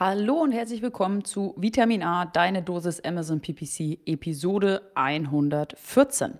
Hallo 0.00 0.34
und 0.34 0.52
herzlich 0.52 0.80
willkommen 0.80 1.24
zu 1.24 1.54
Vitamin 1.56 2.04
A, 2.04 2.24
deine 2.24 2.62
Dosis 2.62 3.00
Amazon 3.00 3.40
PPC, 3.40 3.98
Episode 4.06 4.92
114. 4.94 6.38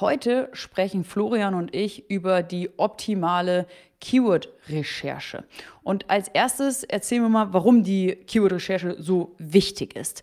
Heute 0.00 0.50
sprechen 0.52 1.04
Florian 1.04 1.54
und 1.54 1.74
ich 1.74 2.10
über 2.10 2.42
die 2.42 2.68
optimale 2.76 3.66
Keyword-Recherche. 4.02 5.44
Und 5.82 6.10
als 6.10 6.28
erstes 6.28 6.84
erzählen 6.84 7.22
wir 7.22 7.30
mal, 7.30 7.54
warum 7.54 7.84
die 7.84 8.16
Keyword-Recherche 8.16 8.96
so 8.98 9.34
wichtig 9.38 9.96
ist. 9.96 10.20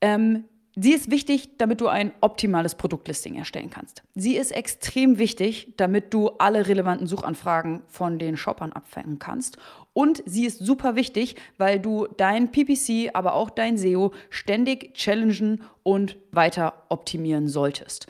Ähm, 0.00 0.44
Sie 0.74 0.94
ist 0.94 1.10
wichtig, 1.10 1.58
damit 1.58 1.82
du 1.82 1.88
ein 1.88 2.12
optimales 2.22 2.76
Produktlisting 2.76 3.34
erstellen 3.34 3.68
kannst. 3.68 4.02
Sie 4.14 4.36
ist 4.36 4.52
extrem 4.52 5.18
wichtig, 5.18 5.74
damit 5.76 6.14
du 6.14 6.30
alle 6.38 6.66
relevanten 6.66 7.06
Suchanfragen 7.06 7.82
von 7.88 8.18
den 8.18 8.38
Shoppern 8.38 8.72
abfangen 8.72 9.18
kannst. 9.18 9.58
Und 9.94 10.22
sie 10.24 10.46
ist 10.46 10.58
super 10.60 10.96
wichtig, 10.96 11.36
weil 11.58 11.78
du 11.78 12.06
dein 12.16 12.50
PPC, 12.50 13.10
aber 13.14 13.34
auch 13.34 13.50
dein 13.50 13.76
SEO 13.76 14.12
ständig 14.30 14.94
challengen 14.94 15.62
und 15.82 16.16
weiter 16.30 16.84
optimieren 16.88 17.48
solltest. 17.48 18.06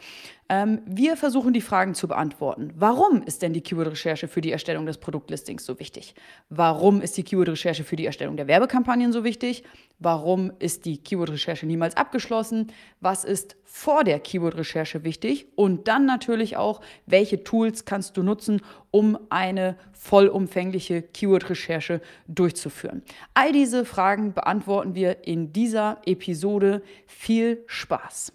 Ähm, 0.52 0.82
wir 0.84 1.16
versuchen 1.16 1.54
die 1.54 1.62
Fragen 1.62 1.94
zu 1.94 2.06
beantworten. 2.06 2.74
Warum 2.76 3.22
ist 3.22 3.40
denn 3.40 3.54
die 3.54 3.62
Keyword-Recherche 3.62 4.28
für 4.28 4.42
die 4.42 4.52
Erstellung 4.52 4.84
des 4.84 4.98
Produktlistings 4.98 5.64
so 5.64 5.80
wichtig? 5.80 6.14
Warum 6.50 7.00
ist 7.00 7.16
die 7.16 7.22
Keyword-Recherche 7.22 7.84
für 7.84 7.96
die 7.96 8.04
Erstellung 8.04 8.36
der 8.36 8.48
Werbekampagnen 8.48 9.14
so 9.14 9.24
wichtig? 9.24 9.64
Warum 9.98 10.52
ist 10.58 10.84
die 10.84 10.98
Keyword-Recherche 10.98 11.64
niemals 11.64 11.96
abgeschlossen? 11.96 12.70
Was 13.00 13.24
ist 13.24 13.56
vor 13.64 14.04
der 14.04 14.20
Keyword-Recherche 14.20 15.04
wichtig? 15.04 15.46
Und 15.54 15.88
dann 15.88 16.04
natürlich 16.04 16.58
auch, 16.58 16.82
welche 17.06 17.44
Tools 17.44 17.86
kannst 17.86 18.18
du 18.18 18.22
nutzen, 18.22 18.60
um 18.90 19.18
eine 19.30 19.78
vollumfängliche 19.94 21.00
Keyword-Recherche 21.00 22.02
durchzuführen? 22.28 23.02
All 23.32 23.52
diese 23.52 23.86
Fragen 23.86 24.34
beantworten 24.34 24.94
wir 24.94 25.26
in 25.26 25.54
dieser 25.54 26.02
Episode. 26.04 26.82
Viel 27.06 27.64
Spaß! 27.68 28.34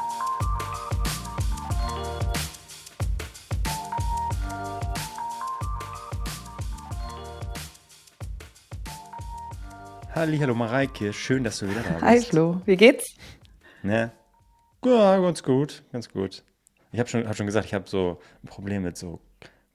Hallo 10.21 10.53
Mareike, 10.53 11.13
schön, 11.13 11.43
dass 11.43 11.57
du 11.57 11.67
wieder 11.67 11.81
da 11.81 11.93
bist. 11.93 12.03
Hi 12.03 12.19
Flo, 12.21 12.61
wie 12.65 12.75
geht's? 12.75 13.15
Ne? 13.81 14.11
Ja, 14.85 15.17
ganz 15.17 15.41
gut, 15.41 15.81
ganz 15.91 16.09
gut. 16.09 16.43
Ich 16.91 16.99
habe 16.99 17.09
schon, 17.09 17.27
hab 17.27 17.35
schon 17.35 17.47
gesagt, 17.47 17.65
ich 17.65 17.73
habe 17.73 17.89
so 17.89 18.19
ein 18.43 18.47
Problem 18.47 18.83
mit 18.83 18.97
so 18.97 19.19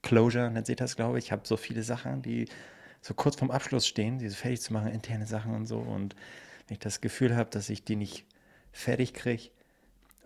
Closure, 0.03 0.49
nennt 0.49 0.65
sich 0.65 0.77
das, 0.77 0.95
glaube 0.95 1.19
ich. 1.19 1.25
Ich 1.25 1.31
habe 1.33 1.41
so 1.43 1.57
viele 1.57 1.83
Sachen, 1.83 2.21
die 2.21 2.47
so 3.01 3.13
kurz 3.13 3.35
vorm 3.35 3.51
Abschluss 3.51 3.85
stehen, 3.85 4.19
diese 4.19 4.37
fertig 4.37 4.61
zu 4.61 4.71
machen, 4.71 4.87
interne 4.87 5.25
Sachen 5.25 5.53
und 5.53 5.65
so. 5.65 5.79
Und 5.79 6.15
wenn 6.67 6.75
ich 6.75 6.79
das 6.79 7.01
Gefühl 7.01 7.35
habe, 7.35 7.49
dass 7.49 7.69
ich 7.69 7.83
die 7.83 7.97
nicht 7.97 8.25
fertig 8.71 9.13
kriege 9.13 9.49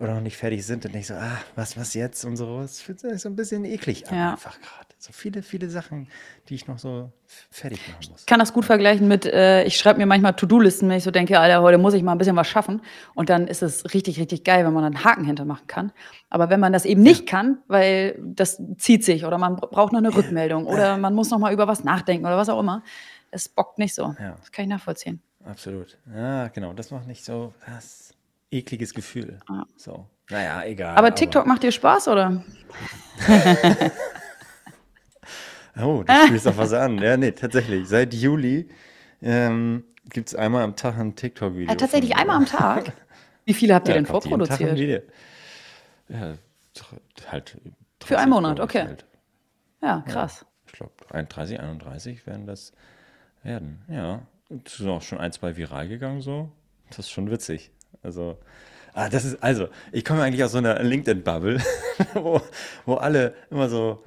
oder 0.01 0.15
noch 0.15 0.21
nicht 0.21 0.35
fertig 0.37 0.65
sind, 0.65 0.83
dann 0.83 0.91
denke 0.91 1.01
ich 1.03 1.07
so, 1.07 1.13
ah, 1.13 1.37
was, 1.55 1.77
was 1.77 1.93
jetzt 1.93 2.25
und 2.25 2.35
so. 2.35 2.59
Das 2.61 2.81
fühlt 2.81 2.99
sich 2.99 3.21
so 3.21 3.29
ein 3.29 3.35
bisschen 3.35 3.63
eklig 3.65 4.09
an, 4.09 4.17
Ja. 4.17 4.31
einfach 4.31 4.59
gerade. 4.59 4.87
So 4.97 5.11
viele, 5.13 5.41
viele 5.41 5.67
Sachen, 5.69 6.07
die 6.47 6.53
ich 6.55 6.67
noch 6.67 6.77
so 6.77 7.11
fertig 7.49 7.79
machen 7.87 8.11
muss. 8.11 8.19
Ich 8.21 8.25
kann 8.27 8.39
das 8.39 8.53
gut 8.53 8.65
vergleichen 8.65 9.07
mit, 9.07 9.25
äh, 9.25 9.63
ich 9.63 9.77
schreibe 9.77 9.97
mir 9.97 10.05
manchmal 10.05 10.35
To-Do-Listen, 10.35 10.87
wenn 10.89 10.97
ich 10.97 11.03
so 11.03 11.09
denke, 11.09 11.39
Alter, 11.39 11.61
heute 11.63 11.79
muss 11.79 11.95
ich 11.95 12.03
mal 12.03 12.11
ein 12.11 12.17
bisschen 12.19 12.35
was 12.35 12.47
schaffen. 12.47 12.81
Und 13.15 13.29
dann 13.31 13.47
ist 13.47 13.63
es 13.63 13.93
richtig, 13.95 14.19
richtig 14.19 14.43
geil, 14.43 14.63
wenn 14.65 14.73
man 14.73 14.83
einen 14.83 15.03
Haken 15.03 15.25
hintermachen 15.25 15.65
kann. 15.65 15.91
Aber 16.29 16.49
wenn 16.51 16.59
man 16.59 16.71
das 16.71 16.85
eben 16.85 17.01
nicht 17.01 17.25
kann, 17.25 17.57
weil 17.67 18.19
das 18.23 18.61
zieht 18.77 19.03
sich 19.03 19.25
oder 19.25 19.39
man 19.39 19.55
braucht 19.55 19.91
noch 19.91 19.99
eine 19.99 20.15
Rückmeldung 20.15 20.67
oder 20.67 20.97
man 20.97 21.15
muss 21.15 21.31
noch 21.31 21.39
mal 21.39 21.51
über 21.51 21.67
was 21.67 21.83
nachdenken 21.83 22.25
oder 22.27 22.37
was 22.37 22.49
auch 22.49 22.59
immer, 22.59 22.83
es 23.31 23.49
bockt 23.49 23.79
nicht 23.79 23.95
so. 23.95 24.15
Ja. 24.19 24.35
Das 24.39 24.51
kann 24.51 24.65
ich 24.65 24.69
nachvollziehen. 24.69 25.19
Absolut. 25.43 25.97
Ja, 26.15 26.49
genau. 26.49 26.73
Das 26.73 26.91
macht 26.91 27.07
nicht 27.07 27.25
so 27.25 27.53
das 27.65 28.13
ekliges 28.51 28.93
Gefühl. 28.93 29.39
Ja. 29.49 29.65
So. 29.77 30.07
Naja, 30.29 30.63
egal. 30.65 30.95
Aber 30.97 31.15
TikTok 31.15 31.45
macht 31.45 31.63
dir 31.63 31.71
Spaß, 31.71 32.07
oder? 32.07 32.43
Oh, 35.79 36.03
du 36.05 36.13
spielst 36.27 36.47
auf 36.47 36.57
was 36.57 36.73
an. 36.73 36.97
Ja, 36.99 37.15
nee, 37.15 37.31
tatsächlich. 37.31 37.87
Seit 37.87 38.13
Juli 38.13 38.69
ähm, 39.21 39.85
gibt 40.09 40.27
es 40.27 40.35
einmal 40.35 40.63
am 40.63 40.75
Tag 40.75 40.97
ein 40.97 41.15
TikTok-Video. 41.15 41.69
Ja, 41.69 41.75
tatsächlich 41.75 42.11
von 42.11 42.17
mir. 42.17 42.21
einmal 42.21 42.35
am 42.37 42.45
Tag. 42.45 42.91
Wie 43.45 43.53
viele 43.53 43.73
habt 43.73 43.87
ihr 43.87 43.95
Ja, 43.95 44.01
denn 44.01 44.05
jeden 44.05 44.21
Tag 44.21 44.23
vorproduziert? 44.23 44.75
Video. 44.75 44.99
Ja, 46.09 46.33
halt. 47.29 47.57
Für 48.03 48.17
einen 48.17 48.29
30, 48.29 48.29
Monat, 48.29 48.59
okay. 48.59 48.83
Halt. 48.83 49.05
Ja, 49.81 50.03
krass. 50.07 50.45
Ich 50.67 50.73
glaube, 50.73 50.93
31, 51.09 51.59
31 51.59 52.27
werden 52.27 52.45
das 52.47 52.73
werden. 53.43 53.83
Ja. 53.87 54.21
Es 54.65 54.77
sind 54.77 54.89
auch 54.89 55.01
schon 55.01 55.19
ein, 55.19 55.31
zwei 55.31 55.55
viral 55.55 55.87
gegangen 55.87 56.21
so. 56.21 56.51
Das 56.89 56.99
ist 56.99 57.09
schon 57.11 57.31
witzig. 57.31 57.71
Also, 58.03 58.37
ah, 58.93 59.09
das 59.09 59.25
ist, 59.25 59.41
also, 59.43 59.67
ich 59.91 60.03
komme 60.05 60.23
eigentlich 60.23 60.43
aus 60.43 60.51
so 60.53 60.57
einer 60.57 60.81
LinkedIn-Bubble, 60.81 61.59
wo, 62.13 62.41
wo 62.85 62.95
alle 62.95 63.33
immer 63.49 63.69
so, 63.69 64.03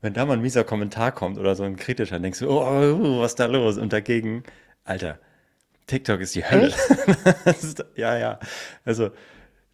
wenn 0.00 0.14
da 0.14 0.26
mal 0.26 0.34
ein 0.34 0.40
mieser 0.42 0.64
Kommentar 0.64 1.12
kommt 1.12 1.38
oder 1.38 1.54
so 1.54 1.62
ein 1.62 1.76
kritischer, 1.76 2.18
denkst 2.18 2.40
du, 2.40 2.50
oh, 2.50 2.62
oh, 2.62 3.20
was 3.20 3.32
ist 3.32 3.40
da 3.40 3.46
los? 3.46 3.78
Und 3.78 3.92
dagegen, 3.92 4.42
Alter, 4.84 5.18
TikTok 5.86 6.20
ist 6.20 6.34
die 6.34 6.44
Hölle. 6.44 6.72
Das 7.44 7.62
ist, 7.64 7.84
ja, 7.96 8.16
ja. 8.16 8.38
Also, 8.84 9.10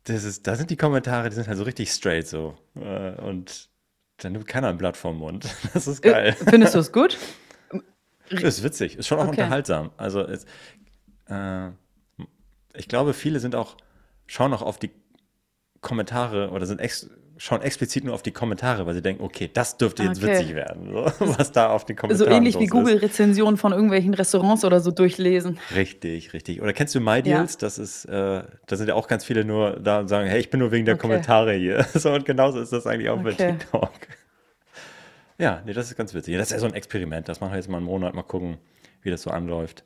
das 0.05 0.25
ist, 0.25 0.47
da 0.47 0.57
sind 0.57 0.71
die 0.71 0.77
Kommentare, 0.77 1.29
die 1.31 1.35
sind 1.35 1.49
halt 1.49 1.59
so 1.59 1.65
richtig 1.65 1.91
straight 1.91 2.27
so. 2.29 2.57
Äh, 2.77 3.13
Und 3.21 3.69
dann 4.19 4.33
nimmt 4.33 4.47
keiner 4.47 4.69
ein 4.69 4.77
Blatt 4.79 4.97
vom 4.97 5.19
Mund. 5.19 5.47
Das 5.75 5.87
ist 5.87 6.05
Äh, 6.05 6.11
geil. 6.11 6.37
Findest 6.49 6.75
du 6.75 6.79
es 6.81 6.93
gut? 6.93 7.17
Ist 8.31 8.63
witzig, 8.63 8.97
ist 8.99 9.07
schon 9.07 9.19
auch 9.19 9.23
Okay. 9.29 9.41
unterhaltsam. 9.43 9.91
Also 9.97 10.21
es, 10.21 10.45
äh, 11.29 11.71
ich 12.79 12.89
glaube, 12.89 13.13
viele 13.15 13.41
sind 13.41 13.55
auch, 13.55 13.77
schauen 14.27 14.53
auch 14.55 14.63
auf 14.63 14.79
die 14.79 14.91
Kommentare 15.81 16.51
oder 16.51 16.67
sind 16.67 16.81
ex, 16.81 17.09
schauen 17.37 17.63
explizit 17.63 18.03
nur 18.05 18.15
auf 18.15 18.23
die 18.23 18.33
Kommentare, 18.33 18.85
weil 18.87 18.95
sie 18.95 19.03
denken, 19.03 19.23
okay, 19.23 19.49
das 19.53 19.77
dürfte 19.77 20.03
jetzt 20.03 20.23
Okay. 20.23 20.39
witzig 20.41 20.55
werden, 20.57 20.91
so, 20.93 21.05
was 21.39 21.53
da 21.53 21.71
auf 21.71 21.85
den 21.85 21.97
So 21.97 22.01
Kommentaren 22.01 22.33
ähnlich 22.33 22.59
wie. 22.59 22.67
Google-Rezensionen 22.67 23.57
von 23.57 23.73
irgendwelchen 23.73 24.13
Restaurants 24.15 24.65
oder 24.65 24.81
so 24.81 24.91
durchlesen. 24.91 25.59
Richtig, 25.75 26.33
richtig. 26.33 26.61
Oder 26.61 26.73
kennst 26.73 26.95
du 26.97 27.01
MyDeals? 27.01 27.57
Das 27.59 27.79
ist, 27.79 28.07
äh, 28.07 28.43
da 28.67 28.77
sind 28.77 28.89
ja 28.89 28.95
auch 28.95 29.07
ganz 29.07 29.25
viele 29.25 29.45
nur 29.45 29.79
da 29.79 30.01
und 30.01 30.09
sagen, 30.09 30.29
hey, 30.29 30.41
ich 30.41 30.51
bin 30.51 30.59
nur 30.61 30.73
wegen 30.73 30.85
der 30.85 30.95
Okay. 30.97 31.03
Kommentare 31.03 31.53
hier. 31.55 31.87
So, 31.95 32.13
und 32.13 32.25
genauso 32.25 32.61
ist 32.61 32.73
das 32.73 32.87
eigentlich 32.87 33.09
auch 33.09 33.21
bei 33.23 33.31
Okay. 33.31 33.53
TikTok. 33.59 33.91
Ja, 35.39 35.63
nee, 35.65 35.73
das 35.73 35.89
ist 35.89 35.97
ganz 35.97 36.15
witzig. 36.15 36.37
Das 36.37 36.49
ist 36.49 36.53
ja 36.53 36.59
so 36.59 36.67
ein 36.67 36.75
Experiment. 36.75 37.29
Das 37.29 37.41
machen 37.41 37.53
wir 37.53 37.57
jetzt 37.57 37.69
mal 37.69 37.77
einen 37.77 37.87
Monat, 37.87 38.15
mal 38.15 38.23
gucken, 38.25 38.59
wie 39.03 39.11
das 39.11 39.23
so 39.23 39.31
anläuft. 39.31 39.85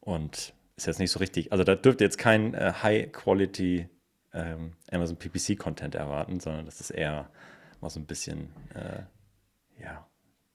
Und 0.00 0.52
ist 0.78 0.86
jetzt 0.86 0.98
nicht 0.98 1.10
so 1.10 1.18
richtig. 1.18 1.52
Also 1.52 1.64
da 1.64 1.74
dürft 1.74 2.00
ihr 2.00 2.06
jetzt 2.06 2.18
kein 2.18 2.54
äh, 2.54 2.72
High-Quality 2.82 3.88
ähm, 4.34 4.72
Amazon 4.90 5.16
PPC-Content 5.16 5.94
erwarten, 5.94 6.40
sondern 6.40 6.66
das 6.66 6.80
ist 6.80 6.90
eher 6.90 7.30
mal 7.80 7.90
so 7.90 8.00
ein 8.00 8.06
bisschen, 8.06 8.48
äh, 8.74 9.82
ja, 9.82 10.06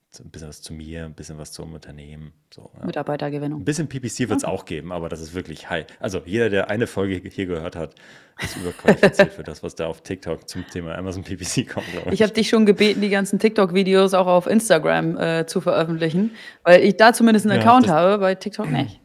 so 0.10 0.24
ein 0.24 0.30
bisschen 0.30 0.48
was 0.48 0.62
zu 0.62 0.74
mir, 0.74 1.06
ein 1.06 1.14
bisschen 1.16 1.40
was 1.40 1.52
zum 1.52 1.74
Unternehmen. 1.74 2.34
So, 2.54 2.70
ja. 2.76 2.82
Ein 2.82 2.86
Mitarbeitergewinnung. 2.86 3.66
bisschen 3.66 3.88
PPC 3.90 4.30
wird 4.30 4.38
es 4.38 4.44
auch 4.44 4.66
geben, 4.66 4.92
aber 4.92 5.10
das 5.10 5.20
ist 5.22 5.34
wirklich 5.34 5.72
high. 5.72 5.88
Also 6.00 6.22
jeder, 6.24 6.52
der 6.52 6.70
eine 6.70 6.86
Folge 6.86 7.20
hier 7.28 7.48
gehört 7.48 7.76
hat, 7.76 7.96
ist 8.40 8.56
überqualifiziert 8.56 9.34
für 9.34 9.42
das, 9.42 9.64
was 9.64 9.74
da 9.74 9.88
auf 9.88 10.02
TikTok 10.02 10.48
zum 10.48 10.68
Thema 10.70 10.96
Amazon 10.96 11.24
PPC 11.24 11.68
kommt, 11.68 11.88
ich. 12.06 12.12
Ich 12.14 12.22
habe 12.22 12.32
dich 12.32 12.48
schon 12.48 12.68
gebeten, 12.68 13.02
die 13.02 13.10
ganzen 13.10 13.40
TikTok-Videos 13.40 14.14
auch 14.14 14.28
auf 14.28 14.46
Instagram 14.46 15.18
äh, 15.18 15.46
zu 15.48 15.62
veröffentlichen, 15.62 16.32
weil 16.64 16.84
ich 16.84 16.96
da 16.96 17.12
zumindest 17.12 17.48
einen 17.48 17.60
Ja, 17.60 17.66
Account 17.66 17.90
habe, 17.90 18.20
bei 18.20 18.36
TikTok 18.36 18.70
nicht. 18.70 19.00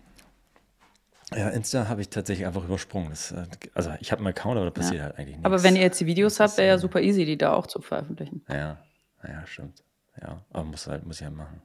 Ja, 1.34 1.48
Insta 1.50 1.88
habe 1.88 2.00
ich 2.00 2.08
tatsächlich 2.08 2.46
einfach 2.46 2.64
übersprungen. 2.64 3.10
Das, 3.10 3.32
äh, 3.32 3.44
also 3.74 3.92
ich 4.00 4.12
habe 4.12 4.20
einen 4.20 4.28
Account, 4.28 4.56
aber 4.56 4.66
da 4.66 4.70
passiert 4.70 5.02
halt 5.02 5.18
eigentlich 5.18 5.36
nichts. 5.36 5.44
Aber 5.44 5.62
wenn 5.62 5.76
ihr 5.76 5.82
jetzt 5.82 6.00
die 6.00 6.06
Videos 6.06 6.36
Das 6.36 6.50
habt, 6.52 6.58
wäre 6.58 6.68
ja 6.68 6.78
super 6.78 7.00
easy, 7.00 7.24
die 7.24 7.36
da 7.36 7.52
auch 7.52 7.66
zu 7.66 7.80
veröffentlichen. 7.80 8.42
Ja, 8.48 8.78
ja, 9.22 9.46
stimmt. 9.46 9.82
Ja, 10.20 10.40
aber 10.52 10.64
muss 10.64 10.86
halt, 10.86 11.06
muss 11.06 11.20
ich 11.20 11.26
halt 11.26 11.36
machen. 11.36 11.60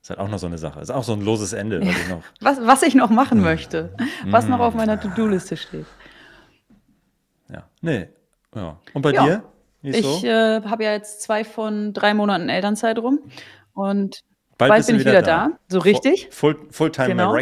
Ist 0.00 0.10
halt 0.10 0.20
auch 0.20 0.28
noch 0.28 0.38
so 0.38 0.46
eine 0.46 0.58
Sache. 0.58 0.80
Ist 0.80 0.90
auch 0.90 1.02
so 1.04 1.12
ein 1.12 1.20
loses 1.22 1.52
Ende, 1.52 1.80
was 1.80 1.88
ich 1.88 2.08
noch. 2.08 2.22
Was, 2.40 2.58
was 2.64 2.82
ich 2.82 2.94
noch 2.94 3.10
machen 3.10 3.40
möchte, 3.40 3.94
was 4.26 4.46
noch 4.46 4.60
auf 4.60 4.74
meiner 4.74 4.98
To-Do-Liste 5.00 5.56
steht. 5.56 5.86
Ja. 7.52 7.64
Nee. 7.80 8.08
Ja. 8.54 8.78
Und 8.94 9.02
bei 9.02 9.12
Ja. 9.12 9.24
dir? 9.24 9.42
Ist 9.82 9.98
Ich 9.98 10.04
so? 10.06 10.26
äh, 10.26 10.62
habe 10.62 10.84
ja 10.84 10.92
jetzt 10.92 11.22
zwei 11.22 11.44
von 11.44 11.92
drei 11.92 12.14
Monaten 12.14 12.48
Elternzeit 12.48 12.98
rum 12.98 13.20
und 13.74 14.22
bald, 14.56 14.70
bald 14.70 14.86
bin 14.86 14.96
ich 14.96 15.02
wieder, 15.02 15.22
da. 15.22 15.48
da. 15.48 15.58
So 15.68 15.78
richtig. 15.78 16.28
Full, 16.32 16.56
Fulltime 16.70 17.08
genau. 17.08 17.32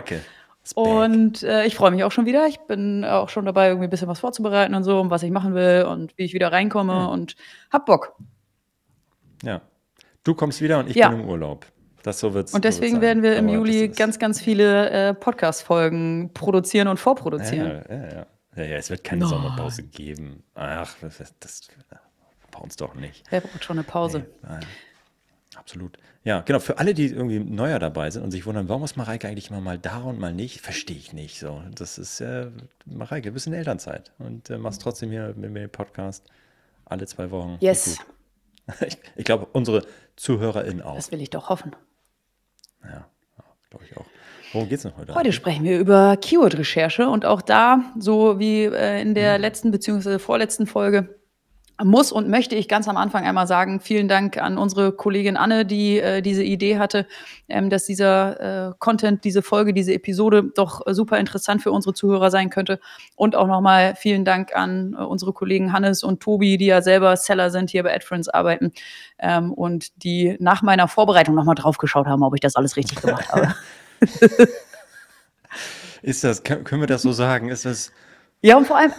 Und 0.75 1.43
äh, 1.43 1.65
ich 1.67 1.77
freue 1.77 1.91
mich 1.91 2.05
auch 2.05 2.13
schon 2.13 2.27
wieder. 2.27 2.47
Ich 2.47 2.59
bin 2.61 3.05
auch 3.05 3.29
schon 3.29 3.45
dabei, 3.45 3.69
irgendwie 3.69 3.87
ein 3.87 3.91
bisschen 3.91 4.09
was 4.09 4.21
vorzubereiten 4.21 4.75
und 4.75 4.85
so, 4.85 5.01
um 5.01 5.11
was 5.11 5.23
ich 5.23 5.31
machen 5.31 5.55
will 5.55 5.85
und 5.89 6.17
wie 6.17 6.25
ich 6.25 6.35
wieder 6.35 6.53
reinkomme 6.53 6.93
ja. 6.93 7.07
und 7.07 7.37
hab 7.71 7.87
Bock. 7.87 8.17
Ja. 9.43 9.61
Du 10.25 10.35
kommst 10.35 10.61
wieder 10.61 10.81
und 10.81 10.91
ich 10.91 10.97
ja. 10.97 11.09
bin 11.09 11.21
im 11.21 11.29
Urlaub. 11.29 11.67
Das 12.03 12.21
so 12.21 12.35
wird's. 12.35 12.55
Und 12.55 12.65
deswegen 12.65 12.97
so 12.97 13.03
werden 13.03 13.23
wir 13.23 13.37
im 13.37 13.49
Juli 13.49 13.89
ganz, 13.89 14.19
ganz 14.19 14.41
viele 14.41 14.91
äh, 14.91 15.15
Podcast-Folgen 15.15 16.31
produzieren 16.35 16.89
und 16.89 16.99
vorproduzieren. 16.99 17.85
Ja, 17.89 17.97
ja, 17.97 18.05
ja. 18.05 18.27
ja, 18.57 18.65
ja 18.65 18.77
es 18.77 18.91
wird 18.91 19.03
keine 19.03 19.23
no. 19.23 19.29
Sommerpause 19.29 19.83
geben. 19.83 20.45
Ach, 20.55 20.95
das, 21.01 21.19
das, 21.19 21.35
das 21.41 21.69
bei 22.51 22.59
uns 22.61 22.77
doch 22.77 22.95
nicht. 22.95 23.25
Wer 23.31 23.41
braucht 23.41 23.65
schon 23.65 23.79
eine 23.79 23.85
Pause? 23.85 24.27
Nee, 24.43 24.67
Absolut. 25.57 25.99
Ja, 26.27 26.41
genau. 26.41 26.59
Für 26.59 26.79
alle, 26.79 26.93
die 26.93 27.07
irgendwie 27.07 27.39
neuer 27.39 27.79
dabei 27.79 28.11
sind 28.11 28.25
und 28.25 28.33
sich 28.33 28.47
wundern, 28.47 28.69
warum 28.69 28.83
ist 28.83 28.97
Mareike 28.97 29.29
eigentlich 29.29 29.49
immer 29.51 29.61
mal 29.61 29.79
da 29.79 29.99
und 29.99 30.19
mal 30.19 30.35
nicht, 30.35 30.61
verstehe 30.61 30.97
ich 30.97 31.13
nicht. 31.13 31.39
So, 31.39 31.63
das 31.73 31.99
ist 31.99 32.21
äh, 32.21 32.49
Mareike, 32.85 33.29
du 33.29 33.35
bist 33.35 33.47
in 33.47 33.53
Elternzeit 33.53 34.11
und 34.19 34.51
äh, 34.51 34.59
machst 34.59 34.83
trotzdem 34.83 35.13
hier 35.13 35.35
mit 35.37 35.53
mir 35.53 35.61
den 35.61 35.71
Podcast 35.71 36.25
alle 36.85 37.07
zwei 37.07 37.31
Wochen. 37.31 37.57
Yes. 37.61 37.99
Ich, 38.85 38.99
ich 39.15 39.25
glaube, 39.25 39.47
unsere 39.53 39.87
ZuhörerInnen 40.17 40.83
auch. 40.83 40.97
Das 40.97 41.13
will 41.13 41.23
ich 41.23 41.31
doch 41.31 41.51
hoffen. 41.51 41.77
Ja, 42.83 43.07
glaube 43.71 43.85
ich 43.85 43.97
auch. 43.97 44.05
Worum 44.53 44.69
geht 44.69 44.79
es 44.79 44.85
noch 44.85 44.97
heute? 44.97 45.15
Heute 45.15 45.33
sprechen 45.33 45.63
wir 45.63 45.79
über 45.79 46.17
Keyword-Recherche 46.17 47.09
und 47.09 47.25
auch 47.25 47.43
da, 47.43 47.85
so 47.97 48.41
wie 48.41 48.65
äh, 48.65 49.01
in 49.01 49.15
der 49.15 49.35
mhm. 49.35 49.43
letzten 49.43 49.71
bzw. 49.71 50.19
vorletzten 50.19 50.67
Folge, 50.67 51.17
muss 51.85 52.13
und 52.13 52.29
möchte 52.29 52.55
ich 52.55 52.69
ganz 52.69 52.89
am 52.89 52.97
Anfang 52.97 53.25
einmal 53.25 53.47
sagen, 53.47 53.81
vielen 53.81 54.09
Dank 54.09 54.39
an 54.39 54.57
unsere 54.57 54.93
Kollegin 54.93 55.37
Anne, 55.37 55.67
die 55.67 55.99
äh, 55.99 56.23
diese 56.23 56.43
Idee 56.43 56.79
hatte, 56.79 57.07
ähm, 57.49 57.69
dass 57.69 57.85
dieser 57.85 58.71
äh, 58.71 58.73
Content, 58.79 59.25
diese 59.25 59.43
Folge, 59.43 59.75
diese 59.75 59.93
Episode 59.93 60.45
doch 60.55 60.81
super 60.87 61.19
interessant 61.19 61.63
für 61.63 61.73
unsere 61.73 61.95
Zuhörer 61.95 62.31
sein 62.31 62.49
könnte. 62.49 62.81
Und 63.15 63.37
auch 63.37 63.47
nochmal 63.47 63.95
vielen 63.97 64.25
Dank 64.25 64.57
an 64.57 64.95
äh, 64.99 65.03
unsere 65.03 65.33
Kollegen 65.33 65.73
Hannes 65.73 66.03
und 66.03 66.21
Tobi, 66.21 66.57
die 66.57 66.67
ja 66.67 66.81
selber 66.81 67.17
Seller 67.17 67.51
sind, 67.51 67.71
hier 67.71 67.83
bei 67.83 67.95
AdFriends 67.95 68.29
arbeiten 68.29 68.73
ähm, 69.19 69.53
und 69.53 70.03
die 70.03 70.37
nach 70.41 70.63
meiner 70.63 70.89
Vorbereitung 70.89 71.35
nochmal 71.35 71.57
draufgeschaut 71.57 72.07
haben, 72.07 72.23
ob 72.23 72.35
ich 72.35 72.41
das 72.41 72.57
alles 72.57 72.77
richtig 72.77 73.03
gemacht 73.03 73.29
habe. 73.31 73.55
Ist 76.03 76.25
das, 76.25 76.43
können 76.43 76.81
wir 76.81 76.87
das 76.87 77.03
so 77.03 77.13
sagen? 77.13 77.49
Ist 77.49 77.65
das. 77.65 77.93
Ja, 78.41 78.57
und 78.57 78.67
vor 78.67 78.77
allem, 78.77 78.93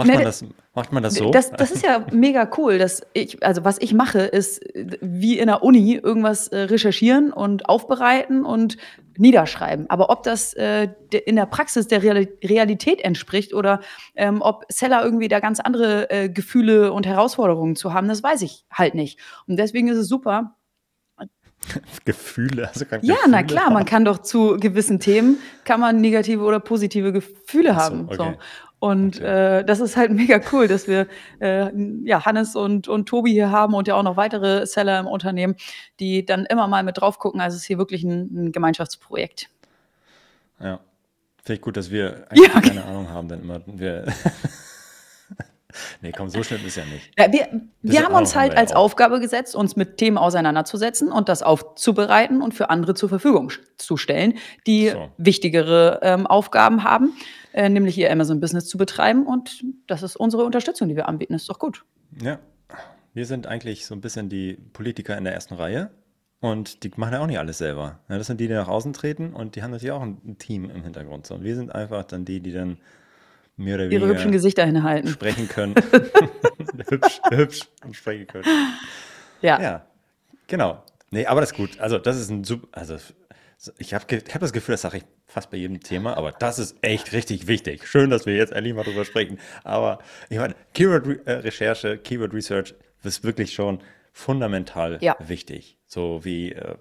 Macht, 0.00 0.08
ne, 0.08 0.14
man, 0.14 0.24
das, 0.24 0.44
macht 0.74 0.92
man 0.92 1.02
das 1.02 1.14
so? 1.14 1.30
Das, 1.30 1.50
das 1.52 1.70
ist 1.70 1.84
ja 1.84 2.06
mega 2.12 2.50
cool. 2.56 2.78
Dass 2.78 3.02
ich, 3.12 3.42
also 3.42 3.64
was 3.64 3.78
ich 3.80 3.92
mache, 3.92 4.20
ist 4.20 4.60
wie 4.74 5.38
in 5.38 5.46
der 5.46 5.62
Uni 5.62 5.94
irgendwas 5.94 6.48
äh, 6.48 6.60
recherchieren 6.60 7.32
und 7.32 7.68
aufbereiten 7.68 8.44
und 8.44 8.76
niederschreiben. 9.16 9.90
Aber 9.90 10.08
ob 10.10 10.22
das 10.22 10.54
äh, 10.54 10.88
in 11.26 11.36
der 11.36 11.46
Praxis 11.46 11.86
der 11.86 12.02
Realität 12.02 13.00
entspricht 13.02 13.52
oder 13.52 13.80
ähm, 14.16 14.40
ob 14.40 14.64
Seller 14.68 15.04
irgendwie 15.04 15.28
da 15.28 15.40
ganz 15.40 15.60
andere 15.60 16.10
äh, 16.10 16.28
Gefühle 16.28 16.92
und 16.92 17.06
Herausforderungen 17.06 17.76
zu 17.76 17.92
haben, 17.92 18.08
das 18.08 18.22
weiß 18.22 18.42
ich 18.42 18.64
halt 18.72 18.94
nicht. 18.94 19.18
Und 19.46 19.56
deswegen 19.56 19.88
ist 19.88 19.98
es 19.98 20.08
super, 20.08 20.56
Gefühle, 22.04 22.68
also 22.68 22.84
Ja, 22.84 22.98
Gefühle 22.98 23.18
na 23.28 23.42
klar, 23.42 23.66
haben. 23.66 23.74
man 23.74 23.84
kann 23.86 24.04
doch 24.04 24.18
zu 24.18 24.56
gewissen 24.58 25.00
Themen 25.00 25.38
kann 25.64 25.80
man 25.80 26.00
negative 26.00 26.42
oder 26.42 26.60
positive 26.60 27.12
Gefühle 27.12 27.70
so, 27.70 27.76
haben. 27.76 28.04
Okay. 28.06 28.16
So. 28.16 28.34
Und 28.80 29.18
okay. 29.18 29.58
äh, 29.60 29.64
das 29.64 29.78
ist 29.78 29.96
halt 29.96 30.10
mega 30.10 30.40
cool, 30.52 30.66
dass 30.66 30.88
wir 30.88 31.06
äh, 31.38 31.70
ja, 32.04 32.24
Hannes 32.24 32.56
und, 32.56 32.88
und 32.88 33.06
Tobi 33.06 33.32
hier 33.32 33.50
haben 33.50 33.74
und 33.74 33.86
ja 33.86 33.94
auch 33.94 34.02
noch 34.02 34.16
weitere 34.16 34.66
Seller 34.66 34.98
im 34.98 35.06
Unternehmen, 35.06 35.54
die 36.00 36.26
dann 36.26 36.46
immer 36.46 36.66
mal 36.66 36.82
mit 36.82 36.98
drauf 36.98 37.18
gucken. 37.18 37.40
Also 37.40 37.56
es 37.56 37.62
ist 37.62 37.66
hier 37.66 37.78
wirklich 37.78 38.02
ein, 38.02 38.46
ein 38.46 38.52
Gemeinschaftsprojekt. 38.52 39.48
Ja, 40.58 40.80
finde 41.44 41.54
ich 41.54 41.60
gut, 41.60 41.76
dass 41.76 41.90
wir 41.90 42.26
eigentlich 42.30 42.48
ja, 42.48 42.56
okay. 42.56 42.68
keine 42.68 42.84
Ahnung 42.86 43.08
haben, 43.10 43.28
denn 43.28 43.42
immer 43.42 43.60
wir 43.66 44.06
Nee, 46.00 46.10
komm, 46.10 46.28
so 46.28 46.42
schlimm 46.42 46.66
ist 46.66 46.76
ja 46.76 46.84
nicht. 46.84 47.12
Ja, 47.16 47.32
wir 47.32 47.60
wir 47.82 48.02
haben 48.02 48.14
uns 48.14 48.34
halt 48.34 48.56
als 48.56 48.72
auch. 48.72 48.84
Aufgabe 48.84 49.20
gesetzt, 49.20 49.54
uns 49.54 49.76
mit 49.76 49.98
Themen 49.98 50.18
auseinanderzusetzen 50.18 51.12
und 51.12 51.28
das 51.28 51.44
aufzubereiten 51.44 52.42
und 52.42 52.54
für 52.54 52.70
andere 52.70 52.94
zur 52.94 53.08
Verfügung 53.08 53.52
zu 53.76 53.96
stellen, 53.96 54.34
die 54.66 54.88
so. 54.88 55.10
wichtigere 55.16 56.00
ähm, 56.02 56.26
Aufgaben 56.26 56.82
haben 56.82 57.12
äh, 57.52 57.68
nämlich 57.68 57.96
ihr 57.98 58.10
Amazon-Business 58.10 58.66
zu 58.66 58.78
betreiben. 58.78 59.26
Und 59.26 59.64
das 59.86 60.02
ist 60.02 60.16
unsere 60.16 60.44
Unterstützung, 60.44 60.88
die 60.88 60.96
wir 60.96 61.08
anbieten. 61.08 61.34
Ist 61.34 61.48
doch 61.48 61.58
gut. 61.58 61.84
Ja, 62.22 62.38
wir 63.14 63.26
sind 63.26 63.46
eigentlich 63.46 63.86
so 63.86 63.94
ein 63.94 64.00
bisschen 64.00 64.28
die 64.28 64.54
Politiker 64.72 65.16
in 65.16 65.24
der 65.24 65.34
ersten 65.34 65.54
Reihe. 65.54 65.90
Und 66.40 66.84
die 66.84 66.90
machen 66.96 67.12
ja 67.12 67.20
auch 67.20 67.26
nicht 67.26 67.38
alles 67.38 67.58
selber. 67.58 68.00
Ja, 68.08 68.16
das 68.16 68.26
sind 68.26 68.40
die, 68.40 68.48
die 68.48 68.54
nach 68.54 68.68
außen 68.68 68.94
treten 68.94 69.34
und 69.34 69.56
die 69.56 69.62
haben 69.62 69.72
natürlich 69.72 69.92
auch 69.92 70.00
ein 70.00 70.38
Team 70.38 70.70
im 70.70 70.82
Hintergrund. 70.82 71.26
So. 71.26 71.34
Und 71.34 71.44
wir 71.44 71.54
sind 71.54 71.74
einfach 71.74 72.04
dann 72.04 72.24
die, 72.24 72.40
die 72.40 72.52
dann 72.52 72.78
mehr 73.58 73.74
oder 73.74 73.84
weniger 73.84 74.06
ihre 74.06 74.14
hübschen 74.14 74.32
Gesichter 74.32 74.64
hinhalten. 74.64 75.10
Sprechen 75.10 75.48
können. 75.48 75.74
hübsch, 76.88 77.20
hübsch 77.30 77.60
und 77.84 77.94
sprechen 77.94 78.26
können. 78.26 78.46
Ja. 79.42 79.60
Ja, 79.60 79.86
genau. 80.46 80.82
Nee, 81.10 81.26
aber 81.26 81.40
das 81.42 81.50
ist 81.50 81.56
gut. 81.56 81.78
Also, 81.78 81.98
das 81.98 82.18
ist 82.18 82.30
ein 82.30 82.44
super, 82.44 82.68
also 82.72 82.96
ich 83.78 83.92
habe 83.94 84.04
hab 84.16 84.40
das 84.40 84.52
Gefühl, 84.52 84.74
das 84.74 84.82
sage 84.82 84.98
ich 84.98 85.04
fast 85.26 85.50
bei 85.50 85.58
jedem 85.58 85.80
Thema, 85.80 86.16
aber 86.16 86.32
das 86.32 86.58
ist 86.58 86.76
echt 86.82 87.12
richtig 87.12 87.46
wichtig. 87.46 87.86
Schön, 87.86 88.10
dass 88.10 88.26
wir 88.26 88.34
jetzt 88.34 88.52
endlich 88.52 88.74
mal 88.74 88.84
drüber 88.84 89.04
sprechen. 89.04 89.38
Aber 89.64 89.98
ich 90.30 90.38
meine, 90.38 90.54
Keyword-Recherche, 90.74 91.98
Keyword 91.98 92.32
Research 92.32 92.74
ist 93.02 93.22
wirklich 93.22 93.52
schon 93.52 93.80
fundamental 94.12 94.98
ja. 95.02 95.16
wichtig. 95.20 95.78
So 95.86 96.24
wie, 96.24 96.52
äh, 96.52 96.76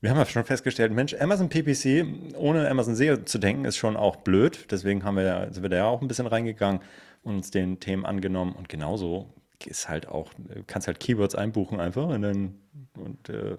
wir 0.00 0.10
haben 0.10 0.18
ja 0.18 0.26
schon 0.26 0.44
festgestellt, 0.44 0.92
Mensch, 0.92 1.14
Amazon 1.14 1.48
PPC 1.48 2.36
ohne 2.36 2.68
Amazon 2.68 2.94
SEO 2.96 3.18
zu 3.18 3.38
denken, 3.38 3.64
ist 3.64 3.76
schon 3.76 3.96
auch 3.96 4.16
blöd. 4.16 4.66
Deswegen 4.70 5.04
haben 5.04 5.16
wir 5.16 5.48
sind 5.50 5.62
wir 5.62 5.70
da 5.70 5.76
ja 5.76 5.86
auch 5.86 6.02
ein 6.02 6.08
bisschen 6.08 6.26
reingegangen 6.26 6.80
und 7.22 7.36
uns 7.36 7.50
den 7.50 7.80
Themen 7.80 8.04
angenommen. 8.04 8.54
Und 8.54 8.68
genauso 8.68 9.32
ist 9.64 9.88
halt 9.88 10.08
auch, 10.08 10.32
kannst 10.66 10.86
halt 10.86 11.00
Keywords 11.00 11.34
einbuchen 11.34 11.80
einfach 11.80 12.06
und 12.06 12.22
dann 12.22 12.54
und 12.98 13.28
äh, 13.28 13.56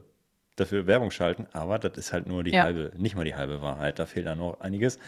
dafür 0.58 0.88
Werbung 0.88 1.12
schalten, 1.12 1.48
aber 1.54 1.80
das 1.80 1.98
ist 1.98 2.12
halt 2.12 2.28
nur 2.28 2.44
die 2.44 2.52
ja. 2.52 2.64
halbe, 2.64 2.92
nicht 2.98 3.16
mal 3.16 3.24
die 3.24 3.36
halbe 3.36 3.62
Wahrheit. 3.62 4.00
Da 4.00 4.06
fehlt 4.06 4.26
da 4.26 4.36
noch 4.36 4.60
einiges. 4.60 5.00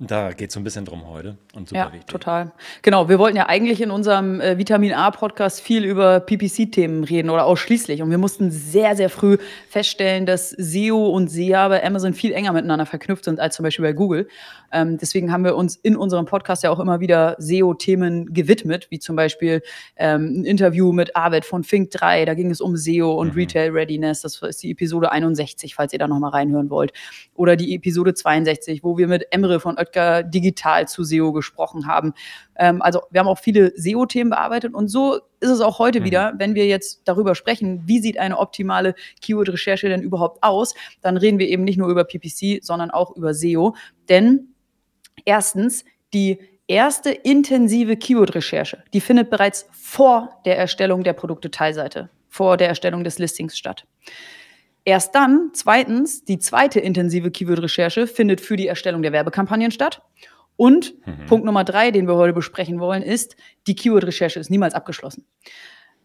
Da 0.00 0.30
geht 0.30 0.50
es 0.50 0.54
so 0.54 0.60
ein 0.60 0.64
bisschen 0.64 0.84
drum 0.84 1.08
heute 1.08 1.38
und 1.54 1.68
super 1.68 1.80
ja, 1.80 1.92
wichtig. 1.92 2.06
total. 2.06 2.52
Genau, 2.82 3.08
wir 3.08 3.18
wollten 3.18 3.36
ja 3.36 3.48
eigentlich 3.48 3.80
in 3.80 3.90
unserem 3.90 4.40
äh, 4.40 4.56
Vitamin 4.56 4.92
A-Podcast 4.92 5.60
viel 5.60 5.84
über 5.84 6.20
PPC-Themen 6.20 7.02
reden 7.02 7.30
oder 7.30 7.44
ausschließlich. 7.44 8.00
Und 8.00 8.10
wir 8.10 8.18
mussten 8.18 8.52
sehr, 8.52 8.94
sehr 8.94 9.10
früh 9.10 9.38
feststellen, 9.68 10.24
dass 10.24 10.50
SEO 10.50 11.08
und 11.08 11.28
SEA 11.28 11.66
bei 11.66 11.84
Amazon 11.84 12.14
viel 12.14 12.32
enger 12.32 12.52
miteinander 12.52 12.86
verknüpft 12.86 13.24
sind 13.24 13.40
als 13.40 13.56
zum 13.56 13.64
Beispiel 13.64 13.86
bei 13.86 13.92
Google. 13.92 14.28
Ähm, 14.70 14.98
deswegen 14.98 15.32
haben 15.32 15.44
wir 15.44 15.56
uns 15.56 15.74
in 15.74 15.96
unserem 15.96 16.26
Podcast 16.26 16.62
ja 16.62 16.70
auch 16.70 16.78
immer 16.78 17.00
wieder 17.00 17.34
SEO-Themen 17.38 18.32
gewidmet, 18.32 18.86
wie 18.90 19.00
zum 19.00 19.16
Beispiel 19.16 19.62
ähm, 19.96 20.42
ein 20.42 20.44
Interview 20.44 20.92
mit 20.92 21.16
Arvid 21.16 21.44
von 21.44 21.64
Fink 21.64 21.90
3. 21.90 22.24
Da 22.24 22.34
ging 22.34 22.52
es 22.52 22.60
um 22.60 22.76
SEO 22.76 23.14
und 23.14 23.32
mhm. 23.32 23.40
Retail 23.40 23.70
Readiness. 23.70 24.20
Das 24.20 24.40
ist 24.42 24.62
die 24.62 24.70
Episode 24.70 25.10
61, 25.10 25.74
falls 25.74 25.92
ihr 25.92 25.98
da 25.98 26.06
nochmal 26.06 26.30
reinhören 26.30 26.70
wollt. 26.70 26.92
Oder 27.34 27.56
die 27.56 27.74
Episode 27.74 28.14
62, 28.14 28.84
wo 28.84 28.96
wir 28.96 29.08
mit 29.08 29.26
Emre 29.32 29.58
von 29.58 29.76
Oetker 29.88 30.22
digital 30.22 30.86
zu 30.86 31.04
SEO 31.04 31.32
gesprochen 31.32 31.86
haben. 31.86 32.14
Ähm, 32.56 32.82
also 32.82 33.02
wir 33.10 33.20
haben 33.20 33.28
auch 33.28 33.38
viele 33.38 33.72
SEO-Themen 33.76 34.30
bearbeitet 34.30 34.74
und 34.74 34.88
so 34.88 35.20
ist 35.40 35.50
es 35.50 35.60
auch 35.60 35.78
heute 35.78 36.00
mhm. 36.00 36.04
wieder, 36.04 36.34
wenn 36.38 36.54
wir 36.54 36.66
jetzt 36.66 37.02
darüber 37.04 37.34
sprechen, 37.34 37.82
wie 37.86 38.00
sieht 38.00 38.18
eine 38.18 38.38
optimale 38.38 38.94
Keyword-Recherche 39.20 39.88
denn 39.88 40.02
überhaupt 40.02 40.42
aus, 40.42 40.74
dann 41.00 41.16
reden 41.16 41.38
wir 41.38 41.48
eben 41.48 41.64
nicht 41.64 41.78
nur 41.78 41.88
über 41.88 42.04
PPC, 42.04 42.62
sondern 42.62 42.90
auch 42.90 43.16
über 43.16 43.34
SEO. 43.34 43.74
Denn 44.08 44.54
erstens, 45.24 45.84
die 46.12 46.38
erste 46.66 47.10
intensive 47.10 47.96
Keyword-Recherche, 47.96 48.84
die 48.92 49.00
findet 49.00 49.30
bereits 49.30 49.66
vor 49.72 50.40
der 50.44 50.58
Erstellung 50.58 51.02
der 51.02 51.14
Produkte-Teilseite, 51.14 52.10
vor 52.28 52.56
der 52.56 52.68
Erstellung 52.68 53.04
des 53.04 53.18
Listings 53.18 53.56
statt. 53.56 53.86
Erst 54.88 55.14
dann, 55.14 55.50
zweitens, 55.52 56.24
die 56.24 56.38
zweite 56.38 56.80
intensive 56.80 57.30
Keyword-Recherche 57.30 58.06
findet 58.06 58.40
für 58.40 58.56
die 58.56 58.68
Erstellung 58.68 59.02
der 59.02 59.12
Werbekampagnen 59.12 59.70
statt. 59.70 60.00
Und 60.56 60.94
mhm. 61.06 61.26
Punkt 61.26 61.44
Nummer 61.44 61.62
drei, 61.62 61.90
den 61.90 62.08
wir 62.08 62.14
heute 62.14 62.32
besprechen 62.32 62.80
wollen, 62.80 63.02
ist, 63.02 63.36
die 63.66 63.74
Keyword-Recherche 63.76 64.40
ist 64.40 64.48
niemals 64.48 64.72
abgeschlossen. 64.72 65.26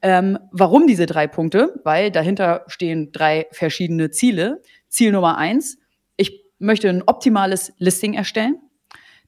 Ähm, 0.01 0.37
warum 0.51 0.85
diese 0.85 1.05
drei 1.05 1.27
Punkte? 1.27 1.79
Weil 1.85 2.11
dahinter 2.11 2.65
stehen 2.67 3.13
drei 3.13 3.47
verschiedene 3.51 4.11
Ziele. 4.11 4.61
Ziel 4.89 5.13
Nummer 5.13 5.37
eins, 5.37 5.77
ich 6.17 6.43
möchte 6.59 6.89
ein 6.89 7.03
optimales 7.03 7.71
Listing 7.77 8.15
erstellen. 8.15 8.57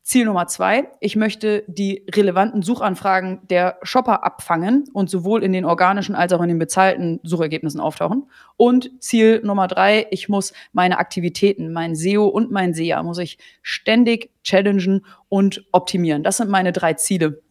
Ziel 0.06 0.26
Nummer 0.26 0.46
zwei, 0.46 0.88
ich 1.00 1.16
möchte 1.16 1.64
die 1.66 2.06
relevanten 2.14 2.62
Suchanfragen 2.62 3.40
der 3.50 3.80
Shopper 3.82 4.24
abfangen 4.24 4.84
und 4.94 5.10
sowohl 5.10 5.44
in 5.44 5.52
den 5.52 5.66
organischen 5.66 6.14
als 6.14 6.32
auch 6.32 6.44
in 6.44 6.48
den 6.48 6.60
bezahlten 6.60 7.20
Suchergebnissen 7.24 7.80
auftauchen. 7.80 8.30
Und 8.56 8.92
Ziel 9.00 9.42
Nummer 9.44 9.68
drei, 9.68 10.06
ich 10.12 10.30
muss 10.30 10.54
meine 10.74 11.00
Aktivitäten, 11.00 11.74
mein 11.74 11.96
SEO 11.96 12.28
und 12.28 12.52
mein 12.52 12.76
SEA, 12.76 13.02
muss 13.02 13.18
ich 13.18 13.40
ständig 13.64 14.30
challengen 14.44 15.08
und 15.28 15.66
optimieren. 15.72 16.22
Das 16.22 16.38
sind 16.38 16.52
meine 16.52 16.72
drei 16.72 16.94
Ziele. 16.94 17.42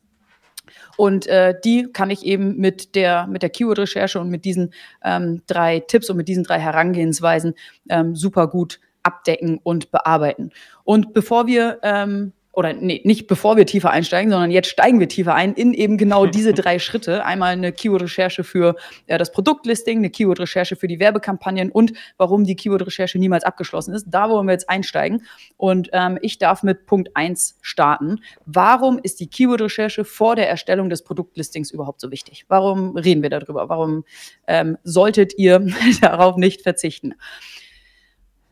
Und 0.97 1.27
äh, 1.27 1.57
die 1.65 1.91
kann 1.93 2.11
ich 2.11 2.25
eben 2.25 2.57
mit 2.59 2.95
der, 2.95 3.27
mit 3.27 3.43
der 3.43 3.51
Keyword-Recherche 3.51 4.21
und 4.21 4.31
mit 4.31 4.45
diesen 4.45 4.73
ähm, 5.03 5.43
drei 5.49 5.81
Tipps 5.81 6.09
und 6.09 6.17
mit 6.17 6.29
diesen 6.29 6.45
drei 6.45 6.61
Herangehensweisen 6.61 7.55
ähm, 7.89 8.15
super 8.15 8.47
gut 8.47 8.79
abdecken 9.03 9.59
und 9.61 9.91
bearbeiten. 9.91 10.53
Und 10.85 11.13
bevor 11.15 11.49
wir 11.49 11.81
ähm, 11.83 12.33
oder 12.57 12.73
nee, 12.73 13.01
nicht 13.05 13.27
bevor 13.27 13.57
wir 13.57 13.67
tiefer 13.67 13.91
einsteigen, 13.91 14.31
sondern 14.31 14.51
jetzt 14.51 14.69
steigen 14.69 15.01
wir 15.01 15.09
tiefer 15.09 15.35
ein 15.35 15.55
in 15.55 15.75
eben 15.75 15.99
genau 15.99 16.27
diese 16.35 16.55
drei 16.55 16.79
Schritte. 16.79 17.25
Einmal 17.25 17.53
eine 17.53 17.73
Keyword-Recherche 17.73 18.45
für 18.45 18.77
äh, 19.07 19.19
das 19.19 19.33
Produktlisting, 19.33 19.99
eine 19.99 20.11
Keyword-Recherche 20.11 20.77
für 20.77 20.89
die 20.89 20.99
Werbekampagnen 20.99 21.71
und 21.71 21.93
warum 22.17 22.45
die 22.45 22.57
Keyword-Recherche 22.57 23.19
niemals 23.19 23.45
abgeschlossen 23.45 23.95
ist. 23.95 24.07
Da 24.09 24.29
wollen 24.29 24.47
wir 24.47 24.53
jetzt 24.53 24.71
einsteigen. 24.71 25.25
Und 25.57 25.91
ähm, 25.93 26.19
ich 26.23 26.39
darf 26.39 26.63
mit 26.63 26.87
Punkt 26.87 27.11
1 27.15 27.59
starten. 27.61 28.21
Warum 28.47 28.99
ist 29.03 29.21
die 29.21 29.29
Keyword-Recherche 29.29 30.05
vor 30.05 30.37
der 30.37 30.49
Erstellung 30.49 30.91
des 30.91 31.03
Produktlistings 31.03 31.71
überhaupt 31.71 32.01
so 32.01 32.11
wichtig? 32.11 32.45
Warum 32.49 32.97
reden 32.97 33.23
wir 33.23 33.31
darüber? 33.31 33.69
Warum 33.69 34.05
ähm, 34.47 34.79
solltet 34.85 35.37
ihr 35.39 35.67
darauf 36.01 36.37
nicht 36.37 36.63
verzichten? 36.63 37.15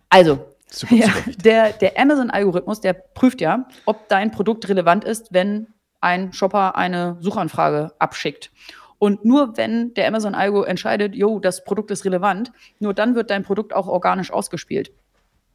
Also, 0.08 0.51
Super, 0.72 0.94
ja, 0.94 1.08
der, 1.44 1.72
der 1.74 1.98
Amazon-Algorithmus, 1.98 2.80
der 2.80 2.94
prüft 2.94 3.42
ja, 3.42 3.68
ob 3.84 4.08
dein 4.08 4.30
Produkt 4.30 4.68
relevant 4.68 5.04
ist, 5.04 5.32
wenn 5.32 5.66
ein 6.00 6.32
Shopper 6.32 6.76
eine 6.76 7.18
Suchanfrage 7.20 7.92
abschickt. 7.98 8.50
Und 8.98 9.24
nur 9.24 9.56
wenn 9.56 9.92
der 9.94 10.08
Amazon-Algo 10.08 10.62
entscheidet, 10.62 11.14
jo, 11.14 11.40
das 11.40 11.64
Produkt 11.64 11.90
ist 11.90 12.04
relevant, 12.04 12.52
nur 12.78 12.94
dann 12.94 13.14
wird 13.14 13.30
dein 13.30 13.42
Produkt 13.42 13.74
auch 13.74 13.86
organisch 13.86 14.32
ausgespielt. 14.32 14.92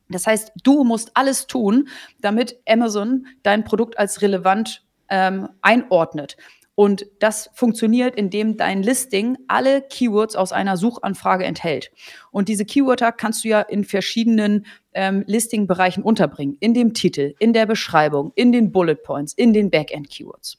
Das 0.09 0.27
heißt, 0.27 0.51
du 0.63 0.83
musst 0.83 1.11
alles 1.15 1.47
tun, 1.47 1.87
damit 2.21 2.57
Amazon 2.67 3.25
dein 3.43 3.63
Produkt 3.63 3.97
als 3.97 4.21
relevant 4.21 4.85
ähm, 5.09 5.49
einordnet. 5.61 6.37
Und 6.79 7.07
das 7.19 7.49
funktioniert, 7.53 8.15
indem 8.15 8.55
dein 8.55 8.83
Listing 8.83 9.37
alle 9.47 9.81
Keywords 9.81 10.35
aus 10.35 10.51
einer 10.51 10.77
Suchanfrage 10.77 11.43
enthält. 11.43 11.91
Und 12.29 12.49
diese 12.49 12.65
Keywörter 12.65 13.11
kannst 13.11 13.43
du 13.43 13.47
ja 13.47 13.61
in 13.61 13.83
verschiedenen 13.83 14.67
ähm, 14.97 15.23
Listing-Bereichen 15.27 16.03
unterbringen. 16.03 16.57
In 16.59 16.73
dem 16.73 16.93
Titel, 16.93 17.35
in 17.39 17.53
der 17.53 17.65
Beschreibung, 17.65 18.33
in 18.35 18.51
den 18.51 18.71
Bullet 18.71 18.95
Points, 18.95 19.33
in 19.33 19.53
den 19.53 19.69
Backend-Keywords. 19.69 20.57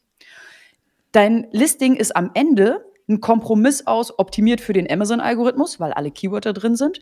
Dein 1.12 1.48
Listing 1.50 1.96
ist 1.96 2.14
am 2.14 2.30
Ende 2.34 2.84
ein 3.08 3.20
Kompromiss 3.20 3.86
aus, 3.86 4.18
optimiert 4.18 4.60
für 4.60 4.72
den 4.72 4.90
Amazon-Algorithmus, 4.90 5.80
weil 5.80 5.92
alle 5.92 6.10
Keywörter 6.10 6.52
drin 6.52 6.76
sind, 6.76 7.00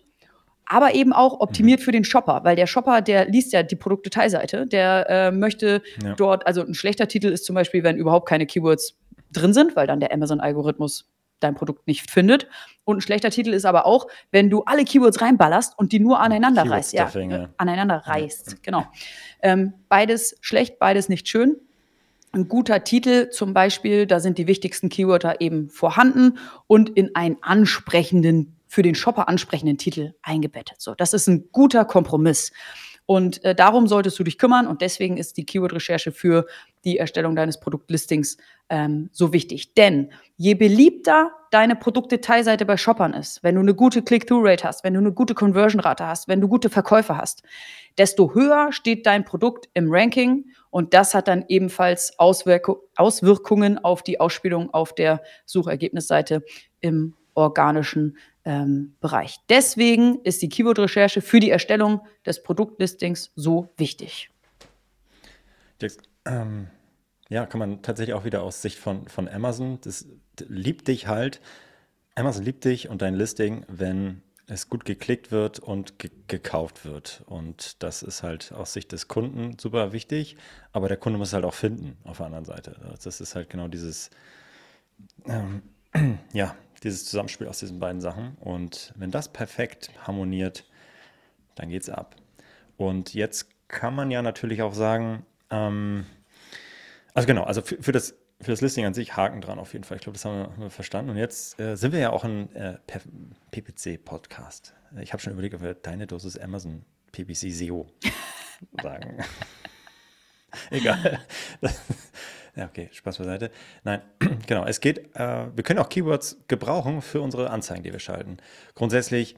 aber 0.64 0.94
eben 0.94 1.12
auch 1.12 1.40
optimiert 1.40 1.80
mhm. 1.80 1.84
für 1.84 1.92
den 1.92 2.04
Shopper, 2.04 2.40
weil 2.44 2.56
der 2.56 2.66
Shopper, 2.66 3.02
der 3.02 3.28
liest 3.28 3.52
ja 3.52 3.62
die 3.62 3.76
Produktdetailseite, 3.76 4.66
der 4.66 5.06
äh, 5.10 5.30
möchte 5.30 5.82
ja. 6.02 6.14
dort, 6.14 6.46
also 6.46 6.62
ein 6.62 6.74
schlechter 6.74 7.08
Titel 7.08 7.28
ist 7.28 7.44
zum 7.44 7.54
Beispiel, 7.54 7.82
wenn 7.82 7.96
überhaupt 7.96 8.28
keine 8.28 8.46
Keywords 8.46 8.96
drin 9.32 9.52
sind, 9.52 9.76
weil 9.76 9.86
dann 9.86 10.00
der 10.00 10.12
Amazon-Algorithmus 10.12 11.10
dein 11.40 11.54
Produkt 11.54 11.86
nicht 11.86 12.10
findet. 12.10 12.48
Und 12.84 12.98
ein 12.98 13.00
schlechter 13.00 13.30
Titel 13.30 13.52
ist 13.52 13.64
aber 13.64 13.86
auch, 13.86 14.06
wenn 14.30 14.50
du 14.50 14.62
alle 14.62 14.84
Keywords 14.84 15.20
reinballerst 15.20 15.78
und 15.78 15.92
die 15.92 16.00
nur 16.00 16.20
aneinander 16.20 16.68
reißt. 16.68 16.92
Ja, 16.92 17.10
äh, 17.14 17.48
aneinander 17.56 18.02
reißt, 18.06 18.62
genau. 18.62 18.86
Ähm, 19.42 19.74
beides 19.88 20.36
schlecht, 20.40 20.78
beides 20.78 21.08
nicht 21.08 21.28
schön. 21.28 21.56
Ein 22.32 22.48
guter 22.48 22.84
Titel 22.84 23.30
zum 23.30 23.54
Beispiel, 23.54 24.06
da 24.06 24.20
sind 24.20 24.38
die 24.38 24.46
wichtigsten 24.46 24.88
Keywörter 24.88 25.40
eben 25.40 25.70
vorhanden 25.70 26.38
und 26.66 26.90
in 26.90 27.14
einen 27.14 27.38
ansprechenden, 27.42 28.56
für 28.68 28.82
den 28.82 28.94
Shopper 28.94 29.28
ansprechenden 29.28 29.78
Titel 29.78 30.14
eingebettet. 30.22 30.80
So, 30.80 30.94
das 30.94 31.14
ist 31.14 31.28
ein 31.28 31.48
guter 31.52 31.84
Kompromiss. 31.84 32.52
Und 33.06 33.44
äh, 33.44 33.54
darum 33.54 33.86
solltest 33.86 34.18
du 34.18 34.24
dich 34.24 34.36
kümmern 34.36 34.66
und 34.66 34.82
deswegen 34.82 35.16
ist 35.16 35.36
die 35.36 35.46
Keyword-Recherche 35.46 36.10
für 36.10 36.46
die 36.84 36.98
Erstellung 36.98 37.36
deines 37.36 37.60
Produktlistings 37.60 38.36
ähm, 38.68 39.10
so 39.12 39.32
wichtig. 39.32 39.74
Denn 39.74 40.12
je 40.36 40.54
beliebter 40.54 41.30
deine 41.52 41.76
Produktdetailseite 41.76 42.66
bei 42.66 42.76
Shoppern 42.76 43.14
ist, 43.14 43.44
wenn 43.44 43.54
du 43.54 43.60
eine 43.60 43.74
gute 43.74 44.02
Click-Through-Rate 44.02 44.64
hast, 44.64 44.82
wenn 44.82 44.94
du 44.94 45.00
eine 45.00 45.12
gute 45.12 45.34
Conversion-Rate 45.34 46.04
hast, 46.04 46.26
wenn 46.26 46.40
du 46.40 46.48
gute 46.48 46.68
Verkäufe 46.68 47.16
hast, 47.16 47.44
desto 47.96 48.34
höher 48.34 48.72
steht 48.72 49.06
dein 49.06 49.24
Produkt 49.24 49.68
im 49.74 49.86
Ranking 49.88 50.46
und 50.70 50.92
das 50.92 51.14
hat 51.14 51.28
dann 51.28 51.44
ebenfalls 51.48 52.18
Auswirk 52.18 52.68
Auswirkungen 52.96 53.78
auf 53.78 54.02
die 54.02 54.18
Ausspielung 54.18 54.74
auf 54.74 54.94
der 54.94 55.22
Suchergebnisseite 55.44 56.42
im 56.80 57.14
organischen 57.34 58.16
ähm, 58.46 58.94
Bereich. 59.00 59.40
Deswegen 59.48 60.20
ist 60.22 60.40
die 60.40 60.48
Keyword-Recherche 60.48 61.20
für 61.20 61.40
die 61.40 61.50
Erstellung 61.50 62.00
des 62.24 62.42
Produktlistings 62.42 63.32
so 63.34 63.68
wichtig. 63.76 64.30
Jetzt, 65.80 66.00
ähm, 66.24 66.68
ja, 67.28 67.44
kann 67.44 67.58
man 67.58 67.82
tatsächlich 67.82 68.14
auch 68.14 68.24
wieder 68.24 68.42
aus 68.42 68.62
Sicht 68.62 68.78
von, 68.78 69.08
von 69.08 69.28
Amazon, 69.28 69.78
das 69.82 70.06
liebt 70.48 70.86
dich 70.88 71.08
halt, 71.08 71.40
Amazon 72.14 72.44
liebt 72.44 72.64
dich 72.64 72.88
und 72.88 73.02
dein 73.02 73.14
Listing, 73.14 73.66
wenn 73.68 74.22
es 74.46 74.70
gut 74.70 74.84
geklickt 74.84 75.32
wird 75.32 75.58
und 75.58 75.98
ge 75.98 76.10
gekauft 76.28 76.84
wird. 76.84 77.22
Und 77.26 77.82
das 77.82 78.02
ist 78.02 78.22
halt 78.22 78.52
aus 78.52 78.72
Sicht 78.72 78.92
des 78.92 79.08
Kunden 79.08 79.58
super 79.58 79.92
wichtig, 79.92 80.36
aber 80.72 80.88
der 80.88 80.96
Kunde 80.96 81.18
muss 81.18 81.28
es 81.28 81.34
halt 81.34 81.44
auch 81.44 81.54
finden 81.54 81.96
auf 82.04 82.18
der 82.18 82.26
anderen 82.26 82.44
Seite. 82.44 82.76
Das 83.02 83.20
ist 83.20 83.34
halt 83.34 83.50
genau 83.50 83.66
dieses, 83.66 84.10
ähm, 85.26 85.62
ja, 86.32 86.54
dieses 86.86 87.04
Zusammenspiel 87.04 87.48
aus 87.48 87.58
diesen 87.58 87.78
beiden 87.78 88.00
Sachen. 88.00 88.36
Und 88.40 88.92
wenn 88.96 89.10
das 89.10 89.28
perfekt 89.28 89.90
harmoniert, 90.06 90.64
dann 91.56 91.68
geht's 91.68 91.90
ab. 91.90 92.16
Und 92.76 93.14
jetzt 93.14 93.48
kann 93.68 93.94
man 93.94 94.10
ja 94.10 94.22
natürlich 94.22 94.62
auch 94.62 94.74
sagen, 94.74 95.26
ähm, 95.50 96.06
also 97.14 97.26
genau, 97.26 97.44
also 97.44 97.62
für, 97.62 97.82
für, 97.82 97.92
das, 97.92 98.14
für 98.40 98.50
das 98.50 98.60
Listing 98.60 98.84
an 98.84 98.94
sich 98.94 99.16
Haken 99.16 99.40
dran 99.40 99.58
auf 99.58 99.72
jeden 99.72 99.84
Fall. 99.84 99.96
Ich 99.96 100.02
glaube, 100.02 100.16
das 100.16 100.24
haben 100.24 100.38
wir, 100.38 100.44
haben 100.44 100.62
wir, 100.62 100.70
verstanden. 100.70 101.10
Und 101.10 101.16
jetzt 101.16 101.58
äh, 101.58 101.76
sind 101.76 101.92
wir 101.92 101.98
ja 101.98 102.10
auch 102.10 102.24
ein 102.24 102.54
äh, 102.54 102.78
PPC-Podcast. 103.50 104.74
Ich 105.00 105.12
habe 105.12 105.22
schon 105.22 105.32
überlegt, 105.32 105.54
ob 105.54 105.62
wir 105.62 105.74
deine 105.74 106.06
Dosis 106.06 106.38
Amazon 106.38 106.84
PPC 107.12 107.50
SEO 107.52 107.86
sagen. 108.82 109.24
Egal. 110.70 111.20
Ja, 112.56 112.64
okay, 112.64 112.88
Spaß 112.90 113.18
beiseite. 113.18 113.50
Nein, 113.84 114.00
genau, 114.46 114.64
es 114.64 114.80
geht, 114.80 115.14
äh, 115.14 115.46
wir 115.54 115.62
können 115.62 115.78
auch 115.78 115.90
Keywords 115.90 116.38
gebrauchen 116.48 117.02
für 117.02 117.20
unsere 117.20 117.50
Anzeigen, 117.50 117.82
die 117.82 117.92
wir 117.92 118.00
schalten. 118.00 118.38
Grundsätzlich, 118.74 119.36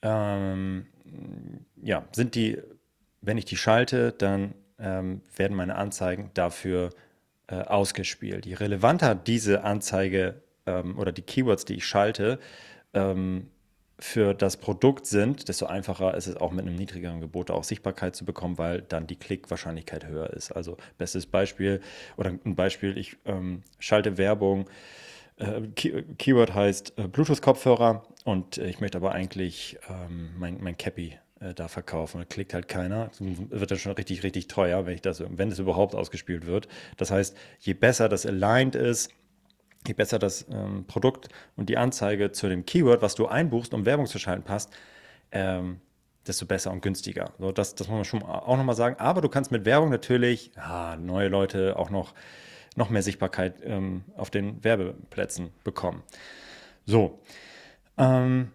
ähm, 0.00 0.86
ja, 1.82 2.04
sind 2.12 2.36
die, 2.36 2.58
wenn 3.20 3.36
ich 3.36 3.44
die 3.44 3.56
schalte, 3.56 4.12
dann 4.12 4.54
ähm, 4.78 5.22
werden 5.36 5.56
meine 5.56 5.74
Anzeigen 5.74 6.30
dafür 6.34 6.90
äh, 7.48 7.56
ausgespielt. 7.56 8.46
Je 8.46 8.54
relevanter 8.54 9.16
diese 9.16 9.64
Anzeige 9.64 10.42
ähm, 10.66 10.98
oder 10.98 11.10
die 11.10 11.22
Keywords, 11.22 11.64
die 11.64 11.74
ich 11.74 11.86
schalte, 11.86 12.38
ähm, 12.94 13.50
für 14.02 14.34
das 14.34 14.56
Produkt 14.56 15.06
sind, 15.06 15.48
desto 15.48 15.66
einfacher 15.66 16.14
ist 16.14 16.26
es 16.26 16.36
auch 16.36 16.50
mit 16.50 16.66
einem 16.66 16.74
niedrigeren 16.74 17.20
Gebot 17.20 17.50
auch 17.50 17.62
Sichtbarkeit 17.62 18.16
zu 18.16 18.24
bekommen, 18.24 18.58
weil 18.58 18.82
dann 18.82 19.06
die 19.06 19.16
Klickwahrscheinlichkeit 19.16 20.06
höher 20.06 20.30
ist. 20.30 20.50
Also 20.50 20.76
bestes 20.98 21.26
Beispiel 21.26 21.80
oder 22.16 22.30
ein 22.30 22.56
Beispiel, 22.56 22.98
ich 22.98 23.16
ähm, 23.24 23.62
schalte 23.78 24.18
Werbung, 24.18 24.68
äh, 25.36 25.62
Key 25.76 26.02
Keyword 26.18 26.52
heißt 26.52 26.98
äh, 26.98 27.06
Bluetooth-Kopfhörer 27.06 28.02
und 28.24 28.58
äh, 28.58 28.68
ich 28.68 28.80
möchte 28.80 28.98
aber 28.98 29.12
eigentlich 29.12 29.78
ähm, 29.88 30.30
mein, 30.36 30.58
mein 30.60 30.76
Cappy 30.76 31.18
äh, 31.38 31.54
da 31.54 31.68
verkaufen. 31.68 32.18
Da 32.18 32.24
klickt 32.24 32.54
halt 32.54 32.66
keiner. 32.66 33.10
Wird 33.20 33.70
dann 33.70 33.78
schon 33.78 33.92
richtig, 33.92 34.24
richtig 34.24 34.48
teuer, 34.48 34.84
wenn 34.84 34.94
ich 34.94 35.02
das, 35.02 35.22
wenn 35.28 35.50
es 35.50 35.60
überhaupt 35.60 35.94
ausgespielt 35.94 36.46
wird. 36.46 36.66
Das 36.96 37.12
heißt, 37.12 37.36
je 37.60 37.74
besser 37.74 38.08
das 38.08 38.26
aligned 38.26 38.74
ist, 38.74 39.10
je 39.86 39.94
besser 39.94 40.18
das 40.18 40.46
ähm, 40.50 40.84
Produkt 40.86 41.28
und 41.56 41.68
die 41.68 41.76
Anzeige 41.76 42.32
zu 42.32 42.48
dem 42.48 42.64
Keyword, 42.64 43.02
was 43.02 43.14
du 43.14 43.26
einbuchst, 43.26 43.74
um 43.74 43.84
Werbung 43.84 44.06
zu 44.06 44.18
schalten, 44.18 44.44
passt, 44.44 44.70
ähm, 45.32 45.80
desto 46.26 46.46
besser 46.46 46.70
und 46.70 46.82
günstiger. 46.82 47.32
So, 47.38 47.52
das, 47.52 47.74
das 47.74 47.88
muss 47.88 47.96
man 47.96 48.04
schon 48.04 48.22
auch 48.22 48.56
nochmal 48.56 48.76
sagen. 48.76 48.96
Aber 48.98 49.20
du 49.20 49.28
kannst 49.28 49.50
mit 49.50 49.64
Werbung 49.64 49.90
natürlich 49.90 50.52
ja, 50.56 50.96
neue 50.96 51.28
Leute 51.28 51.76
auch 51.76 51.90
noch, 51.90 52.14
noch 52.76 52.90
mehr 52.90 53.02
Sichtbarkeit 53.02 53.56
ähm, 53.64 54.04
auf 54.16 54.30
den 54.30 54.62
Werbeplätzen 54.62 55.50
bekommen. 55.64 56.02
So. 56.86 57.20
Ähm, 57.98 58.52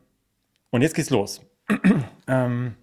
und 0.70 0.82
jetzt 0.82 0.96
geht's 0.96 1.10
los. 1.10 1.42
Ähm, 2.30 2.76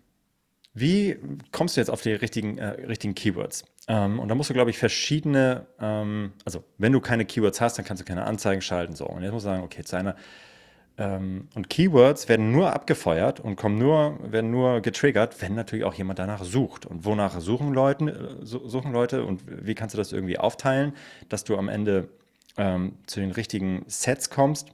wie 0.72 1.18
kommst 1.52 1.76
du 1.76 1.80
jetzt 1.82 1.90
auf 1.90 2.00
die 2.00 2.12
richtigen, 2.12 2.56
äh, 2.56 2.68
richtigen 2.86 3.14
Keywords? 3.14 3.66
Ähm, 3.86 4.18
und 4.18 4.28
da 4.28 4.34
musst 4.34 4.50
du, 4.50 4.54
glaube 4.54 4.70
ich, 4.70 4.78
verschiedene, 4.78 5.66
ähm, 5.80 6.32
also 6.44 6.64
wenn 6.78 6.92
du 6.92 7.00
keine 7.00 7.24
Keywords 7.24 7.60
hast, 7.60 7.78
dann 7.78 7.84
kannst 7.84 8.02
du 8.02 8.06
keine 8.06 8.24
Anzeigen 8.24 8.62
schalten. 8.62 8.94
So, 8.94 9.06
und 9.06 9.22
jetzt 9.22 9.32
musst 9.32 9.44
du 9.44 9.50
sagen, 9.50 9.62
okay, 9.62 9.84
zu 9.84 9.96
einer, 9.96 10.16
ähm, 10.96 11.48
und 11.54 11.68
Keywords 11.68 12.28
werden 12.28 12.52
nur 12.52 12.72
abgefeuert 12.72 13.40
und 13.40 13.56
kommen 13.56 13.78
nur, 13.78 14.18
werden 14.22 14.50
nur 14.50 14.80
getriggert, 14.80 15.42
wenn 15.42 15.54
natürlich 15.54 15.84
auch 15.84 15.94
jemand 15.94 16.18
danach 16.18 16.44
sucht. 16.44 16.86
Und 16.86 17.04
wonach 17.04 17.38
suchen 17.40 17.74
Leute, 17.74 18.38
äh, 18.42 18.46
suchen 18.46 18.92
Leute 18.92 19.24
und 19.24 19.42
wie 19.46 19.74
kannst 19.74 19.94
du 19.94 19.98
das 19.98 20.12
irgendwie 20.12 20.38
aufteilen, 20.38 20.94
dass 21.28 21.44
du 21.44 21.58
am 21.58 21.68
Ende 21.68 22.08
ähm, 22.56 22.96
zu 23.06 23.20
den 23.20 23.32
richtigen 23.32 23.84
Sets 23.86 24.30
kommst? 24.30 24.68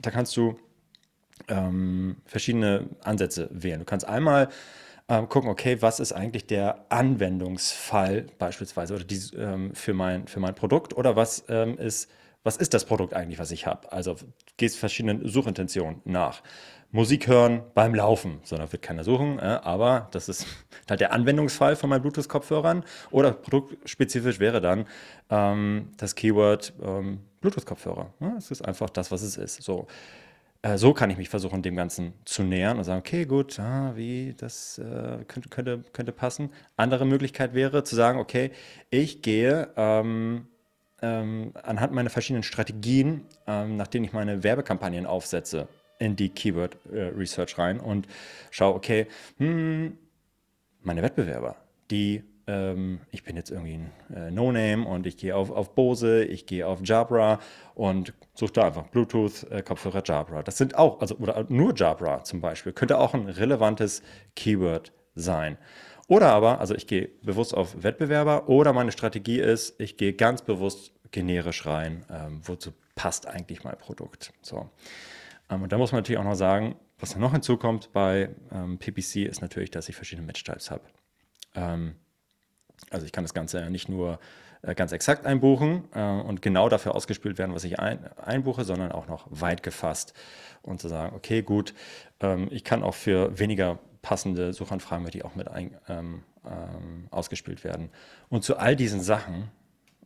Da 0.00 0.10
kannst 0.10 0.36
du 0.36 0.56
ähm, 1.48 2.16
verschiedene 2.24 2.88
Ansätze 3.02 3.48
wählen. 3.52 3.80
Du 3.80 3.84
kannst 3.84 4.06
einmal 4.06 4.48
ähm, 5.08 5.28
gucken, 5.28 5.50
okay, 5.50 5.80
was 5.80 6.00
ist 6.00 6.12
eigentlich 6.12 6.46
der 6.46 6.86
Anwendungsfall 6.88 8.26
beispielsweise 8.38 8.94
oder 8.94 9.04
die, 9.04 9.20
ähm, 9.36 9.74
für, 9.74 9.92
mein, 9.92 10.26
für 10.26 10.40
mein 10.40 10.54
Produkt 10.54 10.96
oder 10.96 11.16
was 11.16 11.44
ähm, 11.48 11.78
ist, 11.78 12.10
was 12.42 12.56
ist 12.56 12.74
das 12.74 12.84
Produkt 12.84 13.14
eigentlich, 13.14 13.38
was 13.38 13.50
ich 13.50 13.66
habe? 13.66 13.90
Also 13.92 14.16
gehst 14.56 14.78
verschiedenen 14.78 15.28
Suchintentionen 15.28 16.00
nach. 16.04 16.42
Musik 16.90 17.26
hören 17.26 17.64
beim 17.74 17.92
Laufen, 17.92 18.38
sondern 18.44 18.70
wird 18.70 18.82
keiner 18.82 19.02
suchen, 19.02 19.40
äh, 19.40 19.58
aber 19.62 20.08
das 20.12 20.28
ist 20.28 20.46
halt 20.88 21.00
der 21.00 21.12
Anwendungsfall 21.12 21.74
von 21.74 21.90
meinen 21.90 22.02
Bluetooth-Kopfhörern. 22.02 22.84
Oder 23.10 23.32
produktspezifisch 23.32 24.38
wäre 24.38 24.60
dann 24.60 24.86
ähm, 25.28 25.88
das 25.96 26.14
Keyword 26.14 26.72
ähm, 26.80 27.18
Bluetooth-Kopfhörer. 27.40 28.14
Ja, 28.20 28.34
es 28.38 28.50
ist 28.50 28.64
einfach 28.64 28.90
das, 28.90 29.10
was 29.10 29.22
es 29.22 29.36
ist. 29.36 29.62
So, 29.62 29.88
äh, 30.64 30.78
so 30.78 30.94
kann 30.94 31.10
ich 31.10 31.18
mich 31.18 31.28
versuchen, 31.28 31.62
dem 31.62 31.76
Ganzen 31.76 32.14
zu 32.24 32.42
nähern 32.42 32.78
und 32.78 32.84
sagen, 32.84 33.00
okay, 33.00 33.26
gut, 33.26 33.58
ah, 33.60 33.92
wie, 33.96 34.34
das 34.34 34.78
äh, 34.78 35.22
könnte, 35.28 35.50
könnte, 35.50 35.84
könnte 35.92 36.12
passen. 36.12 36.50
Andere 36.76 37.04
Möglichkeit 37.04 37.52
wäre 37.52 37.84
zu 37.84 37.94
sagen, 37.94 38.18
okay, 38.18 38.50
ich 38.88 39.20
gehe 39.20 39.68
ähm, 39.76 40.46
ähm, 41.02 41.52
anhand 41.62 41.92
meiner 41.92 42.08
verschiedenen 42.08 42.42
Strategien, 42.42 43.26
ähm, 43.46 43.76
nach 43.76 43.88
denen 43.88 44.06
ich 44.06 44.14
meine 44.14 44.42
Werbekampagnen 44.42 45.04
aufsetze, 45.04 45.68
in 45.98 46.16
die 46.16 46.30
Keyword 46.30 46.78
äh, 46.90 47.08
Research 47.08 47.58
rein 47.58 47.78
und 47.78 48.08
schaue, 48.50 48.74
okay, 48.74 49.06
hm, 49.36 49.98
meine 50.80 51.02
Wettbewerber, 51.02 51.56
die 51.90 52.24
ähm, 52.46 53.00
ich 53.10 53.24
bin 53.24 53.36
jetzt 53.36 53.50
irgendwie 53.50 53.74
ein 53.74 53.92
äh, 54.14 54.30
No-Name 54.30 54.86
und 54.86 55.06
ich 55.06 55.16
gehe 55.16 55.34
auf, 55.34 55.50
auf 55.50 55.74
Bose, 55.74 56.24
ich 56.24 56.46
gehe 56.46 56.66
auf 56.66 56.80
Jabra 56.84 57.38
und 57.74 58.12
suche 58.34 58.52
da 58.52 58.66
einfach 58.66 58.86
Bluetooth-Kopfhörer 58.88 59.98
äh, 59.98 60.02
Jabra. 60.04 60.42
Das 60.42 60.58
sind 60.58 60.76
auch, 60.76 61.00
also 61.00 61.16
oder 61.16 61.44
nur 61.48 61.74
Jabra 61.74 62.24
zum 62.24 62.40
Beispiel, 62.40 62.72
könnte 62.72 62.98
auch 62.98 63.14
ein 63.14 63.28
relevantes 63.28 64.02
Keyword 64.36 64.92
sein. 65.14 65.58
Oder 66.06 66.32
aber, 66.32 66.60
also 66.60 66.74
ich 66.74 66.86
gehe 66.86 67.08
bewusst 67.22 67.54
auf 67.54 67.82
Wettbewerber 67.82 68.48
oder 68.48 68.72
meine 68.72 68.92
Strategie 68.92 69.40
ist, 69.40 69.80
ich 69.80 69.96
gehe 69.96 70.12
ganz 70.12 70.42
bewusst 70.42 70.92
generisch 71.10 71.64
rein, 71.64 72.04
ähm, 72.10 72.40
wozu 72.44 72.72
passt 72.94 73.26
eigentlich 73.26 73.64
mein 73.64 73.78
Produkt. 73.78 74.32
So. 74.42 74.68
Ähm, 75.48 75.62
und 75.62 75.72
da 75.72 75.78
muss 75.78 75.92
man 75.92 76.00
natürlich 76.00 76.18
auch 76.18 76.24
noch 76.24 76.34
sagen, 76.34 76.76
was 76.98 77.16
noch 77.16 77.32
hinzukommt 77.32 77.92
bei 77.92 78.30
ähm, 78.52 78.78
PPC 78.78 79.26
ist 79.26 79.40
natürlich, 79.40 79.70
dass 79.70 79.88
ich 79.88 79.96
verschiedene 79.96 80.26
Match-Types 80.26 80.70
habe. 80.70 80.84
Ähm, 81.54 81.96
also 82.90 83.06
ich 83.06 83.12
kann 83.12 83.24
das 83.24 83.34
Ganze 83.34 83.60
ja 83.60 83.70
nicht 83.70 83.88
nur 83.88 84.18
äh, 84.62 84.74
ganz 84.74 84.92
exakt 84.92 85.26
einbuchen 85.26 85.84
äh, 85.94 86.00
und 86.02 86.42
genau 86.42 86.68
dafür 86.68 86.94
ausgespielt 86.94 87.38
werden, 87.38 87.54
was 87.54 87.64
ich 87.64 87.78
ein, 87.78 87.98
einbuche, 88.16 88.64
sondern 88.64 88.92
auch 88.92 89.06
noch 89.08 89.26
weit 89.30 89.62
gefasst 89.62 90.14
und 90.62 90.80
zu 90.80 90.88
sagen, 90.88 91.14
okay, 91.14 91.42
gut, 91.42 91.74
ähm, 92.20 92.48
ich 92.50 92.64
kann 92.64 92.82
auch 92.82 92.94
für 92.94 93.38
weniger 93.38 93.78
passende 94.02 94.52
Suchanfragen, 94.52 95.06
die 95.10 95.24
auch 95.24 95.34
mit 95.34 95.48
ein, 95.48 95.76
ähm, 95.88 96.22
ähm, 96.44 97.08
ausgespielt 97.10 97.64
werden. 97.64 97.90
Und 98.28 98.44
zu 98.44 98.56
all 98.56 98.76
diesen 98.76 99.00
Sachen, 99.00 99.50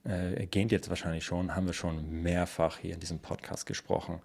äh, 0.09 0.47
gehend 0.47 0.73
jetzt 0.73 0.88
wahrscheinlich 0.88 1.25
schon, 1.25 1.55
haben 1.55 1.67
wir 1.67 1.75
schon 1.75 2.23
mehrfach 2.23 2.79
hier 2.79 2.95
in 2.95 3.00
diesem 3.00 3.19
Podcast 3.19 3.67
gesprochen. 3.67 4.21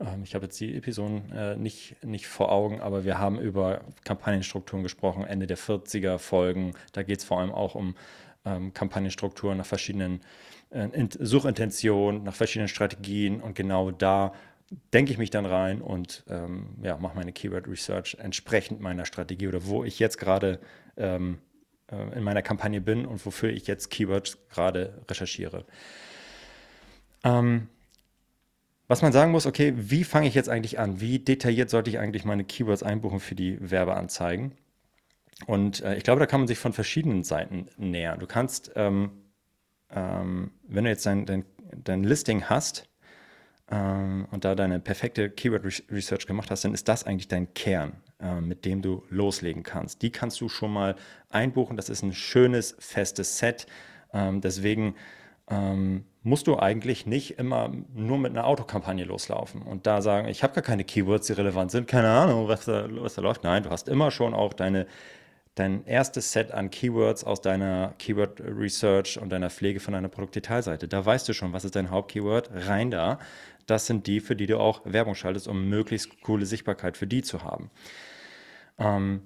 Ähm, 0.00 0.22
ich 0.22 0.34
habe 0.34 0.44
jetzt 0.46 0.60
die 0.60 0.76
Episoden 0.76 1.32
äh, 1.32 1.56
nicht, 1.56 1.96
nicht 2.04 2.26
vor 2.26 2.52
Augen, 2.52 2.80
aber 2.80 3.04
wir 3.04 3.18
haben 3.18 3.40
über 3.40 3.80
Kampagnenstrukturen 4.04 4.82
gesprochen, 4.82 5.24
Ende 5.24 5.46
der 5.46 5.58
40er 5.58 6.18
Folgen. 6.18 6.74
Da 6.92 7.02
geht 7.02 7.18
es 7.18 7.24
vor 7.24 7.40
allem 7.40 7.52
auch 7.52 7.74
um 7.74 7.96
ähm, 8.44 8.72
Kampagnenstrukturen 8.72 9.58
nach 9.58 9.66
verschiedenen 9.66 10.20
äh, 10.70 10.88
Suchintentionen, 11.18 12.22
nach 12.22 12.34
verschiedenen 12.34 12.68
Strategien 12.68 13.40
und 13.40 13.54
genau 13.54 13.90
da 13.90 14.32
denke 14.92 15.12
ich 15.12 15.18
mich 15.18 15.30
dann 15.30 15.46
rein 15.46 15.82
und 15.82 16.24
ähm, 16.28 16.76
ja, 16.82 16.96
mache 16.96 17.16
meine 17.16 17.32
Keyword 17.32 17.68
Research 17.68 18.16
entsprechend 18.20 18.80
meiner 18.80 19.04
Strategie 19.04 19.48
oder 19.48 19.66
wo 19.66 19.84
ich 19.84 19.98
jetzt 19.98 20.18
gerade 20.18 20.58
ähm, 20.96 21.34
äh, 21.34 21.53
in 22.14 22.22
meiner 22.22 22.42
Kampagne 22.42 22.80
bin 22.80 23.06
und 23.06 23.24
wofür 23.24 23.50
ich 23.50 23.66
jetzt 23.66 23.90
Keywords 23.90 24.38
gerade 24.50 25.02
recherchiere. 25.08 25.64
Ähm, 27.22 27.68
was 28.86 29.02
man 29.02 29.12
sagen 29.12 29.32
muss, 29.32 29.46
okay, 29.46 29.72
wie 29.76 30.04
fange 30.04 30.28
ich 30.28 30.34
jetzt 30.34 30.48
eigentlich 30.48 30.78
an? 30.78 31.00
Wie 31.00 31.18
detailliert 31.18 31.70
sollte 31.70 31.90
ich 31.90 31.98
eigentlich 31.98 32.24
meine 32.24 32.44
Keywords 32.44 32.82
einbuchen 32.82 33.20
für 33.20 33.34
die 33.34 33.58
Werbeanzeigen? 33.60 34.52
Und 35.46 35.82
äh, 35.82 35.96
ich 35.96 36.04
glaube, 36.04 36.20
da 36.20 36.26
kann 36.26 36.40
man 36.40 36.48
sich 36.48 36.58
von 36.58 36.72
verschiedenen 36.72 37.24
Seiten 37.24 37.66
nähern. 37.76 38.20
Du 38.20 38.26
kannst, 38.26 38.72
ähm, 38.76 39.10
ähm, 39.90 40.52
wenn 40.68 40.84
du 40.84 40.90
jetzt 40.90 41.06
dein, 41.06 41.26
dein, 41.26 41.44
dein 41.82 42.04
Listing 42.04 42.44
hast, 42.44 42.88
ähm, 43.70 44.26
und 44.30 44.44
da 44.44 44.54
deine 44.54 44.80
perfekte 44.80 45.30
Keyword 45.30 45.64
Research 45.90 46.26
gemacht 46.26 46.50
hast, 46.50 46.64
dann 46.64 46.74
ist 46.74 46.88
das 46.88 47.04
eigentlich 47.04 47.28
dein 47.28 47.52
Kern, 47.54 47.92
äh, 47.92 48.03
mit 48.40 48.64
dem 48.64 48.82
du 48.82 49.02
loslegen 49.10 49.62
kannst. 49.62 50.02
Die 50.02 50.10
kannst 50.10 50.40
du 50.40 50.48
schon 50.48 50.72
mal 50.72 50.96
einbuchen. 51.30 51.76
Das 51.76 51.88
ist 51.88 52.02
ein 52.02 52.14
schönes, 52.14 52.76
festes 52.78 53.38
Set. 53.38 53.66
Ähm, 54.12 54.40
deswegen 54.40 54.94
ähm, 55.50 56.04
musst 56.22 56.46
du 56.46 56.58
eigentlich 56.58 57.06
nicht 57.06 57.38
immer 57.38 57.70
nur 57.94 58.18
mit 58.18 58.32
einer 58.32 58.46
Autokampagne 58.46 59.04
loslaufen 59.04 59.60
und 59.60 59.86
da 59.86 60.00
sagen, 60.00 60.28
ich 60.28 60.42
habe 60.42 60.54
gar 60.54 60.62
keine 60.62 60.84
Keywords, 60.84 61.26
die 61.26 61.34
relevant 61.34 61.70
sind, 61.70 61.86
keine 61.86 62.08
Ahnung, 62.08 62.48
was 62.48 62.64
da, 62.64 62.86
was 62.90 63.14
da 63.14 63.22
läuft. 63.22 63.44
Nein, 63.44 63.64
du 63.64 63.70
hast 63.70 63.88
immer 63.88 64.10
schon 64.10 64.32
auch 64.34 64.54
deine 64.54 64.86
dein 65.56 65.86
erstes 65.86 66.32
Set 66.32 66.50
an 66.50 66.70
Keywords 66.70 67.22
aus 67.22 67.40
deiner 67.40 67.94
Keyword 68.00 68.40
Research 68.40 69.20
und 69.20 69.30
deiner 69.30 69.50
Pflege 69.50 69.78
von 69.78 69.94
deiner 69.94 70.08
Produktdetailseite. 70.08 70.88
Da 70.88 71.06
weißt 71.06 71.28
du 71.28 71.32
schon, 71.32 71.52
was 71.52 71.64
ist 71.64 71.76
dein 71.76 71.90
Hauptkeyword, 71.90 72.50
rein 72.52 72.90
da 72.90 73.20
das 73.66 73.86
sind 73.86 74.06
die, 74.06 74.20
für 74.20 74.36
die 74.36 74.46
du 74.46 74.58
auch 74.58 74.82
Werbung 74.84 75.14
schaltest, 75.14 75.48
um 75.48 75.68
möglichst 75.68 76.20
coole 76.22 76.46
Sichtbarkeit 76.46 76.96
für 76.96 77.06
die 77.06 77.22
zu 77.22 77.42
haben. 77.42 77.70
Ähm, 78.78 79.22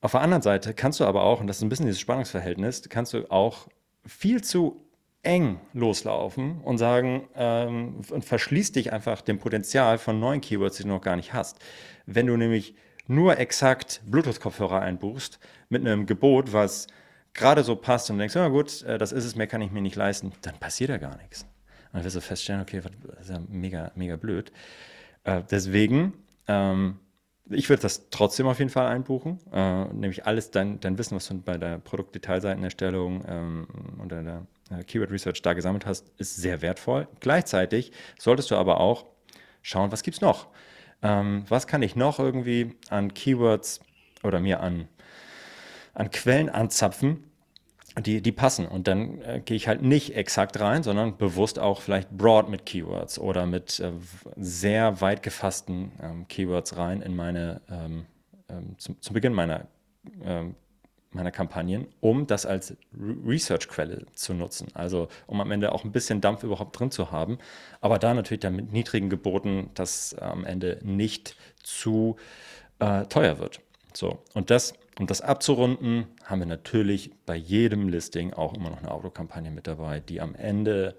auf 0.00 0.12
der 0.12 0.20
anderen 0.20 0.42
Seite 0.42 0.74
kannst 0.74 1.00
du 1.00 1.04
aber 1.04 1.22
auch, 1.22 1.40
und 1.40 1.46
das 1.46 1.58
ist 1.58 1.62
ein 1.62 1.68
bisschen 1.68 1.86
dieses 1.86 2.00
Spannungsverhältnis, 2.00 2.88
kannst 2.88 3.12
du 3.12 3.30
auch 3.30 3.68
viel 4.06 4.42
zu 4.42 4.84
eng 5.22 5.60
loslaufen 5.74 6.60
und 6.62 6.78
sagen 6.78 7.28
ähm, 7.34 8.00
und 8.10 8.24
verschließt 8.24 8.76
dich 8.76 8.92
einfach 8.92 9.20
dem 9.20 9.38
Potenzial 9.38 9.98
von 9.98 10.18
neuen 10.18 10.40
Keywords, 10.40 10.78
die 10.78 10.84
du 10.84 10.88
noch 10.88 11.02
gar 11.02 11.16
nicht 11.16 11.34
hast. 11.34 11.58
Wenn 12.06 12.26
du 12.26 12.36
nämlich 12.36 12.74
nur 13.06 13.38
exakt 13.38 14.00
Bluetooth-Kopfhörer 14.06 14.80
einbuchst 14.80 15.38
mit 15.68 15.82
einem 15.86 16.06
Gebot, 16.06 16.52
was 16.52 16.86
gerade 17.34 17.64
so 17.64 17.76
passt 17.76 18.10
und 18.10 18.18
denkst, 18.18 18.34
ja 18.34 18.48
gut, 18.48 18.82
äh, 18.82 18.96
das 18.96 19.12
ist 19.12 19.24
es, 19.24 19.36
mehr 19.36 19.46
kann 19.46 19.60
ich 19.60 19.70
mir 19.70 19.82
nicht 19.82 19.96
leisten, 19.96 20.32
dann 20.42 20.54
passiert 20.58 20.90
ja 20.90 20.96
gar 20.96 21.16
nichts. 21.18 21.42
Und 21.42 21.98
dann 21.98 22.04
wirst 22.04 22.16
du 22.16 22.20
feststellen, 22.20 22.62
okay, 22.62 22.80
das 22.80 23.22
ist 23.22 23.30
ja 23.30 23.40
mega, 23.48 23.92
mega 23.94 24.16
blöd. 24.16 24.52
Äh, 25.24 25.42
deswegen, 25.50 26.14
ähm, 26.48 26.98
ich 27.50 27.68
würde 27.68 27.82
das 27.82 28.08
trotzdem 28.10 28.46
auf 28.46 28.58
jeden 28.58 28.70
Fall 28.70 28.86
einbuchen. 28.86 29.38
Äh, 29.52 29.84
nämlich 29.86 30.26
alles 30.26 30.50
dein, 30.50 30.80
dein 30.80 30.98
Wissen, 30.98 31.16
was 31.16 31.28
du 31.28 31.40
bei 31.40 31.58
der 31.58 31.78
Produktdetailseitenerstellung 31.78 33.24
ähm, 33.26 33.66
und 33.98 34.12
der 34.12 34.46
äh, 34.70 34.84
Keyword 34.84 35.10
Research 35.10 35.42
da 35.42 35.52
gesammelt 35.52 35.86
hast, 35.86 36.10
ist 36.18 36.36
sehr 36.36 36.62
wertvoll. 36.62 37.08
Gleichzeitig 37.20 37.92
solltest 38.18 38.50
du 38.50 38.56
aber 38.56 38.80
auch 38.80 39.06
schauen, 39.62 39.92
was 39.92 40.02
gibt 40.02 40.16
es 40.16 40.20
noch? 40.20 40.48
Ähm, 41.02 41.44
was 41.48 41.66
kann 41.66 41.82
ich 41.82 41.96
noch 41.96 42.18
irgendwie 42.18 42.76
an 42.88 43.14
Keywords 43.14 43.80
oder 44.22 44.40
mir 44.40 44.60
an, 44.60 44.88
an 45.94 46.10
Quellen 46.10 46.48
anzapfen, 46.48 47.29
die, 47.98 48.20
die 48.20 48.32
passen. 48.32 48.66
Und 48.66 48.86
dann 48.86 49.20
äh, 49.22 49.40
gehe 49.44 49.56
ich 49.56 49.68
halt 49.68 49.82
nicht 49.82 50.14
exakt 50.14 50.58
rein, 50.60 50.82
sondern 50.82 51.16
bewusst 51.16 51.58
auch 51.58 51.80
vielleicht 51.80 52.10
broad 52.10 52.48
mit 52.48 52.66
Keywords 52.66 53.18
oder 53.18 53.46
mit 53.46 53.80
äh, 53.80 53.92
sehr 54.36 55.00
weit 55.00 55.22
gefassten 55.22 55.92
ähm, 56.02 56.28
Keywords 56.28 56.76
rein 56.76 57.02
in 57.02 57.16
meine, 57.16 57.60
ähm, 57.70 58.06
ähm, 58.48 58.76
zum, 58.78 59.00
zum, 59.00 59.14
Beginn 59.14 59.32
meiner, 59.32 59.66
ähm, 60.22 60.54
meiner 61.10 61.32
Kampagnen, 61.32 61.88
um 62.00 62.26
das 62.26 62.46
als 62.46 62.76
Re 62.96 63.16
Research-Quelle 63.26 64.06
zu 64.14 64.34
nutzen. 64.34 64.68
Also 64.74 65.08
um 65.26 65.40
am 65.40 65.50
Ende 65.50 65.72
auch 65.72 65.84
ein 65.84 65.92
bisschen 65.92 66.20
Dampf 66.20 66.44
überhaupt 66.44 66.78
drin 66.78 66.92
zu 66.92 67.10
haben, 67.10 67.38
aber 67.80 67.98
da 67.98 68.14
natürlich 68.14 68.40
dann 68.40 68.54
mit 68.54 68.72
niedrigen 68.72 69.10
Geboten, 69.10 69.70
dass 69.74 70.14
am 70.14 70.44
Ende 70.44 70.78
nicht 70.82 71.36
zu 71.62 72.16
äh, 72.78 73.04
teuer 73.06 73.40
wird. 73.40 73.60
So, 73.92 74.18
und 74.34 74.50
das 74.50 74.74
um 75.00 75.06
das 75.06 75.22
abzurunden, 75.22 76.08
haben 76.24 76.40
wir 76.40 76.46
natürlich 76.46 77.10
bei 77.24 77.34
jedem 77.34 77.88
Listing 77.88 78.34
auch 78.34 78.52
immer 78.52 78.68
noch 78.68 78.80
eine 78.80 78.90
Autokampagne 78.90 79.50
mit 79.50 79.66
dabei, 79.66 79.98
die 79.98 80.20
am 80.20 80.34
Ende 80.34 80.94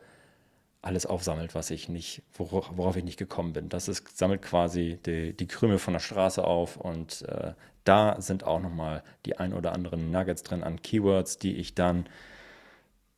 alles 0.82 1.06
aufsammelt, 1.06 1.54
was 1.54 1.70
ich 1.70 1.88
nicht, 1.88 2.24
worauf, 2.34 2.98
ich 2.98 3.04
nicht 3.04 3.20
gekommen 3.20 3.54
bin. 3.54 3.70
Das 3.70 3.88
ist, 3.88 4.18
sammelt 4.18 4.42
quasi 4.42 5.00
die, 5.06 5.38
die 5.38 5.46
Krümel 5.46 5.78
von 5.78 5.94
der 5.94 6.00
Straße 6.00 6.44
auf 6.44 6.78
und 6.78 7.22
äh, 7.30 7.54
da 7.84 8.20
sind 8.20 8.44
auch 8.44 8.60
nochmal 8.60 9.04
die 9.28 9.38
ein 9.38 9.54
oder 9.54 9.72
anderen 9.72 10.10
Nuggets 10.10 10.42
drin 10.42 10.64
an 10.64 10.82
Keywords, 10.82 11.38
die 11.38 11.58
ich 11.58 11.76
dann 11.76 12.08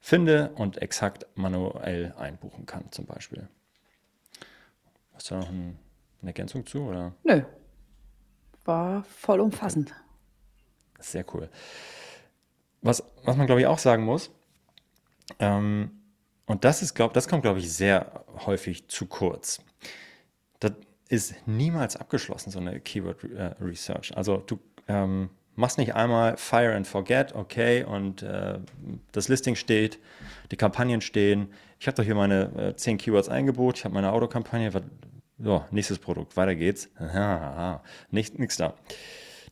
finde 0.01 0.51
und 0.55 0.81
exakt 0.81 1.27
manuell 1.35 2.13
einbuchen 2.17 2.65
kann, 2.65 2.91
zum 2.91 3.05
Beispiel. 3.05 3.47
Hast 5.13 5.31
du 5.31 5.35
noch 5.35 5.47
ein, 5.47 5.79
eine 6.21 6.31
Ergänzung 6.31 6.65
zu? 6.65 6.81
Oder? 6.81 7.13
Nö. 7.23 7.41
War 8.65 9.05
voll 9.05 9.39
umfassend. 9.39 9.91
Okay. 9.91 10.02
Sehr 11.03 11.25
cool. 11.33 11.49
Was, 12.81 13.03
was 13.23 13.35
man, 13.37 13.45
glaube 13.45 13.61
ich, 13.61 13.67
auch 13.67 13.79
sagen 13.79 14.03
muss, 14.03 14.31
ähm, 15.39 15.91
und 16.45 16.65
das 16.65 16.81
ist, 16.81 16.93
glaub, 16.93 17.13
das 17.13 17.27
kommt, 17.27 17.43
glaube 17.43 17.59
ich, 17.59 17.71
sehr 17.71 18.25
häufig 18.45 18.87
zu 18.89 19.05
kurz. 19.05 19.61
Das 20.59 20.73
ist 21.07 21.35
niemals 21.47 21.95
abgeschlossen, 21.95 22.51
so 22.51 22.59
eine 22.59 22.79
Keyword 22.79 23.23
äh, 23.23 23.55
Research. 23.61 24.15
Also 24.17 24.37
du, 24.37 24.59
ähm, 24.87 25.29
Mach's 25.55 25.77
nicht 25.77 25.93
einmal 25.93 26.35
Fire 26.37 26.73
and 26.73 26.87
Forget, 26.87 27.35
okay, 27.35 27.83
und 27.83 28.23
äh, 28.23 28.57
das 29.11 29.27
Listing 29.27 29.55
steht, 29.55 29.99
die 30.49 30.57
Kampagnen 30.57 30.99
stehen. 31.01 31.53
Ich 31.79 31.85
habe 31.85 31.95
doch 31.95 32.03
hier 32.03 32.15
meine 32.15 32.69
äh, 32.69 32.75
10 32.75 32.97
Keywords 32.97 33.29
eingebucht, 33.29 33.77
ich 33.77 33.85
habe 33.85 33.93
meine 33.93 34.11
Autokampagne. 34.11 34.71
So, 35.37 35.63
nächstes 35.69 35.99
Produkt, 35.99 36.35
weiter 36.37 36.55
geht's. 36.55 36.89
Nichts 38.09 38.57
da. 38.57 38.73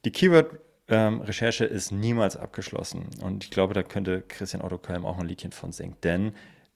Die 0.03 0.11
Keyword-Recherche 0.11 0.70
ähm, 0.91 1.21
ist 1.23 1.91
niemals 1.91 2.37
abgeschlossen. 2.37 3.09
Und 3.21 3.43
ich 3.45 3.51
glaube, 3.51 3.73
da 3.73 3.81
könnte 3.81 4.21
Christian 4.21 4.61
Otto 4.61 4.77
Kölm 4.77 5.05
auch 5.05 5.17
ein 5.17 5.27
Liedchen 5.27 5.51
von 5.51 5.71
singen. 5.71 5.95
Denn 6.03 6.33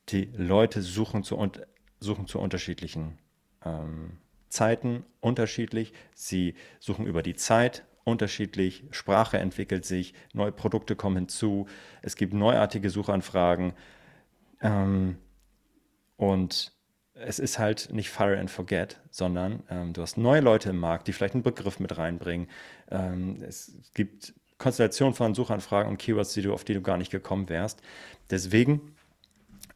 die 0.10 0.32
Leute 0.36 0.82
suchen 0.82 1.23
zu, 1.23 1.51
suchen 1.99 2.28
zu 2.28 2.39
unterschiedlichen 2.39 3.17
ähm, 3.63 4.17
Zeiten 4.49 5.04
unterschiedlich. 5.19 5.93
Sie 6.13 6.56
suchen 6.80 7.06
über 7.06 7.21
die 7.21 7.36
Zeit 7.36 7.84
unterschiedlich, 8.06 8.86
Sprache 8.91 9.39
entwickelt 9.39 9.84
sich, 9.84 10.13
neue 10.34 10.51
Produkte 10.51 10.95
kommen 10.95 11.17
hinzu, 11.17 11.67
es 12.04 12.15
gibt 12.15 12.34
neuartige 12.34 12.91
Suchanfragen 12.91 13.73
ähm, 14.62 15.17
und 16.15 16.74
es 17.15 17.39
ist 17.39 17.60
halt 17.60 17.89
nicht 17.91 18.10
Fire 18.10 18.38
and 18.38 18.51
Forget, 18.51 18.99
sondern 19.10 19.63
ähm, 19.69 19.93
du 19.93 20.01
hast 20.01 20.17
neue 20.17 20.41
Leute 20.41 20.69
im 20.69 20.78
Markt, 20.78 21.08
die 21.08 21.13
vielleicht 21.13 21.34
einen 21.34 21.43
Begriff 21.43 21.80
mit 21.80 21.97
reinbringen. 21.97 22.47
Ähm, 22.91 23.38
es 23.41 23.73
gibt 23.93 24.34
Konstellationen 24.58 25.13
von 25.13 25.34
Suchanfragen 25.34 25.89
und 25.89 25.97
Keywords, 25.97 26.34
die 26.34 26.41
du, 26.41 26.54
auf 26.54 26.63
die 26.63 26.73
du 26.73 26.82
gar 26.82 26.97
nicht 26.97 27.12
gekommen 27.12 27.49
wärst. 27.49 27.82
Deswegen 28.30 28.95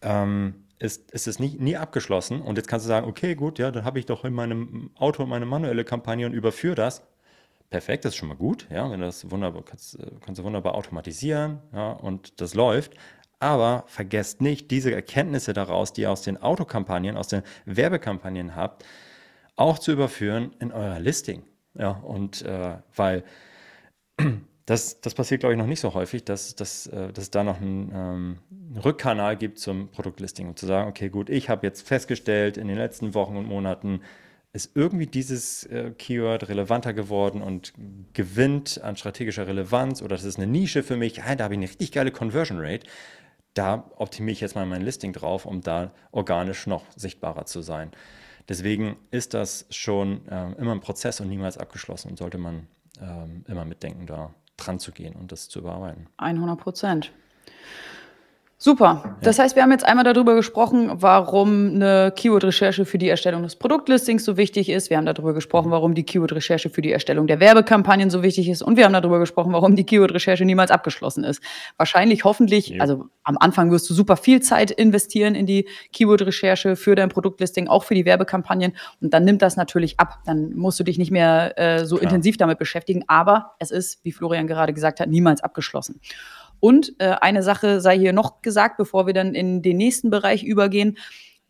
ähm, 0.02 0.66
ist, 0.80 1.12
ist 1.12 1.28
es 1.28 1.40
nie, 1.40 1.58
nie 1.60 1.78
abgeschlossen. 1.78 2.42
Und 2.42 2.58
jetzt 2.58 2.68
kannst 2.68 2.86
du 2.86 2.90
sagen, 2.90 3.08
okay, 3.08 3.36
gut, 3.36 3.60
ja, 3.60 3.72
dann 3.72 3.86
habe 3.86 4.00
ich 4.00 4.06
doch 4.06 4.26
in 4.26 4.34
meinem 4.34 4.92
Auto 4.96 5.26
meine 5.26 5.46
manuelle 5.46 5.86
Kampagne 5.86 6.26
und 6.26 6.34
überführe 6.34 6.76
das 6.76 7.04
perfekt, 7.70 8.06
das 8.06 8.14
ist 8.14 8.18
schon 8.18 8.30
mal 8.30 8.38
gut, 8.38 8.68
ja, 8.72 8.90
wenn 8.90 9.00
das 9.00 9.30
wunderbar, 9.30 9.64
kannst, 9.64 10.00
äh, 10.00 10.12
kannst 10.26 10.40
du 10.40 10.44
wunderbar 10.44 10.76
automatisieren, 10.76 11.60
ja, 11.74 11.92
und 11.92 12.42
das 12.42 12.54
läuft. 12.54 12.94
Aber 13.40 13.86
vergesst 13.88 14.42
nicht, 14.42 14.70
diese 14.70 14.94
Erkenntnisse 14.94 15.54
daraus, 15.54 15.94
die 15.94 16.02
ihr 16.02 16.12
aus 16.12 16.22
den 16.22 16.38
Autokampagnen, 16.38 17.16
aus 17.16 17.30
den 17.30 17.44
Werbekampagnen 17.66 18.56
habt, 18.56 18.86
auch 19.56 19.80
zu 19.80 19.92
überführen 19.92 20.54
in 20.60 20.72
euer 20.72 21.00
Listing. 21.00 21.44
Ja, 21.74 21.92
und 21.92 22.42
äh, 22.42 22.78
weil 22.96 23.24
das, 24.66 25.02
das 25.02 25.14
passiert, 25.14 25.42
glaube 25.42 25.54
ich, 25.54 25.60
noch 25.60 25.68
nicht 25.68 25.80
so 25.80 25.94
häufig, 25.94 26.26
dass, 26.26 26.56
dass, 26.56 26.88
äh, 26.88 27.14
dass 27.14 27.26
es 27.26 27.32
da 27.32 27.44
noch 27.44 27.62
einen, 27.62 27.92
ähm, 27.94 28.38
einen 28.52 28.78
Rückkanal 28.78 29.38
gibt 29.38 29.60
zum 29.60 29.90
Produktlisting 29.90 30.48
und 30.48 30.60
zu 30.60 30.66
sagen, 30.66 30.90
okay, 30.90 31.10
gut, 31.10 31.30
ich 31.30 31.50
habe 31.50 31.66
jetzt 31.66 31.88
festgestellt 31.88 32.58
in 32.58 32.68
den 32.68 32.78
letzten 32.78 33.14
Wochen 33.14 33.38
und 33.38 33.48
Monaten, 33.48 34.02
ist 34.52 34.76
irgendwie 34.76 35.06
dieses 35.06 35.64
äh, 35.66 35.92
Keyword 35.92 36.50
relevanter 36.50 36.94
geworden 36.94 37.42
und 37.42 37.74
gewinnt 38.14 38.82
an 38.84 38.98
strategischer 38.98 39.46
Relevanz 39.46 40.02
oder 40.02 40.16
das 40.16 40.26
ist 40.26 40.38
eine 40.38 40.48
Nische 40.48 40.82
für 40.82 40.98
mich, 40.98 41.24
hey, 41.24 41.36
da 41.36 41.44
habe 41.44 41.54
ich 41.54 41.60
eine 41.60 41.68
richtig 41.68 41.92
geile 41.92 42.12
Conversion 42.12 42.58
Rate. 42.60 42.88
Da 43.54 43.90
optimiere 43.98 44.34
ich 44.34 44.42
jetzt 44.42 44.56
mal 44.56 44.66
mein 44.66 44.82
Listing 44.82 45.14
drauf, 45.14 45.46
um 45.46 45.62
da 45.62 45.92
organisch 46.12 46.68
noch 46.68 46.84
sichtbarer 46.96 47.46
zu 47.46 47.62
sein. 47.62 47.92
Deswegen 48.48 48.98
ist 49.12 49.34
das 49.34 49.66
schon 49.70 50.28
äh, 50.28 50.52
immer 50.54 50.72
ein 50.72 50.80
Prozess 50.80 51.20
und 51.20 51.30
niemals 51.30 51.58
abgeschlossen 51.58 52.10
und 52.10 52.18
sollte 52.18 52.38
man 52.38 52.68
ähm, 53.00 53.44
immer 53.48 53.66
mitdenken, 53.66 54.08
da 54.08 54.34
dran 54.58 54.80
zu 54.80 54.92
gehen 54.92 55.16
und 55.16 55.32
das 55.32 55.50
zu 55.50 55.60
überarbeiten. 55.60 56.08
100 56.18 56.60
Prozent. 56.60 57.12
Super. 58.62 59.16
Das 59.22 59.40
heißt, 59.40 59.56
wir 59.56 59.64
haben 59.64 59.72
jetzt 59.72 59.86
einmal 59.86 60.04
darüber 60.04 60.36
gesprochen, 60.36 60.92
warum 60.96 61.76
eine 61.76 62.12
Keyword-Recherche 62.14 62.84
für 62.84 62.98
die 62.98 63.08
Erstellung 63.08 63.42
des 63.42 63.56
Produktlistings 63.56 64.26
so 64.26 64.36
wichtig 64.36 64.68
ist. 64.68 64.90
Wir 64.90 64.98
haben 64.98 65.06
darüber 65.06 65.34
gesprochen, 65.34 65.72
warum 65.72 65.96
die 65.96 66.04
Keyword-Recherche 66.04 66.70
für 66.70 66.82
die 66.82 66.92
Erstellung 66.92 67.26
der 67.26 67.40
Werbekampagnen 67.40 68.10
so 68.10 68.22
wichtig 68.22 68.50
ist. 68.50 68.62
Und 68.62 68.76
wir 68.76 68.84
haben 68.84 68.92
darüber 68.92 69.18
gesprochen, 69.20 69.54
warum 69.54 69.78
die 69.78 69.86
Keyword-Recherche 69.86 70.44
niemals 70.44 70.72
abgeschlossen 70.72 71.24
ist. 71.24 71.42
Wahrscheinlich, 71.78 72.26
hoffentlich, 72.26 72.68
ja. 72.68 72.82
also 72.82 73.06
am 73.24 73.38
Anfang 73.40 73.72
wirst 73.72 73.90
du 73.90 73.94
super 73.94 74.18
viel 74.18 74.42
Zeit 74.42 74.72
investieren 74.72 75.36
in 75.36 75.46
die 75.46 75.66
Keyword-Recherche 75.94 76.76
für 76.76 76.96
dein 76.96 77.08
Produktlisting, 77.08 77.70
auch 77.70 77.86
für 77.86 77.96
die 77.96 78.04
Werbekampagnen. 78.04 78.74
Und 79.00 79.14
dann 79.14 79.24
nimmt 79.24 79.42
das 79.42 79.56
natürlich 79.56 80.02
ab. 80.02 80.20
Dann 80.26 80.54
musst 80.54 80.78
du 80.82 80.84
dich 80.84 80.98
nicht 80.98 81.12
mehr 81.12 81.58
äh, 81.58 81.86
so 81.86 81.96
Klar. 81.96 82.10
intensiv 82.10 82.36
damit 82.36 82.60
beschäftigen. 82.60 83.06
Aber 83.08 83.56
es 83.60 83.72
ist, 83.72 84.04
wie 84.04 84.12
Florian 84.12 84.48
gerade 84.48 84.74
gesagt 84.74 85.00
hat, 85.00 85.08
niemals 85.08 85.42
abgeschlossen. 85.42 86.02
Und 86.60 86.94
äh, 87.00 87.16
eine 87.22 87.44
Sache 87.44 87.82
sei 87.82 87.98
hier 87.98 88.14
noch 88.14 88.42
gesagt, 88.42 88.78
bevor 88.78 89.08
wir 89.08 89.14
dann 89.14 89.34
in 89.34 89.62
den 89.62 89.78
nächsten 89.78 90.10
Bereich 90.10 90.44
übergehen. 90.44 90.98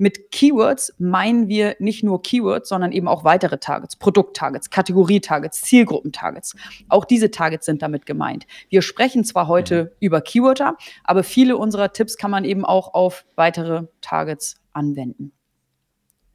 Mit 0.02 0.32
Keywords 0.32 0.94
meinen 0.98 1.50
wir 1.50 1.76
nicht 1.80 2.06
nur 2.06 2.22
Keywords, 2.22 2.70
sondern 2.70 2.94
eben 2.94 3.10
auch 3.10 3.26
weitere 3.26 3.58
Targets, 3.58 3.98
Produkttargets, 3.98 4.70
Kategorietargets, 4.70 5.62
Zielgruppentargets. 5.62 6.56
Auch 6.88 7.04
diese 7.04 7.32
Targets 7.32 7.66
sind 7.66 7.82
damit 7.82 8.06
gemeint. 8.06 8.48
Wir 8.70 8.82
sprechen 8.82 9.26
zwar 9.26 9.48
heute 9.50 9.84
mhm. 9.84 9.90
über 10.00 10.22
Keyworder, 10.22 10.78
aber 11.04 11.24
viele 11.24 11.58
unserer 11.58 11.92
Tipps 11.92 12.16
kann 12.16 12.32
man 12.32 12.46
eben 12.46 12.64
auch 12.64 12.94
auf 12.94 13.26
weitere 13.36 13.88
Targets 14.00 14.56
anwenden. 14.72 15.34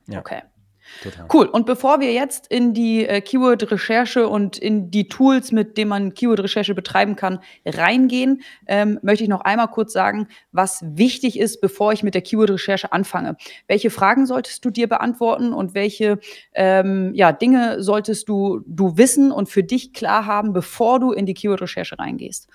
Ja. 0.08 0.18
Okay. 0.18 0.42
Total. 1.02 1.26
Cool. 1.32 1.46
Und 1.46 1.66
bevor 1.66 2.00
wir 2.00 2.12
jetzt 2.12 2.46
in 2.46 2.74
die 2.74 3.06
äh, 3.06 3.20
Keyword-Recherche 3.20 4.28
und 4.28 4.58
in 4.58 4.90
die 4.90 5.08
Tools, 5.08 5.52
mit 5.52 5.76
denen 5.76 5.88
man 5.88 6.14
Keyword-Recherche 6.14 6.74
betreiben 6.74 7.16
kann, 7.16 7.40
reingehen, 7.64 8.42
ähm, 8.66 8.98
möchte 9.02 9.24
ich 9.24 9.30
noch 9.30 9.42
einmal 9.42 9.68
kurz 9.68 9.92
sagen, 9.92 10.28
was 10.52 10.84
wichtig 10.86 11.38
ist, 11.38 11.60
bevor 11.60 11.92
ich 11.92 12.02
mit 12.02 12.14
der 12.14 12.22
Keyword-Recherche 12.22 12.92
anfange. 12.92 13.36
Welche 13.66 13.90
Fragen 13.90 14.26
solltest 14.26 14.64
du 14.64 14.70
dir 14.70 14.88
beantworten 14.88 15.52
und 15.52 15.74
welche 15.74 16.18
ähm, 16.54 17.12
ja, 17.14 17.32
Dinge 17.32 17.82
solltest 17.82 18.28
du, 18.28 18.60
du 18.66 18.96
wissen 18.96 19.32
und 19.32 19.48
für 19.48 19.62
dich 19.62 19.92
klar 19.92 20.26
haben, 20.26 20.52
bevor 20.52 21.00
du 21.00 21.12
in 21.12 21.26
die 21.26 21.34
Keyword-Recherche 21.34 21.98
reingehst? 21.98 22.48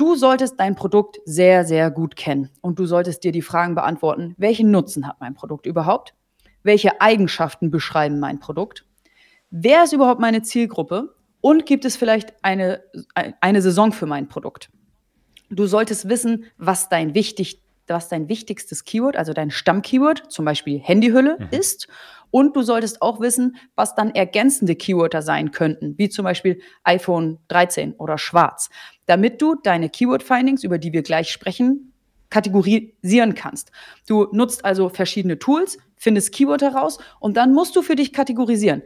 Du 0.00 0.14
solltest 0.14 0.58
dein 0.58 0.76
Produkt 0.76 1.20
sehr, 1.26 1.66
sehr 1.66 1.90
gut 1.90 2.16
kennen 2.16 2.48
und 2.62 2.78
du 2.78 2.86
solltest 2.86 3.22
dir 3.22 3.32
die 3.32 3.42
Fragen 3.42 3.74
beantworten, 3.74 4.34
welchen 4.38 4.70
Nutzen 4.70 5.06
hat 5.06 5.20
mein 5.20 5.34
Produkt 5.34 5.66
überhaupt? 5.66 6.14
Welche 6.62 7.00
Eigenschaften 7.00 7.70
beschreiben 7.70 8.20
mein 8.20 8.40
Produkt, 8.40 8.84
wer 9.50 9.84
ist 9.84 9.92
überhaupt 9.92 10.20
meine 10.20 10.42
Zielgruppe 10.42 11.14
und 11.40 11.66
gibt 11.66 11.84
es 11.84 11.96
vielleicht 11.96 12.32
eine, 12.42 12.82
eine 13.14 13.62
Saison 13.62 13.92
für 13.92 14.06
mein 14.06 14.28
Produkt. 14.28 14.70
Du 15.50 15.66
solltest 15.66 16.08
wissen, 16.08 16.44
was 16.58 16.88
dein, 16.88 17.14
wichtig, 17.14 17.62
was 17.86 18.08
dein 18.08 18.28
wichtigstes 18.28 18.84
Keyword, 18.84 19.16
also 19.16 19.32
dein 19.32 19.50
Stammkeyword, 19.50 20.30
zum 20.30 20.44
Beispiel 20.44 20.78
Handyhülle, 20.78 21.38
mhm. 21.40 21.48
ist. 21.50 21.88
Und 22.30 22.54
du 22.54 22.62
solltest 22.62 23.02
auch 23.02 23.20
wissen, 23.20 23.56
was 23.74 23.96
dann 23.96 24.14
ergänzende 24.14 24.76
Keywörter 24.76 25.22
sein 25.22 25.50
könnten, 25.50 25.98
wie 25.98 26.08
zum 26.08 26.24
Beispiel 26.24 26.60
iPhone 26.84 27.38
13 27.48 27.94
oder 27.94 28.18
Schwarz, 28.18 28.70
damit 29.06 29.42
du 29.42 29.56
deine 29.56 29.88
Keyword-Findings, 29.88 30.62
über 30.62 30.78
die 30.78 30.92
wir 30.92 31.02
gleich 31.02 31.32
sprechen, 31.32 31.89
kategorisieren 32.30 33.34
kannst. 33.34 33.70
Du 34.06 34.28
nutzt 34.32 34.64
also 34.64 34.88
verschiedene 34.88 35.38
Tools, 35.38 35.78
findest 35.96 36.32
Keyword 36.32 36.62
heraus 36.62 36.98
und 37.18 37.36
dann 37.36 37.52
musst 37.52 37.76
du 37.76 37.82
für 37.82 37.96
dich 37.96 38.12
kategorisieren. 38.12 38.82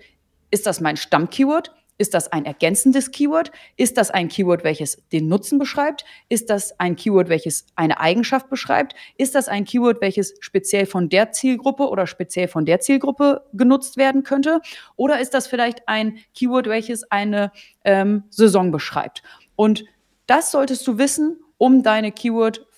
Ist 0.51 0.67
das 0.67 0.81
mein 0.81 0.97
Stammkeyword? 0.97 1.73
Ist 1.97 2.13
das 2.13 2.33
ein 2.33 2.45
ergänzendes 2.45 3.13
Keyword? 3.13 3.53
Ist 3.77 3.97
das 3.97 4.11
ein 4.11 4.29
Keyword, 4.29 4.65
welches 4.65 4.99
den 5.13 5.29
Nutzen 5.29 5.61
beschreibt? 5.61 6.05
Ist 6.29 6.51
das 6.51 6.79
ein 6.81 6.97
Keyword, 6.97 7.29
welches 7.29 7.67
eine 7.77 8.01
Eigenschaft 8.01 8.51
beschreibt? 8.51 8.97
Ist 9.17 9.37
das 9.37 9.47
ein 9.47 9.65
Keyword, 9.65 10.01
welches 10.01 10.35
speziell 10.41 10.87
von 10.87 11.09
der 11.09 11.31
Zielgruppe 11.31 11.89
oder 11.89 12.09
speziell 12.09 12.49
von 12.49 12.65
der 12.65 12.81
Zielgruppe 12.81 13.45
genutzt 13.53 13.97
werden 13.97 14.25
könnte? 14.25 14.61
Oder 14.97 15.21
ist 15.21 15.35
das 15.35 15.47
vielleicht 15.47 15.89
ein 15.89 16.19
Keyword, 16.35 16.67
welches 16.67 17.09
eine 17.13 17.53
ähm, 17.85 18.25
Saison 18.29 18.73
beschreibt? 18.73 19.23
Und 19.55 19.85
das 20.27 20.51
solltest 20.51 20.85
du 20.89 20.99
wissen, 20.99 21.45
um 21.59 21.85
deine 21.85 22.11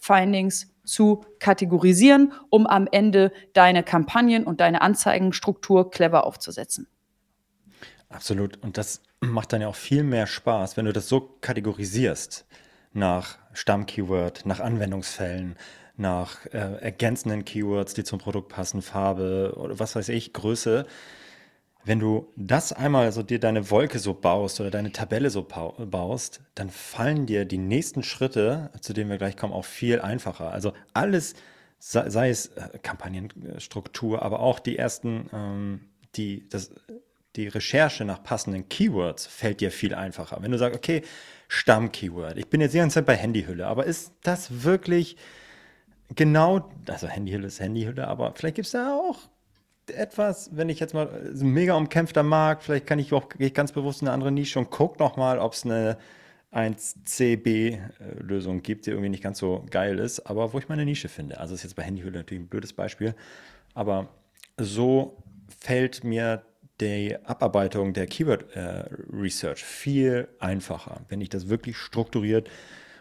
Keyword-Findings 0.06 0.72
zu 0.84 1.24
kategorisieren, 1.40 2.32
um 2.50 2.66
am 2.66 2.88
Ende 2.90 3.32
deine 3.52 3.82
Kampagnen 3.82 4.44
und 4.44 4.60
deine 4.60 4.80
Anzeigenstruktur 4.80 5.90
clever 5.90 6.24
aufzusetzen. 6.24 6.86
Absolut. 8.08 8.62
Und 8.62 8.78
das 8.78 9.02
macht 9.20 9.52
dann 9.52 9.60
ja 9.60 9.68
auch 9.68 9.74
viel 9.74 10.04
mehr 10.04 10.26
Spaß, 10.26 10.76
wenn 10.76 10.84
du 10.84 10.92
das 10.92 11.08
so 11.08 11.20
kategorisierst 11.40 12.46
nach 12.92 13.38
Stammkeyword, 13.52 14.46
nach 14.46 14.60
Anwendungsfällen, 14.60 15.56
nach 15.96 16.46
äh, 16.46 16.80
ergänzenden 16.80 17.44
Keywords, 17.44 17.94
die 17.94 18.04
zum 18.04 18.18
Produkt 18.18 18.48
passen, 18.48 18.80
Farbe 18.80 19.54
oder 19.56 19.78
was 19.78 19.96
weiß 19.96 20.10
ich, 20.10 20.32
Größe 20.32 20.86
wenn 21.86 22.00
du 22.00 22.32
das 22.34 22.72
einmal 22.72 23.12
so 23.12 23.22
dir 23.22 23.38
deine 23.38 23.70
Wolke 23.70 24.00
so 24.00 24.12
baust 24.12 24.60
oder 24.60 24.72
deine 24.72 24.90
Tabelle 24.90 25.30
so 25.30 25.42
baust, 25.44 26.40
dann 26.56 26.68
fallen 26.68 27.26
dir 27.26 27.44
die 27.44 27.58
nächsten 27.58 28.02
Schritte, 28.02 28.70
zu 28.80 28.92
denen 28.92 29.08
wir 29.08 29.18
gleich 29.18 29.36
kommen, 29.36 29.52
auch 29.52 29.64
viel 29.64 30.00
einfacher. 30.00 30.50
Also 30.50 30.72
alles, 30.94 31.34
sei, 31.78 32.28
es 32.28 32.46
äh, 32.48 32.78
Kampagnenstruktur, 32.82 34.22
aber 34.22 34.40
auch 34.40 34.58
die 34.58 34.76
ersten, 34.76 35.30
ähm, 35.32 35.80
die, 36.16 36.48
das, 36.48 36.72
die 37.36 37.46
Recherche 37.46 38.04
nach 38.04 38.24
passenden 38.24 38.68
Keywords 38.68 39.28
fällt 39.28 39.60
dir 39.60 39.70
viel 39.70 39.94
einfacher. 39.94 40.38
Wenn 40.40 40.50
du 40.50 40.58
sagst, 40.58 40.76
okay, 40.76 41.02
Stammkeyword, 41.46 42.36
ich 42.36 42.48
bin 42.48 42.60
jetzt 42.60 42.72
die 42.72 42.78
ganze 42.78 42.94
Zeit 42.94 43.06
bei 43.06 43.14
Handyhülle, 43.14 43.64
aber 43.64 43.84
ist 43.84 44.10
das 44.24 44.64
wirklich 44.64 45.16
genau, 46.16 46.68
also 46.88 47.06
Handyhülle 47.06 47.46
ist 47.46 47.60
Handyhülle, 47.60 48.08
aber 48.08 48.34
vielleicht 48.34 48.56
gibt 48.56 48.66
es 48.66 48.72
da 48.72 48.92
auch 48.92 49.28
etwas, 49.90 50.56
wenn 50.56 50.68
ich 50.68 50.80
jetzt 50.80 50.94
mal 50.94 51.08
ein 51.08 51.48
mega 51.48 51.74
umkämpfter 51.74 52.22
Markt, 52.22 52.64
vielleicht 52.64 52.86
kann 52.86 52.98
ich 52.98 53.12
auch 53.12 53.28
ich 53.38 53.54
ganz 53.54 53.72
bewusst 53.72 54.02
in 54.02 54.08
eine 54.08 54.14
andere 54.14 54.32
Nische 54.32 54.58
und 54.58 54.70
gucke 54.70 54.98
nochmal, 54.98 55.38
ob 55.38 55.52
es 55.52 55.64
eine 55.64 55.96
1CB-Lösung 56.52 58.62
gibt, 58.62 58.86
die 58.86 58.90
irgendwie 58.90 59.10
nicht 59.10 59.22
ganz 59.22 59.38
so 59.38 59.64
geil 59.70 59.98
ist, 59.98 60.20
aber 60.20 60.52
wo 60.52 60.58
ich 60.58 60.68
meine 60.68 60.84
Nische 60.84 61.08
finde. 61.08 61.38
Also 61.38 61.54
ist 61.54 61.62
jetzt 61.62 61.76
bei 61.76 61.82
Handyhülle 61.82 62.18
natürlich 62.18 62.44
ein 62.44 62.48
blödes 62.48 62.72
Beispiel, 62.72 63.14
aber 63.74 64.08
so 64.56 65.22
fällt 65.60 66.04
mir 66.04 66.42
die 66.80 67.16
Abarbeitung 67.24 67.92
der 67.92 68.06
Keyword 68.06 68.54
äh, 68.54 69.54
viel 69.54 70.28
einfacher, 70.38 71.00
wenn 71.08 71.20
ich 71.20 71.28
das 71.28 71.48
wirklich 71.48 71.76
strukturiert 71.76 72.48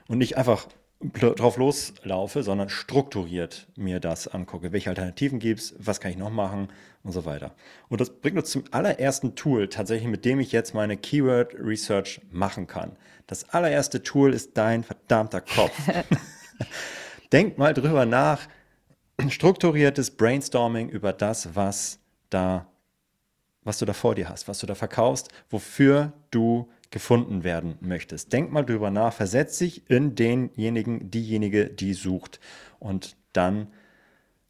und 0.07 0.17
nicht 0.17 0.37
einfach 0.37 0.67
drauf 1.13 1.57
loslaufe, 1.57 2.43
sondern 2.43 2.69
strukturiert 2.69 3.67
mir 3.75 3.99
das 3.99 4.27
angucke. 4.27 4.71
Welche 4.71 4.89
Alternativen 4.89 5.39
gibt 5.39 5.59
es, 5.59 5.75
was 5.77 5.99
kann 5.99 6.11
ich 6.11 6.17
noch 6.17 6.29
machen 6.29 6.69
und 7.03 7.11
so 7.11 7.25
weiter. 7.25 7.53
Und 7.89 8.01
das 8.01 8.09
bringt 8.09 8.37
uns 8.37 8.49
zum 8.49 8.63
allerersten 8.71 9.35
Tool, 9.35 9.69
tatsächlich 9.69 10.09
mit 10.09 10.25
dem 10.25 10.39
ich 10.39 10.51
jetzt 10.51 10.73
meine 10.73 10.97
Keyword 10.97 11.53
Research 11.59 12.21
machen 12.31 12.67
kann. 12.67 12.97
Das 13.27 13.49
allererste 13.49 14.03
Tool 14.03 14.33
ist 14.33 14.57
dein 14.57 14.83
verdammter 14.83 15.41
Kopf. 15.41 15.73
Denk 17.31 17.57
mal 17.57 17.73
drüber 17.73 18.05
nach. 18.05 18.47
Strukturiertes 19.29 20.11
Brainstorming 20.11 20.89
über 20.89 21.13
das, 21.13 21.55
was 21.55 21.99
da, 22.29 22.67
was 23.63 23.79
du 23.79 23.85
da 23.85 23.93
vor 23.93 24.13
dir 24.13 24.29
hast, 24.29 24.47
was 24.47 24.59
du 24.59 24.67
da 24.67 24.75
verkaufst, 24.75 25.29
wofür 25.49 26.11
du 26.31 26.69
gefunden 26.91 27.43
werden 27.43 27.77
möchtest. 27.81 28.33
Denk 28.33 28.51
mal 28.51 28.63
drüber 28.63 28.91
nach, 28.91 29.13
versetz 29.13 29.57
dich 29.57 29.89
in 29.89 30.15
denjenigen, 30.15 31.11
diejenige, 31.11 31.69
die 31.69 31.93
sucht 31.93 32.39
und 32.79 33.15
dann 33.33 33.67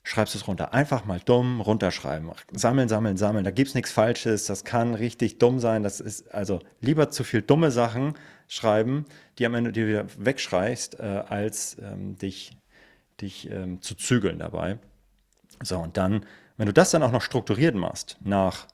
schreibst 0.06 0.36
du 0.36 0.38
es 0.38 0.48
runter. 0.48 0.74
Einfach 0.74 1.06
mal 1.06 1.20
dumm 1.20 1.60
runterschreiben. 1.60 2.32
Sammeln, 2.54 2.88
sammeln, 2.88 3.18
sammeln. 3.18 3.44
Da 3.44 3.52
gibt 3.52 3.70
es 3.70 3.76
nichts 3.76 3.92
Falsches. 3.92 4.46
Das 4.46 4.64
kann 4.64 4.94
richtig 4.94 5.40
dumm 5.40 5.60
sein. 5.60 5.84
Das 5.84 6.00
ist 6.00 6.34
also 6.34 6.60
lieber 6.80 7.10
zu 7.10 7.24
viel 7.24 7.42
dumme 7.42 7.72
Sachen 7.72 8.14
schreiben, 8.48 9.06
die 9.38 9.46
am 9.46 9.56
Ende 9.56 9.72
dir 9.72 9.88
wieder 9.88 10.06
wegschreist, 10.18 11.00
äh, 11.00 11.24
als 11.28 11.78
ähm, 11.82 12.18
dich, 12.18 12.56
dich 13.20 13.50
ähm, 13.50 13.82
zu 13.82 13.96
zügeln 13.96 14.40
dabei. 14.40 14.78
So, 15.64 15.80
und 15.80 15.98
dann, 15.98 16.26
wenn 16.58 16.68
du 16.68 16.74
das 16.74 16.92
dann 16.92 17.02
auch 17.02 17.12
noch 17.12 17.24
strukturiert 17.24 17.76
machst, 17.76 18.18
nach 18.22 18.68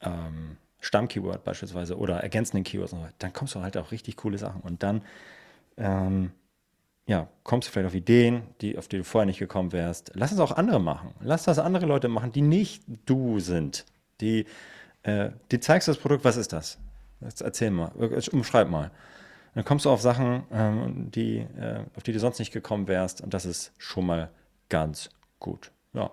ähm, 0.00 0.56
Stammkeyword 0.80 1.44
beispielsweise 1.44 1.98
oder 1.98 2.18
ergänzenden 2.18 2.64
Keywords, 2.64 2.94
dann 3.18 3.32
kommst 3.32 3.54
du 3.54 3.62
halt 3.62 3.76
auch 3.76 3.92
richtig 3.92 4.16
coole 4.16 4.38
Sachen. 4.38 4.60
Und 4.60 4.82
dann 4.82 5.02
ähm, 5.76 6.32
ja, 7.06 7.28
kommst 7.44 7.68
du 7.68 7.72
vielleicht 7.72 7.86
auf 7.86 7.94
Ideen, 7.94 8.42
die, 8.60 8.76
auf 8.76 8.88
die 8.88 8.98
du 8.98 9.04
vorher 9.04 9.26
nicht 9.26 9.38
gekommen 9.38 9.72
wärst. 9.72 10.10
Lass 10.14 10.32
es 10.32 10.40
auch 10.40 10.52
andere 10.52 10.80
machen. 10.80 11.14
Lass 11.20 11.44
das 11.44 11.58
andere 11.58 11.86
Leute 11.86 12.08
machen, 12.08 12.32
die 12.32 12.42
nicht 12.42 12.82
du 13.06 13.38
sind. 13.38 13.84
Die, 14.20 14.46
äh, 15.04 15.30
die 15.50 15.60
zeigst 15.60 15.86
das 15.88 15.98
Produkt, 15.98 16.24
was 16.24 16.36
ist 16.36 16.52
das? 16.52 16.78
Jetzt 17.20 17.42
erzähl 17.42 17.70
mal, 17.70 17.92
umschreib 18.32 18.68
mal. 18.68 18.90
Dann 19.54 19.64
kommst 19.64 19.84
du 19.84 19.90
auf 19.90 20.02
Sachen, 20.02 20.42
ähm, 20.52 21.10
die, 21.12 21.38
äh, 21.38 21.80
auf 21.96 22.02
die 22.02 22.12
du 22.12 22.18
sonst 22.18 22.38
nicht 22.40 22.52
gekommen 22.52 22.88
wärst 22.88 23.20
und 23.20 23.32
das 23.32 23.46
ist 23.46 23.72
schon 23.78 24.04
mal 24.04 24.30
ganz 24.68 25.08
gut. 25.38 25.70
Ja. 25.94 26.10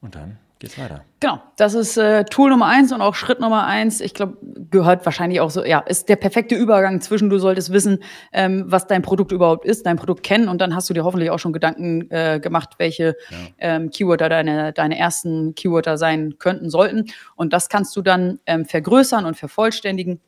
Und 0.00 0.14
dann 0.14 0.38
geht's 0.64 0.78
weiter. 0.78 1.04
Genau, 1.20 1.40
das 1.56 1.74
ist 1.74 1.96
äh, 1.96 2.24
Tool 2.24 2.50
Nummer 2.50 2.66
eins 2.66 2.92
und 2.92 3.00
auch 3.00 3.14
Schritt 3.14 3.40
Nummer 3.40 3.66
eins. 3.66 4.00
Ich 4.00 4.12
glaube, 4.12 4.36
gehört 4.70 5.06
wahrscheinlich 5.06 5.40
auch 5.40 5.50
so, 5.50 5.64
ja, 5.64 5.78
ist 5.78 6.08
der 6.08 6.16
perfekte 6.16 6.54
Übergang 6.54 7.00
zwischen, 7.00 7.30
du 7.30 7.38
solltest 7.38 7.72
wissen, 7.72 8.00
ähm, 8.32 8.64
was 8.66 8.86
dein 8.86 9.02
Produkt 9.02 9.32
überhaupt 9.32 9.64
ist, 9.64 9.86
dein 9.86 9.96
Produkt 9.96 10.22
kennen 10.22 10.48
und 10.48 10.60
dann 10.60 10.74
hast 10.74 10.90
du 10.90 10.94
dir 10.94 11.04
hoffentlich 11.04 11.30
auch 11.30 11.38
schon 11.38 11.52
Gedanken 11.52 12.10
äh, 12.10 12.40
gemacht, 12.40 12.74
welche 12.78 13.16
ja. 13.30 13.36
ähm, 13.58 13.90
Keywörter 13.90 14.28
deine, 14.28 14.72
deine 14.72 14.98
ersten 14.98 15.54
Keywörter 15.54 15.96
sein 15.96 16.34
könnten, 16.38 16.68
sollten. 16.68 17.06
Und 17.36 17.52
das 17.52 17.68
kannst 17.68 17.96
du 17.96 18.02
dann 18.02 18.40
ähm, 18.46 18.64
vergrößern 18.66 19.24
und 19.24 19.36
vervollständigen 19.36 20.20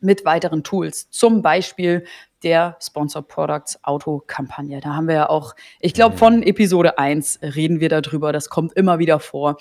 mit 0.00 0.24
weiteren 0.24 0.62
Tools. 0.64 1.10
Zum 1.10 1.42
Beispiel 1.42 2.04
der 2.42 2.76
Sponsor 2.80 3.22
Products 3.22 3.82
Auto-Kampagne. 3.82 4.80
Da 4.80 4.94
haben 4.94 5.08
wir 5.08 5.14
ja 5.14 5.30
auch, 5.30 5.54
ich 5.80 5.94
glaube, 5.94 6.16
von 6.16 6.42
Episode 6.42 6.98
1 6.98 7.40
reden 7.42 7.80
wir 7.80 7.88
darüber. 7.88 8.32
Das 8.32 8.50
kommt 8.50 8.74
immer 8.74 8.98
wieder 8.98 9.18
vor. 9.18 9.56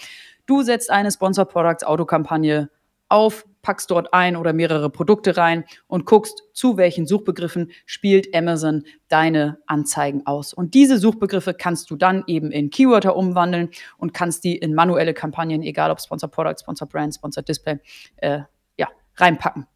Du 0.45 0.61
setzt 0.61 0.91
eine 0.91 1.11
Sponsor 1.11 1.45
Products 1.45 1.83
Auto-Kampagne 1.83 2.69
auf, 3.07 3.45
packst 3.61 3.91
dort 3.91 4.13
ein 4.13 4.35
oder 4.35 4.53
mehrere 4.53 4.89
Produkte 4.89 5.37
rein 5.37 5.63
und 5.87 6.05
guckst, 6.05 6.43
zu 6.53 6.77
welchen 6.77 7.05
Suchbegriffen 7.07 7.71
spielt 7.85 8.35
Amazon 8.35 8.83
deine 9.07 9.59
Anzeigen 9.67 10.25
aus. 10.25 10.53
Und 10.53 10.73
diese 10.73 10.97
Suchbegriffe 10.97 11.53
kannst 11.53 11.89
du 11.89 11.95
dann 11.95 12.23
eben 12.27 12.51
in 12.51 12.69
Keywörter 12.71 13.15
umwandeln 13.15 13.69
und 13.97 14.13
kannst 14.13 14.43
die 14.43 14.57
in 14.57 14.73
manuelle 14.73 15.13
Kampagnen, 15.13 15.63
egal 15.63 15.91
ob 15.91 16.01
Sponsor 16.01 16.29
Product, 16.29 16.55
Sponsor 16.59 16.87
Brand, 16.87 17.15
Sponsor 17.15 17.43
Display, 17.43 17.77
äh, 18.17 18.39
ja, 18.77 18.89
reinpacken. 19.15 19.67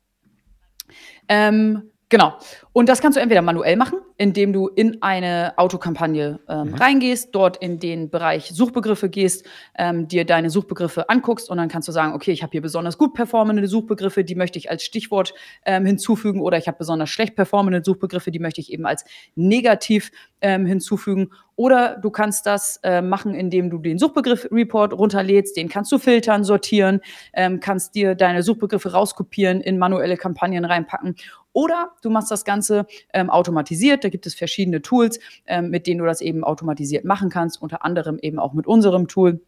Ähm, 1.29 1.91
Genau. 2.09 2.37
Und 2.71 2.87
das 2.87 3.01
kannst 3.01 3.17
du 3.17 3.21
entweder 3.21 3.41
manuell 3.41 3.75
machen, 3.75 3.99
indem 4.15 4.53
du 4.53 4.69
in 4.69 5.01
eine 5.01 5.57
Autokampagne 5.57 6.39
ähm, 6.47 6.69
mhm. 6.69 6.73
reingehst, 6.75 7.35
dort 7.35 7.57
in 7.57 7.79
den 7.79 8.09
Bereich 8.09 8.49
Suchbegriffe 8.53 9.09
gehst, 9.09 9.45
ähm, 9.77 10.07
dir 10.07 10.23
deine 10.23 10.49
Suchbegriffe 10.49 11.09
anguckst 11.09 11.49
und 11.49 11.57
dann 11.57 11.67
kannst 11.67 11.89
du 11.89 11.91
sagen, 11.91 12.13
okay, 12.13 12.31
ich 12.31 12.43
habe 12.43 12.51
hier 12.51 12.61
besonders 12.61 12.97
gut 12.97 13.13
performende 13.13 13.67
Suchbegriffe, 13.67 14.23
die 14.23 14.35
möchte 14.35 14.57
ich 14.57 14.69
als 14.69 14.83
Stichwort 14.83 15.33
ähm, 15.65 15.85
hinzufügen 15.85 16.39
oder 16.39 16.57
ich 16.57 16.67
habe 16.67 16.77
besonders 16.77 17.09
schlecht 17.09 17.35
performende 17.35 17.83
Suchbegriffe, 17.83 18.31
die 18.31 18.39
möchte 18.39 18.61
ich 18.61 18.71
eben 18.71 18.85
als 18.85 19.03
negativ 19.35 20.11
ähm, 20.41 20.65
hinzufügen. 20.65 21.31
Oder 21.55 21.97
du 21.97 22.11
kannst 22.11 22.45
das 22.45 22.79
äh, 22.83 23.01
machen, 23.01 23.33
indem 23.33 23.69
du 23.69 23.79
den 23.79 23.97
Suchbegriff-Report 23.97 24.93
runterlädst, 24.93 25.57
den 25.57 25.69
kannst 25.69 25.91
du 25.91 25.97
filtern, 25.97 26.43
sortieren, 26.43 27.01
ähm, 27.33 27.59
kannst 27.59 27.95
dir 27.95 28.13
deine 28.13 28.43
Suchbegriffe 28.43 28.91
rauskopieren, 28.91 29.61
in 29.61 29.77
manuelle 29.79 30.17
Kampagnen 30.17 30.65
reinpacken 30.65 31.15
oder 31.57 31.93
du 32.03 32.11
machst 32.11 32.29
das 32.29 32.45
Ganze 32.45 32.85
ähm, 33.13 33.31
automatisiert. 33.31 34.03
Da 34.03 34.09
gibt 34.09 34.27
es 34.27 34.35
verschiedene 34.35 34.83
Tools, 34.83 35.19
ähm, 35.47 35.71
mit 35.71 35.87
denen 35.87 35.97
du 35.97 36.05
das 36.05 36.21
eben 36.21 36.43
automatisiert 36.43 37.03
machen 37.03 37.31
kannst, 37.31 37.59
unter 37.59 37.83
anderem 37.83 38.19
eben 38.21 38.37
auch 38.37 38.53
mit 38.53 38.67
unserem 38.67 39.07
Tool. 39.07 39.41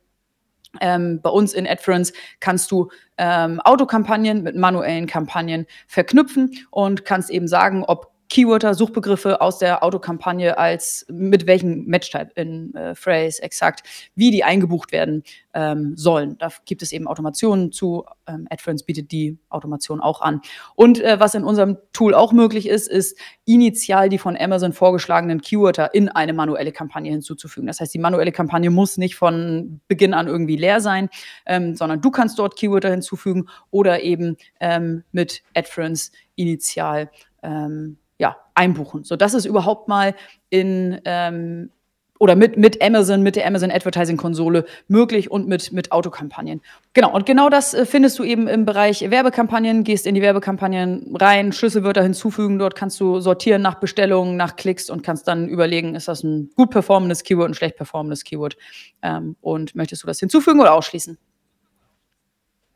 Ähm, 0.81 1.19
bei 1.21 1.29
uns 1.29 1.53
in 1.53 1.67
AdFerence 1.67 2.13
kannst 2.39 2.71
du 2.71 2.89
ähm, 3.17 3.59
Autokampagnen 3.59 4.41
mit 4.41 4.55
manuellen 4.55 5.05
Kampagnen 5.05 5.67
verknüpfen 5.85 6.51
und 6.71 7.05
kannst 7.05 7.29
eben 7.29 7.47
sagen, 7.47 7.83
ob 7.83 8.11
Keywörter, 8.29 8.75
Suchbegriffe 8.75 9.41
aus 9.41 9.57
der 9.57 9.83
Autokampagne 9.83 10.57
als 10.57 11.05
mit 11.09 11.47
welchem 11.47 11.85
Matchtype 11.87 12.31
in 12.35 12.73
äh, 12.75 12.93
Phrase 12.93 13.41
exakt, 13.41 13.81
wie 14.13 14.29
die 14.29 14.43
eingebucht 14.43 14.91
werden 14.91 15.23
ähm, 15.55 15.97
sollen. 15.97 16.37
Da 16.37 16.49
gibt 16.65 16.83
es 16.83 16.91
eben 16.91 17.07
Automationen 17.07 17.71
zu. 17.71 18.05
Ähm, 18.27 18.47
AdFriends 18.51 18.83
bietet 18.83 19.11
die 19.11 19.39
Automation 19.49 19.99
auch 19.99 20.21
an. 20.21 20.41
Und 20.75 21.01
äh, 21.01 21.19
was 21.19 21.33
in 21.33 21.43
unserem 21.43 21.77
Tool 21.91 22.13
auch 22.13 22.31
möglich 22.31 22.69
ist, 22.69 22.87
ist 22.87 23.17
initial 23.45 24.09
die 24.09 24.19
von 24.19 24.37
Amazon 24.37 24.73
vorgeschlagenen 24.73 25.41
Keywörter 25.41 25.93
in 25.95 26.07
eine 26.09 26.33
manuelle 26.33 26.71
Kampagne 26.71 27.11
hinzuzufügen. 27.11 27.65
Das 27.65 27.79
heißt, 27.79 27.93
die 27.93 27.99
manuelle 27.99 28.31
Kampagne 28.31 28.69
muss 28.69 28.97
nicht 28.97 29.15
von 29.15 29.81
Beginn 29.87 30.13
an 30.13 30.27
irgendwie 30.27 30.55
leer 30.55 30.81
sein, 30.81 31.09
ähm, 31.47 31.75
sondern 31.75 32.01
du 32.01 32.11
kannst 32.11 32.37
dort 32.37 32.55
Keywörter 32.55 32.91
hinzufügen 32.91 33.49
oder 33.71 34.03
eben 34.03 34.37
ähm, 34.59 35.03
mit 35.11 35.41
AdFriends 35.55 36.11
initial 36.35 37.09
ähm, 37.41 37.97
ja, 38.19 38.37
einbuchen. 38.53 39.03
So, 39.03 39.15
das 39.15 39.33
ist 39.33 39.45
überhaupt 39.45 39.87
mal 39.87 40.13
in 40.49 41.01
ähm, 41.05 41.71
oder 42.19 42.35
mit, 42.35 42.57
mit 42.57 42.81
Amazon, 42.81 43.23
mit 43.23 43.37
der 43.37 43.47
Amazon 43.47 43.71
Advertising 43.71 44.17
Konsole 44.17 44.65
möglich 44.89 45.31
und 45.31 45.47
mit, 45.47 45.71
mit 45.71 45.93
Autokampagnen. 45.93 46.61
Genau, 46.93 47.13
und 47.13 47.25
genau 47.25 47.49
das 47.49 47.73
äh, 47.73 47.85
findest 47.85 48.19
du 48.19 48.25
eben 48.25 48.47
im 48.47 48.65
Bereich 48.65 49.09
Werbekampagnen. 49.09 49.85
Gehst 49.85 50.05
in 50.05 50.15
die 50.15 50.21
Werbekampagnen 50.21 51.15
rein, 51.15 51.53
Schlüsselwörter 51.53 52.03
hinzufügen. 52.03 52.59
Dort 52.59 52.75
kannst 52.75 52.99
du 52.99 53.21
sortieren 53.21 53.61
nach 53.61 53.75
Bestellungen, 53.75 54.35
nach 54.35 54.57
Klicks 54.57 54.89
und 54.89 55.01
kannst 55.01 55.29
dann 55.29 55.47
überlegen, 55.47 55.95
ist 55.95 56.09
das 56.09 56.23
ein 56.23 56.51
gut 56.55 56.71
performendes 56.71 57.23
Keyword, 57.23 57.51
ein 57.51 57.53
schlecht 57.53 57.77
performendes 57.77 58.25
Keyword. 58.25 58.57
Ähm, 59.01 59.37
und 59.39 59.75
möchtest 59.75 60.03
du 60.03 60.07
das 60.07 60.19
hinzufügen 60.19 60.59
oder 60.59 60.73
ausschließen? 60.73 61.17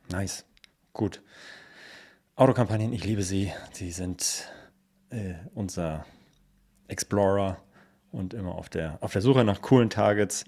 Nice, 0.10 0.46
gut. 0.94 1.22
Autokampagnen, 2.36 2.94
ich 2.94 3.04
liebe 3.04 3.24
sie. 3.24 3.52
Sie 3.74 3.92
sind 3.92 4.48
äh, 5.14 5.36
unser 5.54 6.06
Explorer 6.88 7.58
und 8.12 8.34
immer 8.34 8.56
auf 8.56 8.70
der, 8.70 8.98
auf 9.02 9.14
der 9.14 9.22
Suche 9.22 9.44
nach 9.44 9.62
coolen 9.62 9.90
Targets 9.90 10.46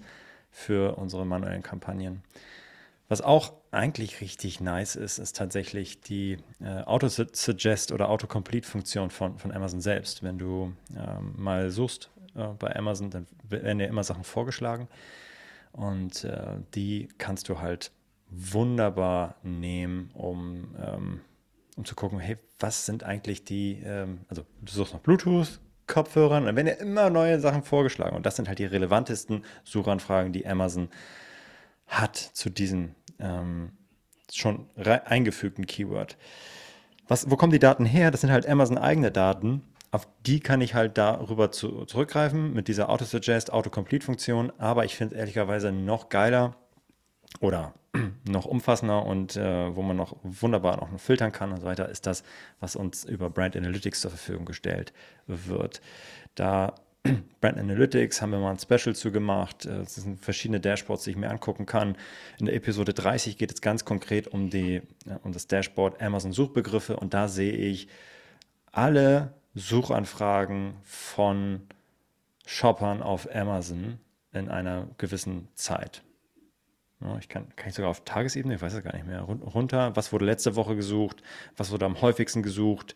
für 0.50 0.96
unsere 0.96 1.24
manuellen 1.24 1.62
Kampagnen. 1.62 2.22
Was 3.08 3.20
auch 3.20 3.52
eigentlich 3.70 4.20
richtig 4.20 4.60
nice 4.60 4.96
ist, 4.96 5.18
ist 5.18 5.36
tatsächlich 5.36 6.00
die 6.00 6.38
äh, 6.60 6.82
Auto-Suggest 6.82 7.92
oder 7.92 8.08
Autocomplete-Funktion 8.08 9.10
von, 9.10 9.38
von 9.38 9.52
Amazon 9.52 9.80
selbst. 9.80 10.22
Wenn 10.22 10.38
du 10.38 10.72
ähm, 10.96 11.34
mal 11.36 11.70
suchst 11.70 12.10
äh, 12.34 12.48
bei 12.58 12.74
Amazon, 12.74 13.10
dann 13.10 13.26
werden 13.48 13.78
dir 13.78 13.86
immer 13.86 14.02
Sachen 14.02 14.24
vorgeschlagen 14.24 14.88
und 15.72 16.24
äh, 16.24 16.56
die 16.74 17.08
kannst 17.18 17.48
du 17.48 17.60
halt 17.60 17.92
wunderbar 18.28 19.36
nehmen, 19.42 20.10
um 20.14 20.74
ähm, 20.84 21.20
um 21.76 21.84
zu 21.84 21.94
gucken, 21.94 22.18
hey, 22.18 22.38
was 22.58 22.86
sind 22.86 23.04
eigentlich 23.04 23.44
die, 23.44 23.82
ähm, 23.84 24.20
also 24.28 24.42
du 24.62 24.72
suchst 24.72 24.94
nach 24.94 25.00
Bluetooth-Kopfhörern, 25.00 26.46
dann 26.46 26.56
werden 26.56 26.66
ja 26.66 26.74
immer 26.74 27.10
neue 27.10 27.38
Sachen 27.38 27.62
vorgeschlagen. 27.62 28.16
Und 28.16 28.26
das 28.26 28.36
sind 28.36 28.48
halt 28.48 28.58
die 28.58 28.64
relevantesten 28.64 29.44
Suchanfragen, 29.64 30.32
die 30.32 30.46
Amazon 30.46 30.88
hat 31.86 32.16
zu 32.16 32.50
diesem 32.50 32.94
ähm, 33.20 33.72
schon 34.32 34.66
eingefügten 34.76 35.66
Keyword. 35.66 36.16
was, 37.06 37.30
wo 37.30 37.36
kommen 37.36 37.52
die 37.52 37.58
Daten 37.58 37.84
her? 37.84 38.10
Das 38.10 38.22
sind 38.22 38.32
halt 38.32 38.48
Amazon 38.48 38.78
eigene 38.78 39.12
Daten. 39.12 39.62
Auf 39.92 40.08
die 40.26 40.40
kann 40.40 40.60
ich 40.60 40.74
halt 40.74 40.98
darüber 40.98 41.52
zu, 41.52 41.84
zurückgreifen 41.84 42.52
mit 42.52 42.68
dieser 42.68 42.88
Auto-Suggest, 42.88 43.52
Autocomplete-Funktion. 43.52 44.52
Aber 44.58 44.84
ich 44.84 44.96
finde 44.96 45.14
es 45.14 45.20
ehrlicherweise 45.20 45.70
noch 45.70 46.08
geiler 46.08 46.56
oder 47.40 47.74
noch 48.28 48.44
umfassender 48.44 49.04
und 49.04 49.36
äh, 49.36 49.74
wo 49.74 49.82
man 49.82 49.96
noch 49.96 50.16
wunderbar 50.22 50.76
noch 50.76 50.98
filtern 50.98 51.32
kann 51.32 51.52
und 51.52 51.60
so 51.60 51.66
weiter, 51.66 51.88
ist 51.88 52.06
das, 52.06 52.22
was 52.60 52.76
uns 52.76 53.04
über 53.04 53.30
Brand 53.30 53.56
Analytics 53.56 54.00
zur 54.00 54.10
Verfügung 54.10 54.44
gestellt 54.44 54.92
wird. 55.26 55.80
Da 56.34 56.74
Brand 57.40 57.58
Analytics 57.58 58.20
haben 58.20 58.30
wir 58.30 58.38
mal 58.38 58.50
ein 58.50 58.58
Special 58.58 58.94
zu 58.94 59.12
gemacht. 59.12 59.64
Es 59.64 59.98
äh, 59.98 60.00
sind 60.00 60.20
verschiedene 60.20 60.60
Dashboards, 60.60 61.04
die 61.04 61.10
ich 61.10 61.16
mir 61.16 61.30
angucken 61.30 61.66
kann. 61.66 61.96
In 62.38 62.46
der 62.46 62.54
Episode 62.54 62.94
30 62.94 63.38
geht 63.38 63.52
es 63.52 63.60
ganz 63.60 63.84
konkret 63.84 64.28
um, 64.28 64.50
die, 64.50 64.82
um 65.22 65.32
das 65.32 65.46
Dashboard 65.46 66.00
Amazon 66.02 66.32
Suchbegriffe 66.32 66.96
und 66.96 67.14
da 67.14 67.28
sehe 67.28 67.52
ich 67.52 67.88
alle 68.72 69.34
Suchanfragen 69.54 70.74
von 70.82 71.62
Shoppern 72.44 73.02
auf 73.02 73.28
Amazon 73.34 73.98
in 74.32 74.50
einer 74.50 74.88
gewissen 74.98 75.48
Zeit. 75.54 76.02
Ich 77.20 77.28
kann, 77.28 77.46
kann 77.56 77.68
ich 77.68 77.74
sogar 77.74 77.90
auf 77.90 78.04
Tagesebene, 78.04 78.54
ich 78.54 78.62
weiß 78.62 78.72
es 78.72 78.82
gar 78.82 78.94
nicht 78.94 79.06
mehr, 79.06 79.20
runter. 79.20 79.94
Was 79.96 80.12
wurde 80.12 80.24
letzte 80.24 80.56
Woche 80.56 80.76
gesucht? 80.76 81.22
Was 81.56 81.70
wurde 81.70 81.84
am 81.84 82.00
häufigsten 82.00 82.42
gesucht? 82.42 82.94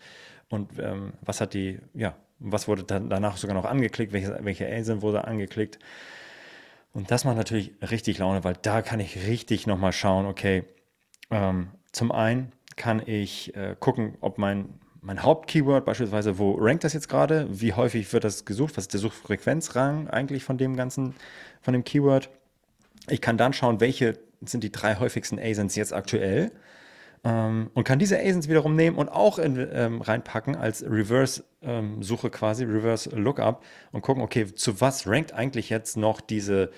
Und 0.49 0.79
ähm, 0.79 1.13
was 1.21 1.41
hat 1.41 1.53
die, 1.53 1.79
ja, 1.95 2.15
was 2.39 2.67
wurde 2.67 2.83
dann 2.83 3.11
danach 3.11 3.37
sogar 3.37 3.55
noch 3.55 3.67
angeklickt? 3.67 4.13
Welche, 4.13 4.39
welche 4.43 4.67
ASIN 4.67 5.03
wurde 5.03 5.27
angeklickt? 5.27 5.79
Und 6.93 7.11
das 7.11 7.25
macht 7.25 7.37
natürlich 7.37 7.73
richtig 7.83 8.19
Laune, 8.19 8.43
weil 8.43 8.55
da 8.63 8.83
kann 8.83 9.01
ich 9.01 9.27
richtig 9.29 9.67
nochmal 9.67 9.93
schauen, 9.93 10.27
okay, 10.27 10.65
ähm, 11.31 11.69
zum 11.93 12.11
einen 12.11 12.53
kann 12.77 13.03
ich 13.07 13.55
äh, 13.55 13.77
gucken, 13.79 14.17
ob 14.21 14.39
mein, 14.39 14.81
mein 15.03 15.23
Hauptkeyword 15.23 15.85
beispielsweise, 15.85 16.39
wo 16.39 16.53
rankt 16.53 16.85
das 16.85 16.95
jetzt 16.95 17.09
gerade? 17.09 17.47
Wie 17.51 17.75
häufig 17.75 18.13
wird 18.13 18.25
das 18.25 18.45
gesucht? 18.45 18.77
Was 18.77 18.85
ist 18.85 18.95
der 18.95 19.01
Suchfrequenzrang 19.01 20.09
eigentlich 20.09 20.43
von 20.43 20.59
dem 20.59 20.75
ganzen, 20.75 21.15
von 21.61 21.75
dem 21.75 21.85
Keyword? 21.85 22.31
Ich 23.09 23.21
kann 23.21 23.37
dann 23.37 23.53
schauen, 23.53 23.81
welche 23.81 24.19
sind 24.45 24.65
die 24.65 24.73
drei 24.73 24.97
häufigsten 24.97 25.39
ASINs 25.39 25.77
jetzt 25.77 25.93
aktuell 25.93 26.53
ähm, 27.25 27.71
und 27.75 27.85
kann 27.85 27.99
diese 27.99 28.19
ASINs 28.19 28.49
wiederum 28.49 28.77
nehmen 28.77 28.97
und 28.97 29.09
auch 29.09 29.39
in, 29.39 29.69
ähm, 29.73 30.01
reinpacken 30.01 30.57
als 30.57 30.83
Reverse-Suche 30.83 32.27
ähm, 32.27 32.33
quasi, 32.33 32.65
Reverse-Lookup 32.65 33.63
und 33.93 34.03
gucken, 34.03 34.23
okay, 34.23 34.47
zu 34.55 34.81
was 34.81 35.07
rankt 35.07 35.33
eigentlich 35.33 35.71
jetzt 35.71 35.97
noch 35.97 36.21
diese 36.21 36.71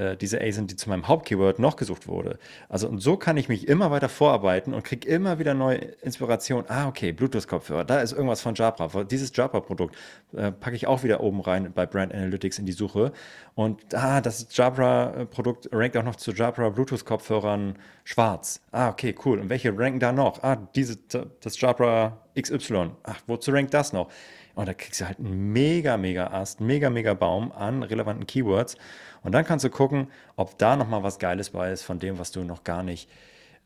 äh, 0.00 0.16
diese 0.16 0.40
ASIN, 0.40 0.66
die 0.66 0.76
zu 0.76 0.88
meinem 0.88 1.06
Hauptkeyword 1.06 1.58
noch 1.58 1.76
gesucht 1.76 2.08
wurde. 2.08 2.38
Also 2.68 2.88
und 2.88 3.00
so 3.00 3.16
kann 3.16 3.36
ich 3.36 3.48
mich 3.48 3.68
immer 3.68 3.90
weiter 3.90 4.08
vorarbeiten 4.08 4.72
und 4.72 4.82
kriege 4.82 5.06
immer 5.06 5.38
wieder 5.38 5.52
neue 5.52 5.76
Inspiration. 5.76 6.64
Ah, 6.68 6.88
okay, 6.88 7.12
Bluetooth-Kopfhörer, 7.12 7.84
da 7.84 8.00
ist 8.00 8.12
irgendwas 8.12 8.40
von 8.40 8.54
Jabra. 8.54 9.04
Dieses 9.04 9.36
Jabra-Produkt 9.36 9.94
äh, 10.32 10.52
packe 10.52 10.76
ich 10.76 10.86
auch 10.86 11.02
wieder 11.02 11.20
oben 11.20 11.40
rein 11.40 11.72
bei 11.74 11.84
Brand 11.84 12.14
Analytics 12.14 12.58
in 12.58 12.66
die 12.66 12.72
Suche. 12.72 13.12
Und 13.54 13.94
ah, 13.94 14.20
das 14.22 14.46
Jabra-Produkt 14.50 15.68
rankt 15.72 15.96
auch 15.98 16.04
noch 16.04 16.16
zu 16.16 16.32
Jabra 16.32 16.70
Bluetooth-Kopfhörern 16.70 17.76
schwarz. 18.04 18.60
Ah, 18.72 18.88
okay, 18.88 19.14
cool. 19.24 19.38
Und 19.38 19.50
welche 19.50 19.76
ranken 19.76 20.00
da 20.00 20.12
noch? 20.12 20.42
Ah, 20.42 20.56
diese, 20.74 20.96
das 21.40 21.60
Jabra 21.60 22.16
XY. 22.40 22.92
Ach, 23.02 23.20
wozu 23.26 23.50
rankt 23.50 23.74
das 23.74 23.92
noch? 23.92 24.08
Und 24.54 24.66
da 24.66 24.74
kriegst 24.74 25.00
du 25.00 25.06
halt 25.06 25.18
einen 25.18 25.52
mega, 25.52 25.96
mega 25.96 26.28
Ast, 26.28 26.60
mega, 26.60 26.90
mega 26.90 27.14
Baum 27.14 27.52
an 27.52 27.82
relevanten 27.82 28.26
Keywords. 28.26 28.76
Und 29.22 29.32
dann 29.32 29.44
kannst 29.44 29.64
du 29.64 29.70
gucken, 29.70 30.08
ob 30.36 30.58
da 30.58 30.76
nochmal 30.76 31.02
was 31.02 31.18
Geiles 31.18 31.50
bei 31.50 31.70
ist 31.72 31.82
von 31.82 31.98
dem, 31.98 32.18
was 32.18 32.32
du 32.32 32.42
noch 32.44 32.64
gar 32.64 32.82
nicht 32.82 33.08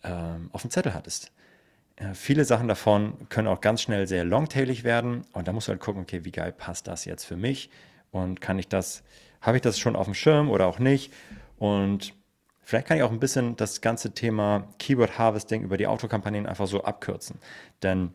ähm, 0.03 0.51
auf 0.53 0.63
dem 0.63 0.71
Zettel 0.71 0.95
hattest. 0.95 1.33
Äh, 1.97 2.15
viele 2.15 2.45
Sachen 2.45 2.69
davon 2.69 3.29
können 3.29 3.49
auch 3.49 3.61
ganz 3.61 3.83
schnell 3.83 4.07
sehr 4.07 4.25
longtailig 4.25 4.85
werden. 4.85 5.25
Und 5.33 5.49
da 5.49 5.53
musst 5.53 5.69
du 5.69 5.73
halt 5.73 5.81
gucken, 5.81 6.03
okay, 6.03 6.25
wie 6.25 6.33
geil 6.33 6.53
passt 6.53 6.87
das 6.89 7.05
jetzt 7.05 7.25
für 7.25 7.37
mich? 7.37 7.71
Und 8.11 8.41
kann 8.41 8.59
ich 8.59 8.69
das, 8.69 9.03
habe 9.41 9.57
ich 9.57 9.63
das 9.63 9.79
schon 9.79 9.97
auf 9.97 10.07
dem 10.07 10.15
Schirm 10.15 10.51
oder 10.51 10.67
auch 10.67 10.79
nicht? 10.79 11.13
Und 11.59 12.15
vielleicht 12.63 12.87
kann 12.87 12.97
ich 12.97 13.03
auch 13.03 13.13
ein 13.13 13.21
bisschen 13.21 13.57
das 13.57 13.81
ganze 13.81 14.13
Thema 14.13 14.69
Keyword 14.79 15.19
Harvesting 15.19 15.63
über 15.63 15.77
die 15.77 15.87
Autokampagnen 15.87 16.47
einfach 16.47 16.67
so 16.67 16.83
abkürzen. 16.83 17.39
Denn 17.83 18.13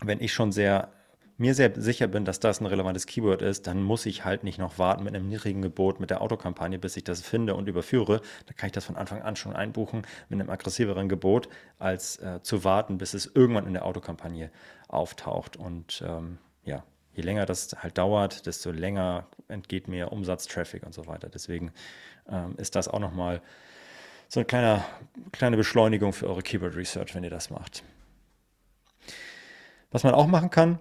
wenn 0.00 0.20
ich 0.20 0.32
schon 0.32 0.52
sehr 0.52 0.90
mir 1.38 1.54
sehr 1.54 1.72
sicher 1.80 2.06
bin, 2.06 2.24
dass 2.24 2.40
das 2.40 2.60
ein 2.60 2.66
relevantes 2.66 3.06
Keyword 3.06 3.42
ist, 3.42 3.66
dann 3.66 3.82
muss 3.82 4.06
ich 4.06 4.24
halt 4.24 4.42
nicht 4.42 4.58
noch 4.58 4.78
warten 4.78 5.04
mit 5.04 5.14
einem 5.14 5.28
niedrigen 5.28 5.62
Gebot 5.62 6.00
mit 6.00 6.10
der 6.10 6.22
Autokampagne, 6.22 6.78
bis 6.78 6.96
ich 6.96 7.04
das 7.04 7.20
finde 7.20 7.54
und 7.54 7.68
überführe. 7.68 8.20
Da 8.46 8.54
kann 8.54 8.68
ich 8.68 8.72
das 8.72 8.84
von 8.84 8.96
Anfang 8.96 9.22
an 9.22 9.36
schon 9.36 9.54
einbuchen 9.54 10.02
mit 10.28 10.40
einem 10.40 10.50
aggressiveren 10.50 11.08
Gebot, 11.08 11.48
als 11.78 12.16
äh, 12.18 12.40
zu 12.42 12.64
warten, 12.64 12.98
bis 12.98 13.14
es 13.14 13.26
irgendwann 13.26 13.66
in 13.66 13.74
der 13.74 13.84
Autokampagne 13.84 14.50
auftaucht. 14.88 15.56
Und 15.56 16.02
ähm, 16.06 16.38
ja, 16.64 16.84
je 17.12 17.22
länger 17.22 17.44
das 17.44 17.74
halt 17.82 17.98
dauert, 17.98 18.46
desto 18.46 18.70
länger 18.70 19.26
entgeht 19.48 19.88
mir 19.88 20.12
Umsatz, 20.12 20.46
Traffic 20.46 20.84
und 20.84 20.94
so 20.94 21.06
weiter. 21.06 21.28
Deswegen 21.28 21.72
ähm, 22.30 22.54
ist 22.56 22.74
das 22.76 22.88
auch 22.88 23.00
nochmal 23.00 23.42
so 24.28 24.40
eine 24.40 24.46
kleine, 24.46 24.84
kleine 25.32 25.56
Beschleunigung 25.56 26.12
für 26.12 26.28
eure 26.28 26.42
Keyword 26.42 26.76
Research, 26.76 27.14
wenn 27.14 27.24
ihr 27.24 27.30
das 27.30 27.50
macht. 27.50 27.84
Was 29.90 30.02
man 30.02 30.14
auch 30.14 30.26
machen 30.26 30.50
kann, 30.50 30.78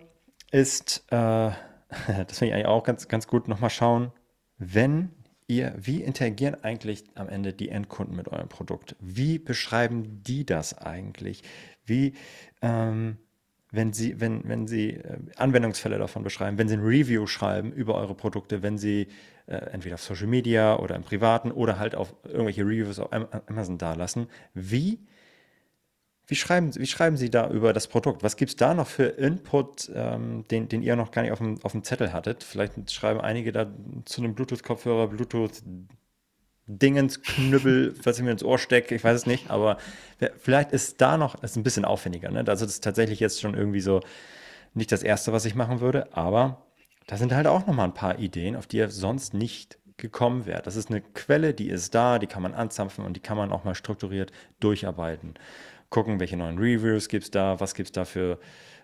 ist, 0.55 1.03
äh, 1.09 1.15
das 2.07 2.39
finde 2.39 2.45
ich 2.47 2.53
eigentlich 2.53 2.65
auch 2.65 2.83
ganz, 2.83 3.07
ganz 3.07 3.27
gut, 3.27 3.47
nochmal 3.47 3.69
schauen, 3.69 4.11
wenn 4.57 5.09
ihr, 5.47 5.75
wie 5.77 6.01
interagieren 6.01 6.63
eigentlich 6.63 7.03
am 7.15 7.27
Ende 7.27 7.53
die 7.53 7.69
Endkunden 7.69 8.15
mit 8.15 8.29
eurem 8.29 8.47
Produkt? 8.47 8.95
Wie 8.99 9.37
beschreiben 9.37 10.23
die 10.23 10.45
das 10.45 10.77
eigentlich? 10.77 11.43
Wie, 11.85 12.13
ähm, 12.61 13.17
wenn 13.69 13.91
Sie, 13.91 14.21
wenn, 14.21 14.47
wenn 14.47 14.65
Sie 14.65 14.91
äh, 14.91 15.17
Anwendungsfälle 15.35 15.97
davon 15.97 16.23
beschreiben, 16.23 16.57
wenn 16.57 16.69
Sie 16.69 16.75
ein 16.75 16.85
Review 16.85 17.27
schreiben 17.27 17.73
über 17.73 17.95
eure 17.95 18.15
Produkte, 18.15 18.63
wenn 18.63 18.77
Sie 18.77 19.09
äh, 19.47 19.55
entweder 19.57 19.95
auf 19.95 20.03
Social 20.03 20.27
Media 20.27 20.79
oder 20.79 20.95
im 20.95 21.03
Privaten 21.03 21.51
oder 21.51 21.77
halt 21.77 21.95
auf 21.95 22.15
irgendwelche 22.23 22.63
Reviews 22.63 22.99
auf 22.99 23.11
Amazon 23.11 23.77
dalassen, 23.77 24.27
wie 24.53 25.05
wie 26.27 26.35
schreiben, 26.35 26.75
wie 26.75 26.87
schreiben 26.87 27.17
Sie 27.17 27.29
da 27.29 27.49
über 27.49 27.73
das 27.73 27.87
Produkt? 27.87 28.23
Was 28.23 28.35
gibt 28.35 28.49
es 28.49 28.55
da 28.55 28.73
noch 28.73 28.87
für 28.87 29.05
Input, 29.05 29.91
ähm, 29.93 30.43
den, 30.49 30.67
den 30.67 30.81
ihr 30.81 30.95
noch 30.95 31.11
gar 31.11 31.21
nicht 31.21 31.31
auf 31.31 31.37
dem, 31.37 31.63
auf 31.63 31.73
dem 31.73 31.83
Zettel 31.83 32.13
hattet? 32.13 32.43
Vielleicht 32.43 32.91
schreiben 32.91 33.21
einige 33.21 33.51
da 33.51 33.71
zu 34.05 34.21
einem 34.21 34.33
Bluetooth-Kopfhörer, 34.33 35.09
Bluetooth-Dingens-Knüppel, 35.09 37.93
was 38.03 38.17
ich 38.17 38.23
mir 38.23 38.31
ins 38.31 38.43
Ohr 38.43 38.57
stecke, 38.57 38.95
ich 38.95 39.03
weiß 39.03 39.17
es 39.17 39.27
nicht, 39.27 39.51
aber 39.51 39.77
vielleicht 40.39 40.71
ist 40.71 40.99
da 40.99 41.17
noch, 41.17 41.43
ist 41.43 41.57
ein 41.57 41.63
bisschen 41.63 41.85
aufwendiger. 41.85 42.31
Ne? 42.31 42.39
Also 42.39 42.65
das 42.65 42.73
ist 42.73 42.83
tatsächlich 42.83 43.19
jetzt 43.19 43.39
schon 43.39 43.53
irgendwie 43.53 43.81
so 43.81 44.01
nicht 44.73 44.91
das 44.91 45.03
Erste, 45.03 45.31
was 45.31 45.45
ich 45.45 45.53
machen 45.53 45.79
würde, 45.79 46.11
aber 46.15 46.65
da 47.05 47.17
sind 47.17 47.33
halt 47.33 47.45
auch 47.45 47.67
nochmal 47.67 47.85
ein 47.85 47.93
paar 47.93 48.17
Ideen, 48.17 48.55
auf 48.55 48.65
die 48.65 48.77
ihr 48.77 48.89
sonst 48.89 49.35
nicht 49.35 49.77
gekommen 49.97 50.47
wärt. 50.47 50.65
Das 50.65 50.75
ist 50.75 50.89
eine 50.89 51.01
Quelle, 51.01 51.53
die 51.53 51.69
ist 51.69 51.93
da, 51.95 52.19
die 52.19 52.27
kann 52.27 52.41
man 52.41 52.55
anzapfen 52.55 53.05
und 53.05 53.15
die 53.15 53.21
kann 53.21 53.37
man 53.37 53.51
auch 53.51 53.63
mal 53.63 53.75
strukturiert 53.75 54.31
durcharbeiten 54.59 55.35
gucken, 55.95 56.19
welche 56.19 56.35
neuen 56.35 56.57
Reviews 56.57 57.07
gibt 57.07 57.23
es 57.23 57.31
da, 57.31 57.57
was 57.61 57.73
gibt 57.73 57.87
es 57.87 57.93
da 57.93 58.03
für 58.03 58.37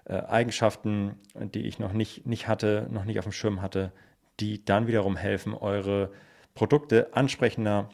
äh, 0.05 0.13
Eigenschaften, 0.13 1.19
die 1.35 1.67
ich 1.67 1.77
noch 1.77 1.91
nicht, 1.91 2.25
nicht 2.25 2.47
hatte, 2.47 2.87
noch 2.89 3.03
nicht 3.03 3.19
auf 3.19 3.25
dem 3.25 3.33
Schirm 3.33 3.61
hatte, 3.61 3.91
die 4.39 4.63
dann 4.63 4.87
wiederum 4.87 5.17
helfen, 5.17 5.53
eure 5.53 6.13
Produkte 6.53 7.13
ansprechender 7.13 7.89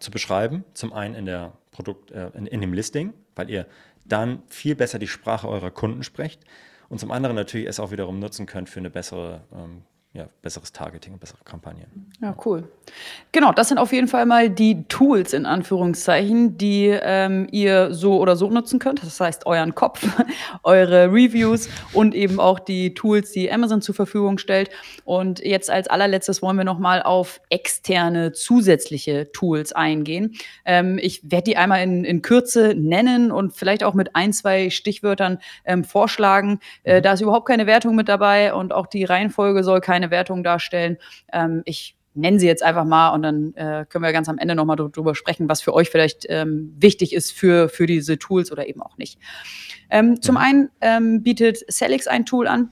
zu 0.00 0.10
beschreiben. 0.10 0.64
Zum 0.74 0.92
einen 0.92 1.14
in, 1.14 1.24
der 1.24 1.52
Produkt, 1.70 2.10
äh, 2.10 2.30
in, 2.34 2.46
in 2.46 2.60
dem 2.60 2.72
Listing, 2.72 3.12
weil 3.36 3.48
ihr 3.48 3.64
dann 4.04 4.42
viel 4.48 4.74
besser 4.74 4.98
die 4.98 5.06
Sprache 5.06 5.48
eurer 5.48 5.70
Kunden 5.70 6.02
sprecht 6.02 6.42
und 6.88 6.98
zum 6.98 7.12
anderen 7.12 7.36
natürlich 7.36 7.68
es 7.68 7.78
auch 7.78 7.92
wiederum 7.92 8.18
nutzen 8.18 8.46
könnt 8.46 8.68
für 8.68 8.80
eine 8.80 8.90
bessere 8.90 9.44
ähm, 9.54 9.82
ja, 10.14 10.28
besseres 10.42 10.72
Targeting, 10.72 11.18
bessere 11.18 11.38
Kampagnen. 11.42 12.10
Ja, 12.20 12.36
cool. 12.44 12.64
Genau, 13.32 13.50
das 13.52 13.68
sind 13.68 13.78
auf 13.78 13.94
jeden 13.94 14.08
Fall 14.08 14.26
mal 14.26 14.50
die 14.50 14.84
Tools 14.84 15.32
in 15.32 15.46
Anführungszeichen, 15.46 16.58
die 16.58 16.88
ähm, 16.88 17.48
ihr 17.50 17.94
so 17.94 18.20
oder 18.20 18.36
so 18.36 18.50
nutzen 18.50 18.78
könnt. 18.78 19.02
Das 19.02 19.18
heißt, 19.18 19.46
euren 19.46 19.74
Kopf, 19.74 20.06
eure 20.64 21.06
Reviews 21.06 21.70
und 21.94 22.14
eben 22.14 22.40
auch 22.40 22.58
die 22.58 22.92
Tools, 22.92 23.32
die 23.32 23.50
Amazon 23.50 23.80
zur 23.80 23.94
Verfügung 23.94 24.36
stellt. 24.36 24.68
Und 25.04 25.40
jetzt 25.40 25.70
als 25.70 25.88
allerletztes 25.88 26.42
wollen 26.42 26.58
wir 26.58 26.64
nochmal 26.64 27.02
auf 27.02 27.40
externe 27.48 28.32
zusätzliche 28.32 29.32
Tools 29.32 29.72
eingehen. 29.72 30.34
Ähm, 30.66 30.98
ich 31.00 31.22
werde 31.30 31.44
die 31.44 31.56
einmal 31.56 31.82
in, 31.82 32.04
in 32.04 32.20
Kürze 32.20 32.74
nennen 32.76 33.32
und 33.32 33.56
vielleicht 33.56 33.82
auch 33.82 33.94
mit 33.94 34.14
ein, 34.14 34.34
zwei 34.34 34.68
Stichwörtern 34.68 35.38
ähm, 35.64 35.84
vorschlagen. 35.84 36.60
Äh, 36.82 36.98
mhm. 36.98 37.02
da 37.02 37.12
ist 37.14 37.22
überhaupt 37.22 37.48
keine 37.48 37.66
Wertung 37.66 37.94
mit 37.94 38.10
dabei 38.10 38.52
und 38.52 38.74
auch 38.74 38.86
die 38.86 39.04
Reihenfolge 39.04 39.64
soll 39.64 39.80
keine 39.80 40.01
Wertung 40.10 40.42
darstellen. 40.42 40.98
Ähm, 41.32 41.62
ich 41.64 41.96
nenne 42.14 42.38
sie 42.38 42.46
jetzt 42.46 42.62
einfach 42.62 42.84
mal 42.84 43.10
und 43.10 43.22
dann 43.22 43.54
äh, 43.54 43.86
können 43.88 44.04
wir 44.04 44.12
ganz 44.12 44.28
am 44.28 44.38
Ende 44.38 44.54
nochmal 44.54 44.76
drüber 44.76 45.14
sprechen, 45.14 45.48
was 45.48 45.62
für 45.62 45.72
euch 45.72 45.88
vielleicht 45.88 46.26
ähm, 46.28 46.74
wichtig 46.78 47.14
ist 47.14 47.32
für, 47.32 47.68
für 47.68 47.86
diese 47.86 48.18
Tools 48.18 48.52
oder 48.52 48.68
eben 48.68 48.82
auch 48.82 48.98
nicht. 48.98 49.18
Ähm, 49.90 50.20
zum 50.20 50.36
einen 50.36 50.70
ähm, 50.80 51.22
bietet 51.22 51.58
Celix 51.70 52.06
ein 52.06 52.26
Tool 52.26 52.46
an, 52.46 52.70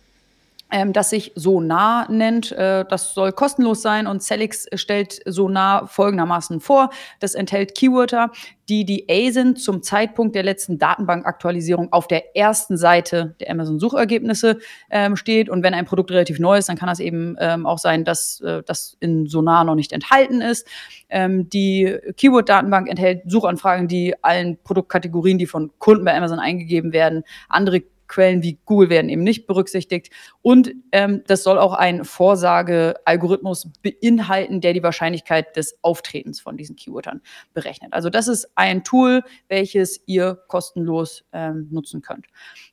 ähm, 0.70 0.92
das 0.92 1.10
sich 1.10 1.32
Sonar 1.34 2.10
nennt. 2.10 2.52
Äh, 2.52 2.84
das 2.88 3.14
soll 3.14 3.32
kostenlos 3.32 3.82
sein 3.82 4.06
und 4.06 4.22
Celix 4.22 4.66
stellt 4.74 5.20
Sonar 5.26 5.86
folgendermaßen 5.86 6.60
vor. 6.60 6.90
Das 7.18 7.34
enthält 7.34 7.74
Keywörter, 7.74 8.30
die 8.68 8.84
die 8.84 9.06
ASIN 9.10 9.56
zum 9.56 9.82
Zeitpunkt 9.82 10.34
der 10.34 10.44
letzten 10.44 10.78
Datenbankaktualisierung 10.78 11.92
auf 11.92 12.06
der 12.06 12.36
ersten 12.36 12.76
Seite 12.76 13.34
der 13.40 13.50
Amazon-Suchergebnisse 13.50 14.58
ähm, 14.90 15.16
steht. 15.16 15.50
Und 15.50 15.62
wenn 15.62 15.74
ein 15.74 15.86
Produkt 15.86 16.12
relativ 16.12 16.38
neu 16.38 16.58
ist, 16.58 16.68
dann 16.68 16.76
kann 16.76 16.88
das 16.88 17.00
eben 17.00 17.36
ähm, 17.40 17.66
auch 17.66 17.78
sein, 17.78 18.04
dass 18.04 18.40
äh, 18.40 18.62
das 18.64 18.96
in 19.00 19.26
Sonar 19.26 19.64
noch 19.64 19.74
nicht 19.74 19.92
enthalten 19.92 20.40
ist. 20.40 20.66
Ähm, 21.08 21.48
die 21.50 21.98
Keyword-Datenbank 22.16 22.88
enthält 22.88 23.22
Suchanfragen, 23.26 23.88
die 23.88 24.14
allen 24.22 24.58
Produktkategorien, 24.62 25.38
die 25.38 25.46
von 25.46 25.72
Kunden 25.78 26.04
bei 26.04 26.16
Amazon 26.16 26.38
eingegeben 26.38 26.92
werden, 26.92 27.24
andere 27.48 27.82
Quellen 28.10 28.42
wie 28.42 28.58
Google 28.64 28.90
werden 28.90 29.08
eben 29.08 29.22
nicht 29.22 29.46
berücksichtigt. 29.46 30.12
Und 30.42 30.72
ähm, 30.92 31.22
das 31.26 31.44
soll 31.44 31.58
auch 31.58 31.72
einen 31.72 32.04
Vorsagealgorithmus 32.04 33.70
beinhalten, 33.82 34.60
der 34.60 34.72
die 34.74 34.82
Wahrscheinlichkeit 34.82 35.56
des 35.56 35.78
Auftretens 35.82 36.40
von 36.40 36.56
diesen 36.56 36.76
Keywordern 36.76 37.22
berechnet. 37.54 37.92
Also 37.92 38.10
das 38.10 38.26
ist 38.28 38.50
ein 38.56 38.82
Tool, 38.84 39.22
welches 39.48 40.02
ihr 40.06 40.34
kostenlos 40.48 41.24
ähm, 41.32 41.68
nutzen 41.70 42.02
könnt. 42.02 42.26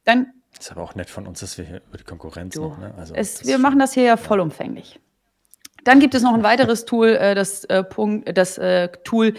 Dann 0.03 0.33
das 0.55 0.65
ist 0.65 0.71
aber 0.71 0.81
auch 0.81 0.95
nett 0.95 1.09
von 1.11 1.27
uns, 1.27 1.41
dass 1.41 1.59
wir 1.59 1.65
hier 1.65 1.81
über 1.87 1.99
die 1.99 2.03
Konkurrenz 2.03 2.55
so, 2.55 2.69
noch, 2.69 2.79
ne? 2.79 2.91
Also 2.97 3.13
es, 3.13 3.45
wir 3.45 3.59
machen 3.59 3.77
das 3.77 3.93
hier 3.93 4.03
ja 4.03 4.17
vollumfänglich. 4.17 4.99
Dann 5.83 5.99
gibt 5.99 6.15
es 6.15 6.23
noch 6.23 6.33
ein 6.33 6.41
weiteres 6.41 6.85
Tool, 6.85 7.09
äh, 7.09 7.35
das, 7.35 7.63
äh, 7.65 7.83
Punkt, 7.83 8.35
das 8.35 8.57
äh, 8.57 8.89
Tool 9.03 9.35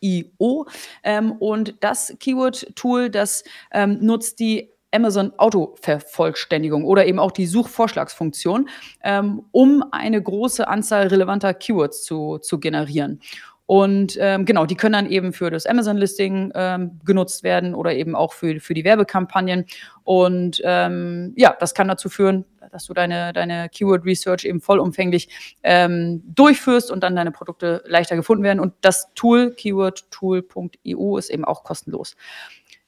keywordtool.io. 0.00 0.66
Ähm, 1.04 1.32
und 1.32 1.74
das 1.80 2.14
Keyword-Tool, 2.18 3.10
das 3.10 3.44
ähm, 3.72 3.98
nutzt 4.00 4.40
die 4.40 4.70
Amazon 4.90 5.32
Autovervollständigung 5.36 6.84
oder 6.84 7.04
eben 7.06 7.18
auch 7.18 7.30
die 7.30 7.46
Suchvorschlagsfunktion, 7.46 8.68
ähm, 9.04 9.44
um 9.52 9.84
eine 9.90 10.22
große 10.22 10.66
Anzahl 10.66 11.08
relevanter 11.08 11.52
Keywords 11.52 12.04
zu, 12.04 12.38
zu 12.38 12.58
generieren. 12.58 13.20
Und 13.68 14.16
ähm, 14.18 14.46
genau, 14.46 14.64
die 14.64 14.76
können 14.76 14.94
dann 14.94 15.10
eben 15.10 15.34
für 15.34 15.50
das 15.50 15.66
Amazon-Listing 15.66 16.52
ähm, 16.54 17.00
genutzt 17.04 17.42
werden 17.42 17.74
oder 17.74 17.92
eben 17.92 18.16
auch 18.16 18.32
für, 18.32 18.60
für 18.60 18.72
die 18.72 18.82
Werbekampagnen. 18.82 19.66
Und 20.04 20.62
ähm, 20.64 21.34
ja, 21.36 21.54
das 21.60 21.74
kann 21.74 21.86
dazu 21.86 22.08
führen, 22.08 22.46
dass 22.72 22.86
du 22.86 22.94
deine, 22.94 23.34
deine 23.34 23.68
Keyword 23.68 24.06
Research 24.06 24.46
eben 24.46 24.62
vollumfänglich 24.62 25.28
ähm, 25.62 26.22
durchführst 26.34 26.90
und 26.90 27.02
dann 27.02 27.14
deine 27.14 27.30
Produkte 27.30 27.82
leichter 27.84 28.16
gefunden 28.16 28.42
werden. 28.42 28.58
Und 28.58 28.72
das 28.80 29.12
Tool, 29.14 29.50
keywordtool.eu, 29.50 31.18
ist 31.18 31.28
eben 31.28 31.44
auch 31.44 31.62
kostenlos. 31.62 32.16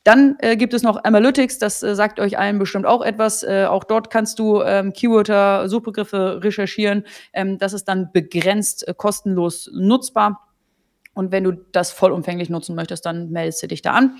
Dann 0.03 0.37
äh, 0.39 0.57
gibt 0.57 0.73
es 0.73 0.83
noch 0.83 1.05
Analytics, 1.05 1.59
das 1.59 1.83
äh, 1.83 1.95
sagt 1.95 2.21
euch 2.21 2.39
allen 2.39 2.59
bestimmt 2.59 2.87
auch 2.87 3.03
etwas. 3.03 3.43
Äh, 3.43 3.67
auch 3.69 3.85
dort 3.85 4.11
kannst 4.11 4.39
du 4.39 4.63
ähm, 4.63 4.95
Keywörter, 4.95 5.69
Suchbegriffe 5.69 6.43
recherchieren. 6.43 7.05
Ähm, 7.35 7.59
das 7.59 7.75
ist 7.75 7.85
dann 7.85 8.11
begrenzt 8.13 8.89
äh, 8.89 8.95
kostenlos 8.95 9.71
nutzbar. 9.75 10.47
Und 11.15 11.33
wenn 11.33 11.45
du 11.45 11.53
das 11.73 11.93
vollumfänglich 11.93 12.51
nutzen 12.51 12.75
möchtest, 12.75 13.07
dann 13.07 13.31
meldest 13.31 13.63
du 13.63 13.67
dich 13.69 13.83
da 13.83 13.93
an. 13.93 14.17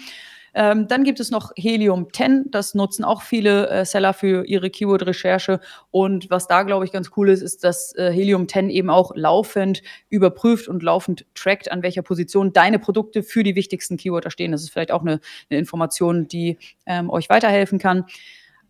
Ähm, 0.55 0.89
dann 0.89 1.05
gibt 1.05 1.21
es 1.21 1.31
noch 1.31 1.53
Helium 1.57 2.09
10. 2.13 2.47
Das 2.51 2.75
nutzen 2.75 3.05
auch 3.05 3.23
viele 3.23 3.69
äh, 3.69 3.85
Seller 3.85 4.13
für 4.13 4.45
ihre 4.45 4.71
Keyword-Recherche. 4.71 5.61
Und 5.91 6.29
was 6.31 6.49
da, 6.49 6.63
glaube 6.63 6.85
ich, 6.85 6.93
ganz 6.93 7.11
cool 7.17 7.29
ist, 7.31 7.43
ist, 7.43 7.63
dass 7.65 7.95
äh, 7.97 8.11
Helium 8.11 8.49
10 8.49 8.71
eben 8.71 8.91
auch 8.91 9.13
laufend 9.15 9.83
überprüft 10.09 10.69
und 10.69 10.83
laufend 10.83 11.27
trackt, 11.35 11.71
an 11.71 11.83
welcher 11.83 12.03
Position 12.03 12.53
deine 12.53 12.79
Produkte 12.79 13.23
für 13.23 13.45
die 13.45 13.55
wichtigsten 13.55 13.97
Keywörter 13.97 14.31
stehen. 14.31 14.53
Das 14.53 14.63
ist 14.63 14.71
vielleicht 14.71 14.93
auch 14.93 15.03
eine, 15.03 15.21
eine 15.51 15.59
Information, 15.59 16.27
die 16.27 16.59
ähm, 16.87 17.11
euch 17.11 17.29
weiterhelfen 17.29 17.79
kann. 17.79 18.07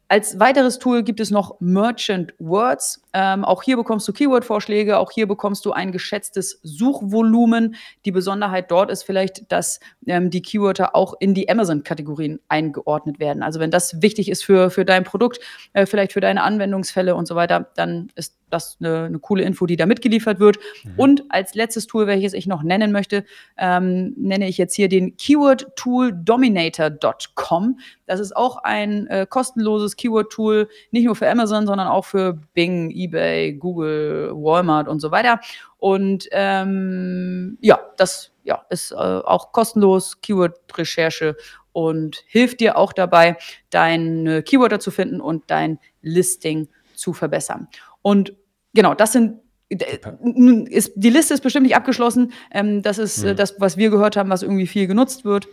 Als 0.08 0.40
weiteres 0.40 0.80
Tool 0.80 1.04
gibt 1.04 1.20
es 1.20 1.30
noch 1.30 1.60
Merchant 1.60 2.34
Words. 2.40 3.00
Ähm, 3.12 3.44
auch 3.44 3.62
hier 3.62 3.76
bekommst 3.76 4.06
du 4.06 4.12
Keyword-Vorschläge, 4.12 4.98
auch 4.98 5.10
hier 5.10 5.26
bekommst 5.26 5.64
du 5.64 5.72
ein 5.72 5.92
geschätztes 5.92 6.60
Suchvolumen. 6.62 7.76
Die 8.04 8.12
Besonderheit 8.12 8.70
dort 8.70 8.90
ist 8.90 9.02
vielleicht, 9.02 9.50
dass 9.50 9.80
ähm, 10.06 10.30
die 10.30 10.42
Keywörter 10.42 10.94
auch 10.94 11.14
in 11.18 11.34
die 11.34 11.48
Amazon-Kategorien 11.48 12.40
eingeordnet 12.48 13.18
werden. 13.18 13.42
Also 13.42 13.60
wenn 13.60 13.70
das 13.70 14.00
wichtig 14.02 14.30
ist 14.30 14.44
für, 14.44 14.70
für 14.70 14.84
dein 14.84 15.04
Produkt, 15.04 15.40
äh, 15.72 15.86
vielleicht 15.86 16.12
für 16.12 16.20
deine 16.20 16.42
Anwendungsfälle 16.42 17.14
und 17.14 17.26
so 17.26 17.34
weiter, 17.34 17.70
dann 17.74 18.10
ist 18.14 18.36
das 18.50 18.76
eine, 18.80 19.04
eine 19.04 19.18
coole 19.18 19.42
Info, 19.44 19.66
die 19.66 19.76
da 19.76 19.86
mitgeliefert 19.86 20.40
wird. 20.40 20.58
Mhm. 20.84 20.92
Und 20.96 21.24
als 21.28 21.54
letztes 21.54 21.86
Tool, 21.86 22.06
welches 22.06 22.34
ich 22.34 22.46
noch 22.46 22.62
nennen 22.62 22.92
möchte, 22.92 23.24
ähm, 23.56 24.14
nenne 24.16 24.48
ich 24.48 24.58
jetzt 24.58 24.74
hier 24.74 24.88
den 24.88 25.16
Keyword 25.16 25.74
Tool 25.76 26.12
Dominator.com. 26.12 27.78
Das 28.06 28.20
ist 28.20 28.36
auch 28.36 28.58
ein 28.58 29.06
äh, 29.06 29.26
kostenloses 29.28 29.96
Keyword-Tool, 29.96 30.68
nicht 30.90 31.04
nur 31.04 31.16
für 31.16 31.30
Amazon, 31.30 31.66
sondern 31.66 31.88
auch 31.88 32.04
für 32.04 32.38
Bing, 32.54 32.90
eBay, 33.04 33.54
Google, 33.54 34.32
Walmart 34.34 34.88
und 34.88 35.00
so 35.00 35.10
weiter. 35.10 35.40
Und 35.78 36.28
ähm, 36.32 37.58
ja, 37.60 37.80
das 37.96 38.32
ja, 38.44 38.64
ist 38.70 38.92
äh, 38.92 38.94
auch 38.94 39.52
kostenlos, 39.52 40.20
Keyword-Recherche 40.20 41.36
und 41.72 42.22
hilft 42.26 42.60
dir 42.60 42.76
auch 42.76 42.92
dabei, 42.92 43.36
deine 43.70 44.42
Keywörter 44.42 44.80
zu 44.80 44.90
finden 44.90 45.20
und 45.20 45.44
dein 45.48 45.78
Listing 46.02 46.68
zu 46.94 47.12
verbessern. 47.12 47.68
Und 48.02 48.34
genau, 48.74 48.94
das 48.94 49.12
sind 49.12 49.40
ist, 49.70 50.92
die 50.96 51.10
Liste 51.10 51.32
ist 51.32 51.42
bestimmt 51.42 51.64
nicht 51.64 51.76
abgeschlossen. 51.76 52.32
Ähm, 52.50 52.82
das 52.82 52.98
ist 52.98 53.22
äh, 53.22 53.32
mhm. 53.32 53.36
das, 53.36 53.54
was 53.60 53.76
wir 53.76 53.90
gehört 53.90 54.16
haben, 54.16 54.28
was 54.28 54.42
irgendwie 54.42 54.66
viel 54.66 54.88
genutzt 54.88 55.24
wird. 55.24 55.46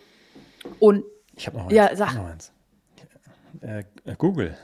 Und 0.79 1.03
ich 1.35 1.45
habe 1.45 1.57
noch 1.57 1.65
eins. 1.65 1.73
Ja, 1.73 1.95
sag. 1.95 2.15
Noch 2.15 2.25
eins. 2.25 2.51
Äh, 3.61 3.83
Google. 4.17 4.57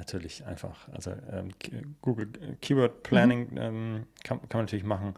Natürlich 0.00 0.46
einfach. 0.46 0.88
Also 0.94 1.12
ähm, 1.30 1.50
Google 2.00 2.28
Keyword 2.62 3.02
Planning 3.02 3.50
mhm. 3.50 3.58
ähm, 3.58 4.06
kann, 4.24 4.40
kann, 4.48 4.60
man 4.60 4.64
natürlich 4.64 4.84
machen 4.84 5.12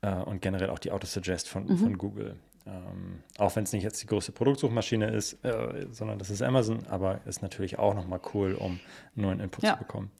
äh, 0.00 0.14
und 0.14 0.40
generell 0.40 0.70
auch 0.70 0.78
die 0.78 0.92
Autosuggest 0.92 1.48
von, 1.48 1.66
mhm. 1.66 1.76
von 1.76 1.98
Google. 1.98 2.36
Ähm, 2.64 3.24
auch 3.38 3.56
wenn 3.56 3.64
es 3.64 3.72
nicht 3.72 3.82
jetzt 3.82 4.00
die 4.00 4.06
größte 4.06 4.30
Produktsuchmaschine 4.30 5.10
ist, 5.10 5.44
äh, 5.44 5.88
sondern 5.90 6.20
das 6.20 6.30
ist 6.30 6.40
Amazon, 6.40 6.86
aber 6.86 7.20
ist 7.26 7.42
natürlich 7.42 7.80
auch 7.80 7.94
nochmal 7.94 8.20
cool, 8.32 8.54
um 8.54 8.78
neuen 9.16 9.40
Input 9.40 9.64
ja. 9.64 9.72
zu 9.72 9.80
bekommen. 9.80 10.12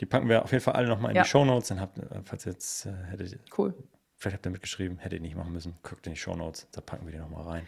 Die 0.00 0.06
packen 0.06 0.28
wir 0.28 0.44
auf 0.44 0.52
jeden 0.52 0.62
Fall 0.62 0.74
alle 0.74 0.86
nochmal 0.86 1.10
in 1.10 1.16
ja. 1.16 1.24
die 1.24 1.28
Show 1.28 1.44
Notes. 1.44 1.66
Dann 1.66 1.80
habt, 1.80 1.98
äh, 1.98 2.04
falls 2.22 2.44
jetzt 2.44 2.86
äh, 2.86 2.92
hättet, 3.10 3.40
cool. 3.58 3.74
vielleicht 4.14 4.36
habt 4.36 4.46
ihr 4.46 4.52
mitgeschrieben, 4.52 4.98
hättet 4.98 5.18
ihr 5.18 5.22
nicht 5.22 5.36
machen 5.36 5.52
müssen, 5.52 5.74
guckt 5.82 6.06
in 6.06 6.12
die 6.12 6.18
Show 6.20 6.36
Notes, 6.36 6.68
da 6.70 6.80
packen 6.80 7.06
wir 7.06 7.12
die 7.12 7.18
nochmal 7.18 7.42
rein. 7.42 7.66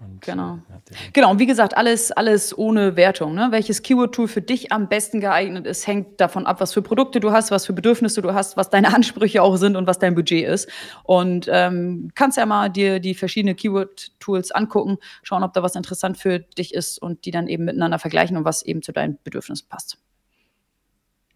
Und, 0.00 0.22
genau. 0.22 0.54
Äh, 0.54 0.94
genau, 1.12 1.30
und 1.30 1.38
wie 1.38 1.46
gesagt, 1.46 1.76
alles, 1.76 2.10
alles 2.10 2.56
ohne 2.56 2.96
Wertung. 2.96 3.34
Ne? 3.34 3.48
Welches 3.50 3.82
Keyword-Tool 3.82 4.28
für 4.28 4.40
dich 4.40 4.72
am 4.72 4.88
besten 4.88 5.20
geeignet 5.20 5.66
ist, 5.66 5.86
hängt 5.86 6.20
davon 6.20 6.46
ab, 6.46 6.60
was 6.60 6.72
für 6.72 6.80
Produkte 6.80 7.20
du 7.20 7.32
hast, 7.32 7.50
was 7.50 7.66
für 7.66 7.74
Bedürfnisse 7.74 8.22
du 8.22 8.32
hast, 8.32 8.56
was 8.56 8.70
deine 8.70 8.94
Ansprüche 8.94 9.42
auch 9.42 9.56
sind 9.56 9.76
und 9.76 9.86
was 9.86 9.98
dein 9.98 10.14
Budget 10.14 10.48
ist. 10.48 10.70
Und 11.02 11.48
ähm, 11.52 12.10
kannst 12.14 12.38
ja 12.38 12.46
mal 12.46 12.70
dir 12.70 12.98
die 12.98 13.14
verschiedenen 13.14 13.56
Keyword-Tools 13.56 14.52
angucken, 14.52 14.96
schauen, 15.22 15.42
ob 15.42 15.52
da 15.52 15.62
was 15.62 15.74
interessant 15.74 16.16
für 16.16 16.38
dich 16.38 16.72
ist 16.72 17.00
und 17.00 17.26
die 17.26 17.30
dann 17.30 17.46
eben 17.46 17.66
miteinander 17.66 17.98
vergleichen 17.98 18.38
und 18.38 18.46
was 18.46 18.62
eben 18.62 18.82
zu 18.82 18.92
deinen 18.92 19.18
Bedürfnissen 19.22 19.68
passt. 19.68 19.98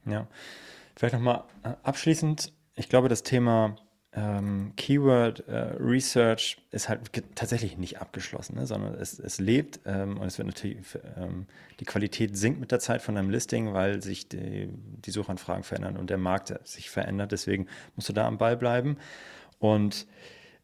Ja, 0.06 0.26
vielleicht 0.96 1.14
nochmal 1.14 1.44
äh, 1.64 1.74
abschließend. 1.82 2.52
Ich 2.76 2.88
glaube, 2.88 3.08
das 3.08 3.22
Thema 3.22 3.76
ähm, 4.16 4.72
Keyword 4.76 5.48
äh, 5.48 5.74
Research 5.80 6.58
ist 6.70 6.88
halt 6.88 7.00
tatsächlich 7.34 7.78
nicht 7.78 8.00
abgeschlossen, 8.00 8.54
ne, 8.54 8.66
sondern 8.66 8.94
es, 8.94 9.18
es 9.18 9.40
lebt 9.40 9.80
ähm, 9.86 10.18
und 10.18 10.26
es 10.26 10.38
wird 10.38 10.46
natürlich, 10.46 10.78
ähm, 11.16 11.46
die 11.80 11.84
Qualität 11.84 12.36
sinkt 12.36 12.60
mit 12.60 12.70
der 12.70 12.78
Zeit 12.78 13.02
von 13.02 13.16
einem 13.16 13.30
Listing, 13.30 13.72
weil 13.72 14.02
sich 14.02 14.28
die, 14.28 14.68
die 14.72 15.10
Suchanfragen 15.10 15.64
verändern 15.64 15.96
und 15.96 16.10
der 16.10 16.18
Markt 16.18 16.54
sich 16.66 16.90
verändert. 16.90 17.32
Deswegen 17.32 17.66
musst 17.96 18.08
du 18.08 18.12
da 18.12 18.26
am 18.26 18.38
Ball 18.38 18.56
bleiben. 18.56 18.98
Und 19.58 20.06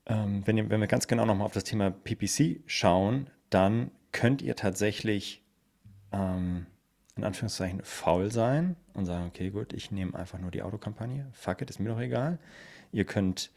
ähm, 0.07 0.43
wenn, 0.47 0.71
wenn 0.71 0.81
wir 0.81 0.87
ganz 0.87 1.09
genau 1.09 1.27
nochmal 1.27 1.47
auf 1.47 1.53
das 1.53 1.65
Thema 1.65 1.91
PPC 1.91 2.61
schauen, 2.67 3.31
dann 3.51 3.91
könnt 4.13 4.43
ihr 4.43 4.55
tatsächlich 4.55 5.43
ähm, 6.13 6.67
in 7.17 7.25
Anführungszeichen 7.25 7.83
faul 7.83 8.31
sein 8.31 8.77
und 8.95 9.07
sagen, 9.07 9.27
okay, 9.27 9.51
gut, 9.51 9.73
ich 9.73 9.91
nehme 9.91 10.15
einfach 10.15 10.39
nur 10.39 10.51
die 10.51 10.63
Autokampagne. 10.63 11.27
Fuck 11.33 11.63
it, 11.63 11.71
ist 11.71 11.81
mir 11.81 11.91
doch 11.91 12.01
egal. 12.01 12.39
Ihr 12.93 13.05
könnt 13.05 13.51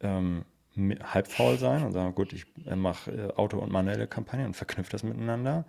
ähm, 0.00 0.44
halb 0.76 1.28
faul 1.28 1.58
sein 1.58 1.84
und 1.84 1.92
sagen, 1.92 2.14
gut, 2.14 2.32
ich 2.32 2.46
äh, 2.66 2.76
mache 2.76 3.10
äh, 3.10 3.32
Auto- 3.34 3.58
und 3.58 3.72
manuelle 3.72 4.06
Kampagnen 4.06 4.46
und 4.46 4.54
verknüpft 4.54 4.92
das 4.92 5.02
miteinander. 5.02 5.64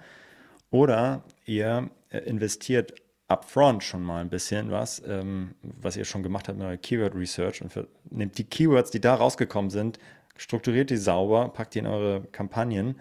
Oder 0.69 1.23
ihr 1.45 1.89
äh, 2.09 2.19
investiert 2.19 2.93
upfront 3.27 3.83
schon 3.83 4.03
mal 4.03 4.21
ein 4.21 4.29
bisschen 4.29 4.71
was, 4.71 5.01
ähm, 5.07 5.55
was 5.61 5.95
ihr 5.95 6.05
schon 6.05 6.23
gemacht 6.23 6.47
habt 6.47 6.57
mit 6.57 6.67
eurer 6.67 6.77
Keyword 6.77 7.15
Research 7.15 7.61
und 7.61 7.71
für, 7.71 7.87
nehmt 8.09 8.37
die 8.37 8.43
Keywords, 8.43 8.91
die 8.91 8.99
da 8.99 9.15
rausgekommen 9.15 9.71
sind, 9.71 9.99
strukturiert 10.35 10.89
die 10.89 10.97
sauber, 10.97 11.49
packt 11.49 11.75
die 11.75 11.79
in 11.79 11.87
eure 11.87 12.23
Kampagnen 12.31 12.99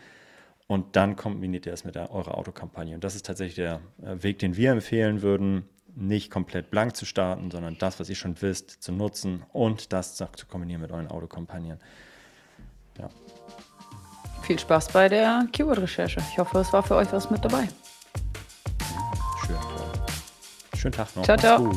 und 0.70 0.94
dann 0.94 1.16
kombiniert 1.16 1.66
ihr 1.66 1.72
das 1.72 1.82
mit 1.82 1.96
der, 1.96 2.12
eurer 2.12 2.38
Autokampagne. 2.38 2.94
Und 2.94 3.02
das 3.02 3.16
ist 3.16 3.26
tatsächlich 3.26 3.56
der 3.56 3.80
äh, 4.04 4.22
Weg, 4.22 4.38
den 4.38 4.56
wir 4.56 4.70
empfehlen 4.70 5.20
würden, 5.20 5.68
nicht 5.96 6.30
komplett 6.30 6.70
blank 6.70 6.94
zu 6.94 7.06
starten, 7.06 7.50
sondern 7.50 7.76
das, 7.76 7.98
was 7.98 8.08
ihr 8.08 8.14
schon 8.14 8.40
wisst, 8.40 8.80
zu 8.80 8.92
nutzen 8.92 9.42
und 9.52 9.92
das 9.92 10.14
zu 10.14 10.46
kombinieren 10.48 10.80
mit 10.80 10.92
euren 10.92 11.08
Autokampagnen. 11.08 11.80
Ja. 13.00 13.08
Viel 14.42 14.60
Spaß 14.60 14.92
bei 14.92 15.08
der 15.08 15.48
Keyword-Recherche. 15.52 16.22
Ich 16.30 16.38
hoffe, 16.38 16.60
es 16.60 16.72
war 16.72 16.84
für 16.84 16.94
euch 16.94 17.12
was 17.12 17.32
mit 17.32 17.44
dabei. 17.44 17.66
Schön. 19.44 19.56
Schönen 20.78 20.92
Tag 20.92 21.16
noch. 21.16 21.24
Ciao, 21.24 21.36
ciao. 21.36 21.64
gut. 21.64 21.76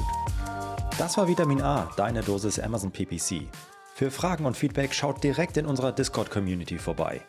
Das 0.99 1.17
war 1.17 1.27
Vitamin 1.27 1.63
A, 1.63 1.89
deine 1.97 2.21
Dosis 2.21 2.59
Amazon 2.59 2.91
PPC. 2.91 3.47
Für 3.95 4.11
Fragen 4.11 4.45
und 4.45 4.55
Feedback 4.55 4.93
schaut 4.93 5.23
direkt 5.23 5.57
in 5.57 5.65
unserer 5.65 5.91
Discord-Community 5.91 6.77
vorbei. 6.77 7.21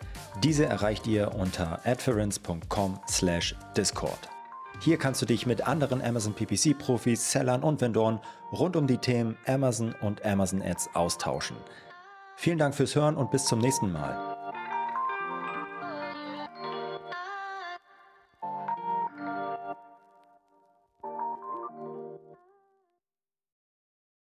Diese 0.43 0.66
erreicht 0.66 1.07
ihr 1.07 1.35
unter 1.35 1.80
adference.com/discord. 1.85 4.28
Hier 4.80 4.99
kannst 4.99 5.22
du 5.22 5.26
dich 5.26 5.47
mit 5.47 5.66
anderen 5.66 6.03
Amazon 6.03 6.35
PPC-Profis, 6.35 7.30
Sellern 7.30 7.62
und 7.62 7.80
Vendoren 7.80 8.18
rund 8.53 8.76
um 8.76 8.87
die 8.87 8.99
Themen 8.99 9.39
Amazon 9.47 9.95
und 10.01 10.24
Amazon 10.24 10.62
Ads 10.62 10.91
austauschen. 10.95 11.57
Vielen 12.37 12.59
Dank 12.59 12.74
fürs 12.74 12.97
Hören 12.97 13.16
und 13.16 13.30
bis 13.30 13.47
zum 13.47 13.61
nächsten 13.61 13.93
Mal. 13.93 14.34